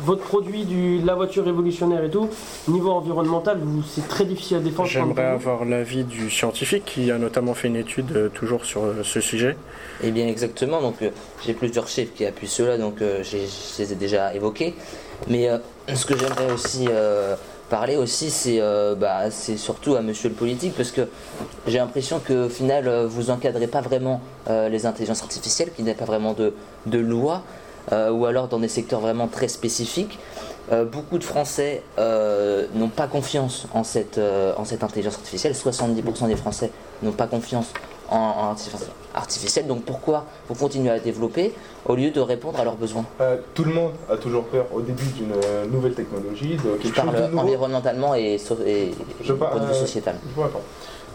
votre 0.04 0.22
produit, 0.22 0.64
du, 0.64 0.98
la 1.04 1.14
voiture 1.14 1.44
révolutionnaire 1.44 2.02
et 2.02 2.10
tout, 2.10 2.28
niveau 2.66 2.90
environnemental, 2.90 3.60
c'est 3.86 4.08
très 4.08 4.24
difficile 4.24 4.56
à 4.56 4.60
défendre. 4.60 4.88
J'aimerais 4.88 5.22
avoir 5.26 5.64
l'avis 5.64 6.02
du 6.02 6.28
scientifique 6.30 6.84
qui 6.86 7.10
a 7.12 7.18
notamment 7.18 7.54
fait 7.54 7.68
une 7.68 7.76
étude 7.76 8.10
euh, 8.16 8.28
toujours 8.28 8.64
sur 8.64 8.82
euh, 8.82 8.94
ce 9.04 9.20
sujet. 9.20 9.56
Eh 10.02 10.10
bien 10.10 10.26
exactement, 10.26 10.80
donc 10.80 10.96
euh, 11.02 11.10
j'ai 11.46 11.52
plusieurs 11.52 11.86
chiffres 11.86 12.12
qui 12.16 12.24
appuient 12.26 12.48
cela, 12.48 12.78
donc 12.78 13.00
euh, 13.00 13.22
je 13.22 13.36
les 13.82 13.92
ai 13.92 13.94
déjà 13.94 14.34
évoqués. 14.34 14.74
Mais 15.28 15.48
euh, 15.48 15.58
ce 15.94 16.04
que 16.04 16.16
j'aimerais 16.18 16.50
aussi 16.52 16.86
euh, 16.90 17.36
parler 17.72 17.96
aussi, 17.96 18.28
c'est 18.28 18.60
euh, 18.60 18.94
bah, 18.94 19.30
c'est 19.30 19.56
surtout 19.56 19.94
à 19.94 20.02
monsieur 20.02 20.28
le 20.28 20.34
politique, 20.34 20.74
parce 20.76 20.90
que 20.90 21.08
j'ai 21.66 21.78
l'impression 21.78 22.20
qu'au 22.20 22.50
final, 22.50 22.86
euh, 22.86 23.06
vous 23.06 23.30
encadrez 23.30 23.66
pas 23.66 23.80
vraiment 23.80 24.20
euh, 24.50 24.68
les 24.68 24.84
intelligences 24.84 25.22
artificielles, 25.22 25.70
qu'il 25.72 25.86
n'y 25.86 25.90
a 25.90 25.94
pas 25.94 26.04
vraiment 26.04 26.34
de, 26.34 26.52
de 26.84 26.98
loi, 26.98 27.42
ou 27.90 28.26
alors 28.26 28.46
dans 28.46 28.60
des 28.60 28.68
secteurs 28.68 29.00
vraiment 29.00 29.26
très 29.26 29.48
spécifiques. 29.48 30.20
Beaucoup 30.92 31.18
de 31.18 31.24
Français 31.24 31.82
n'ont 31.98 32.92
pas 32.94 33.08
confiance 33.08 33.66
en 33.74 33.82
cette, 33.82 34.20
en 34.56 34.64
cette 34.64 34.84
intelligence 34.84 35.16
artificielle. 35.16 35.52
70% 35.52 36.28
des 36.28 36.36
Français 36.36 36.70
n'ont 37.02 37.10
pas 37.10 37.26
confiance 37.26 37.66
en, 38.12 38.34
en 38.48 38.50
intelligence 38.52 38.84
artificielle. 39.14 39.66
Donc 39.66 39.84
pourquoi 39.84 40.24
vous 40.48 40.54
continuez 40.54 40.90
à 40.90 40.98
développer 40.98 41.52
au 41.86 41.94
lieu 41.96 42.10
de 42.10 42.20
répondre 42.20 42.58
à 42.60 42.64
leurs 42.64 42.76
besoins 42.76 43.04
Euh, 43.20 43.36
tout 43.54 43.64
le 43.64 43.72
monde 43.72 43.92
a 44.10 44.16
toujours 44.16 44.44
peur 44.44 44.66
au 44.72 44.80
début 44.80 45.04
d'une 45.18 45.32
euh, 45.32 45.66
nouvelle 45.66 45.94
technologie, 45.94 46.56
de 46.56 46.62
Je 46.76 46.82
quelque 46.82 46.94
chose 46.96 47.06
de 47.06 47.10
parle 47.10 47.24
nouveau. 47.30 47.38
environnementalement 47.40 48.14
et, 48.14 48.38
so- 48.38 48.58
et 48.64 48.92
Je 49.22 49.32
du 49.32 49.38
par- 49.38 49.50
point 49.50 49.60
de 49.60 49.66
vue 49.66 49.72
euh, 49.72 49.74
sociétal. 49.86 50.16
Je. 50.36 50.42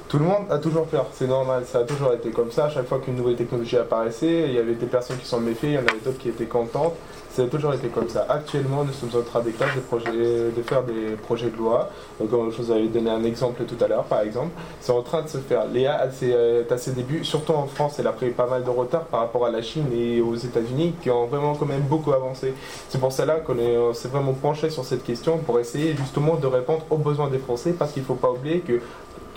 Tout 0.09 0.19
le 0.19 0.25
monde 0.25 0.49
a 0.49 0.57
toujours 0.57 0.85
peur, 0.85 1.05
c'est 1.11 1.27
normal, 1.27 1.63
ça 1.65 1.79
a 1.79 1.83
toujours 1.83 2.13
été 2.13 2.29
comme 2.29 2.49
ça. 2.49 2.65
À 2.65 2.69
chaque 2.69 2.87
fois 2.87 2.99
qu'une 2.99 3.15
nouvelle 3.15 3.35
technologie 3.35 3.75
apparaissait, 3.75 4.45
il 4.47 4.53
y 4.53 4.57
avait 4.57 4.75
des 4.75 4.85
personnes 4.85 5.17
qui 5.17 5.25
s'en 5.25 5.41
méfiaient, 5.41 5.69
il 5.71 5.73
y 5.73 5.77
en 5.77 5.81
avait 5.81 5.99
d'autres 6.03 6.17
qui 6.17 6.29
étaient 6.29 6.45
contentes. 6.45 6.93
Ça 7.33 7.43
a 7.43 7.45
toujours 7.47 7.73
été 7.73 7.89
comme 7.89 8.07
ça. 8.07 8.25
Actuellement, 8.29 8.83
nous 8.85 8.93
sommes 8.93 9.19
en 9.19 9.23
train 9.23 9.41
des 9.41 9.51
projets, 9.51 10.09
de 10.55 10.61
faire 10.63 10.81
des 10.83 11.15
projets 11.21 11.49
de 11.49 11.57
loi. 11.57 11.89
Euh, 12.21 12.25
Comme 12.25 12.51
je 12.51 12.57
vous 12.61 12.71
avais 12.71 12.87
donné 12.87 13.11
un 13.11 13.23
exemple 13.25 13.63
tout 13.65 13.75
à 13.83 13.87
l'heure, 13.87 14.05
par 14.05 14.21
exemple, 14.21 14.51
c'est 14.79 14.93
en 14.93 15.01
train 15.03 15.21
de 15.21 15.27
se 15.27 15.37
faire. 15.39 15.67
Léa 15.67 16.07
euh, 16.23 16.63
à 16.71 16.77
ses 16.77 16.91
débuts, 16.93 17.23
surtout 17.25 17.51
en 17.51 17.67
France, 17.67 17.97
elle 17.99 18.07
a 18.07 18.11
pris 18.13 18.29
pas 18.29 18.47
mal 18.47 18.63
de 18.63 18.69
retard 18.71 19.03
par 19.03 19.19
rapport 19.19 19.45
à 19.45 19.51
la 19.51 19.61
Chine 19.61 19.85
et 19.93 20.19
aux 20.21 20.35
États-Unis, 20.35 20.95
qui 21.03 21.11
ont 21.11 21.27
vraiment 21.27 21.53
quand 21.53 21.67
même 21.67 21.81
beaucoup 21.81 22.13
avancé. 22.13 22.53
C'est 22.89 22.97
pour 22.99 23.11
cela 23.11 23.35
qu'on 23.41 23.59
est- 23.59 23.77
on 23.77 23.93
s'est 23.93 24.07
vraiment 24.07 24.33
penché 24.33 24.69
sur 24.71 24.85
cette 24.85 25.03
question 25.03 25.37
pour 25.37 25.59
essayer 25.59 25.95
justement 25.95 26.35
de 26.37 26.47
répondre 26.47 26.85
aux 26.89 26.97
besoins 26.97 27.27
des 27.27 27.39
Français, 27.39 27.75
parce 27.77 27.91
qu'il 27.91 28.01
ne 28.03 28.07
faut 28.07 28.15
pas 28.15 28.31
oublier 28.31 28.61
que 28.61 28.79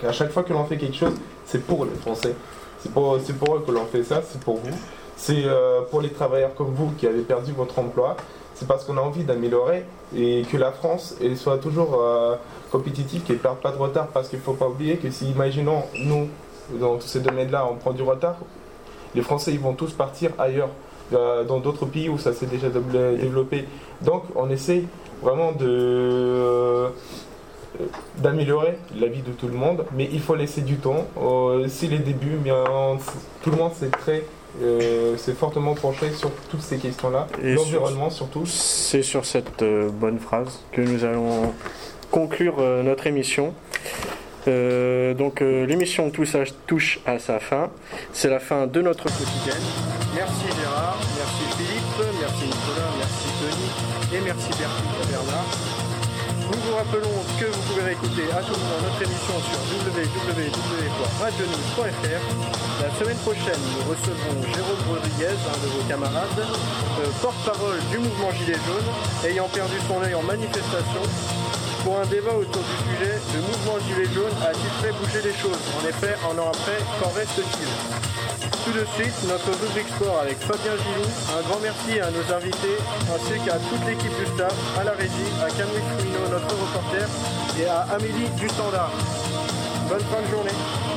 qu'à 0.01 0.11
chaque 0.11 0.31
fois 0.31 0.43
que 0.43 0.53
l'on 0.53 0.65
fait 0.65 0.77
quelque 0.77 0.97
chose, 0.97 1.13
c'est 1.45 1.63
pour 1.65 1.85
les 1.85 1.91
Français. 2.01 2.35
C'est 2.79 2.91
pour, 2.91 3.15
eux 3.15 3.63
que 3.65 3.71
l'on 3.71 3.85
fait 3.85 4.03
ça, 4.03 4.21
c'est 4.27 4.41
pour 4.41 4.55
vous. 4.57 4.75
C'est 5.15 5.43
euh, 5.45 5.81
pour 5.91 6.01
les 6.01 6.09
travailleurs 6.09 6.55
comme 6.55 6.73
vous 6.73 6.91
qui 6.97 7.05
avez 7.05 7.21
perdu 7.21 7.51
votre 7.51 7.77
emploi. 7.77 8.17
C'est 8.55 8.67
parce 8.67 8.83
qu'on 8.83 8.97
a 8.97 9.01
envie 9.01 9.23
d'améliorer 9.23 9.85
et 10.15 10.43
que 10.51 10.57
la 10.57 10.71
France 10.71 11.15
soit 11.35 11.57
toujours 11.59 11.99
euh, 12.01 12.35
compétitive, 12.71 13.21
qu'elle 13.21 13.35
ne 13.37 13.41
perde 13.41 13.57
pas 13.59 13.71
de 13.71 13.77
retard. 13.77 14.07
Parce 14.07 14.29
qu'il 14.29 14.39
ne 14.39 14.43
faut 14.43 14.53
pas 14.53 14.67
oublier 14.67 14.97
que 14.97 15.11
si, 15.11 15.29
imaginons, 15.29 15.83
nous, 16.03 16.27
dans 16.79 16.95
tous 16.97 17.07
ces 17.07 17.19
domaines-là, 17.19 17.67
on 17.71 17.75
prend 17.75 17.91
du 17.91 18.01
retard, 18.03 18.35
les 19.13 19.21
Français 19.21 19.51
ils 19.51 19.59
vont 19.59 19.73
tous 19.73 19.91
partir 19.93 20.31
ailleurs, 20.39 20.69
euh, 21.13 21.43
dans 21.43 21.59
d'autres 21.59 21.85
pays 21.85 22.09
où 22.09 22.17
ça 22.17 22.33
s'est 22.33 22.45
déjà 22.47 22.69
dé- 22.69 23.17
développé. 23.17 23.65
Donc 24.01 24.23
on 24.35 24.49
essaie 24.49 24.83
vraiment 25.21 25.51
de 25.51 26.87
d'améliorer 28.21 28.77
la 28.99 29.07
vie 29.07 29.21
de 29.21 29.31
tout 29.31 29.47
le 29.47 29.53
monde, 29.53 29.85
mais 29.93 30.09
il 30.11 30.21
faut 30.21 30.35
laisser 30.35 30.61
du 30.61 30.75
temps. 30.75 31.07
Euh, 31.21 31.67
c'est 31.67 31.87
les 31.87 31.99
débuts, 31.99 32.37
mais 32.43 32.51
euh, 32.51 32.65
tout 33.43 33.51
le 33.51 33.57
monde 33.57 33.73
s'est 33.73 33.89
très, 33.89 34.23
euh, 34.61 35.15
fortement 35.37 35.75
penché 35.75 36.11
sur 36.11 36.29
toutes 36.49 36.61
ces 36.61 36.77
questions-là, 36.77 37.27
l'environnement 37.41 38.09
surtout. 38.09 38.45
C'est 38.45 39.01
sur 39.01 39.25
cette 39.25 39.61
euh, 39.61 39.89
bonne 39.89 40.19
phrase 40.19 40.59
que 40.73 40.81
nous 40.81 41.05
allons 41.05 41.53
conclure 42.11 42.55
euh, 42.59 42.83
notre 42.83 43.07
émission. 43.07 43.53
Donc 44.47 45.41
l'émission 45.41 46.09
touche 46.09 46.33
à, 46.33 46.43
touche 46.65 46.99
à 47.05 47.19
sa 47.19 47.39
fin. 47.39 47.69
C'est 48.11 48.29
la 48.29 48.39
fin 48.39 48.65
de 48.65 48.81
notre 48.81 49.03
quotidienne. 49.03 49.61
Merci 50.15 50.45
Gérard, 50.59 50.97
merci 51.15 51.57
Philippe, 51.57 52.11
merci 52.19 52.45
Nicolas, 52.45 52.91
merci 52.97 53.27
Denis 53.39 54.17
et 54.17 54.25
merci. 54.25 54.49
Nous 54.49 54.90
vous 56.71 56.77
rappelons 56.77 57.19
que 57.37 57.45
vous 57.45 57.61
pouvez 57.67 57.83
réécouter 57.83 58.23
à 58.31 58.41
tout 58.41 58.55
moment 58.55 58.79
notre 58.81 59.03
émission 59.03 59.33
sur 59.43 59.59
www.radionews.fr. 59.75 62.23
La 62.81 62.89
semaine 62.95 63.17
prochaine, 63.17 63.59
nous 63.75 63.83
recevrons 63.91 64.41
Jérôme 64.55 64.79
Rodriguez, 64.87 65.35
un 65.35 65.57
de 65.59 65.67
vos 65.67 65.83
camarades, 65.89 66.39
euh, 66.39 67.11
porte-parole 67.21 67.81
du 67.91 67.97
mouvement 67.97 68.31
Gilets 68.31 68.53
jaunes, 68.53 68.89
ayant 69.29 69.49
perdu 69.49 69.75
son 69.87 70.01
œil 70.01 70.15
en 70.15 70.23
manifestation, 70.23 71.01
pour 71.83 71.97
un 71.99 72.05
débat 72.05 72.33
autour 72.33 72.61
du 72.61 72.75
sujet 72.85 73.15
Le 73.33 73.41
mouvement 73.41 73.77
Gilets 73.87 74.13
jaunes 74.13 74.37
a-t-il 74.45 74.71
fait 74.81 74.93
bouger 74.93 75.21
les 75.23 75.35
choses? 75.37 75.59
En 75.79 75.87
effet, 75.87 76.15
un 76.25 76.37
an 76.37 76.49
après, 76.49 76.77
qu'en 76.99 77.09
reste-t-il? 77.11 77.67
Tout 78.65 78.73
de 78.73 78.85
suite, 78.95 79.15
notre 79.27 79.49
rubrique 79.59 79.89
sport 79.89 80.19
avec 80.21 80.37
Fabien 80.39 80.77
Gilou. 80.77 81.07
Un 81.37 81.41
grand 81.49 81.59
merci 81.61 81.99
à 81.99 82.11
nos 82.11 82.25
invités, 82.33 82.77
ainsi 83.09 83.39
qu'à 83.45 83.57
toute 83.57 83.83
l'équipe 83.87 84.15
du 84.17 84.25
staff, 84.35 84.53
à 84.79 84.83
la 84.83 84.91
régie, 84.91 85.29
à 85.41 85.49
Camille 85.49 85.81
Fruino, 85.97 86.21
notre 86.29 86.53
reporter, 86.53 87.07
et 87.59 87.65
à 87.65 87.81
Amélie 87.95 88.29
du 88.37 88.47
Standard. 88.49 88.91
Bonne 89.89 90.05
fin 90.11 90.21
de 90.21 90.29
journée. 90.29 90.90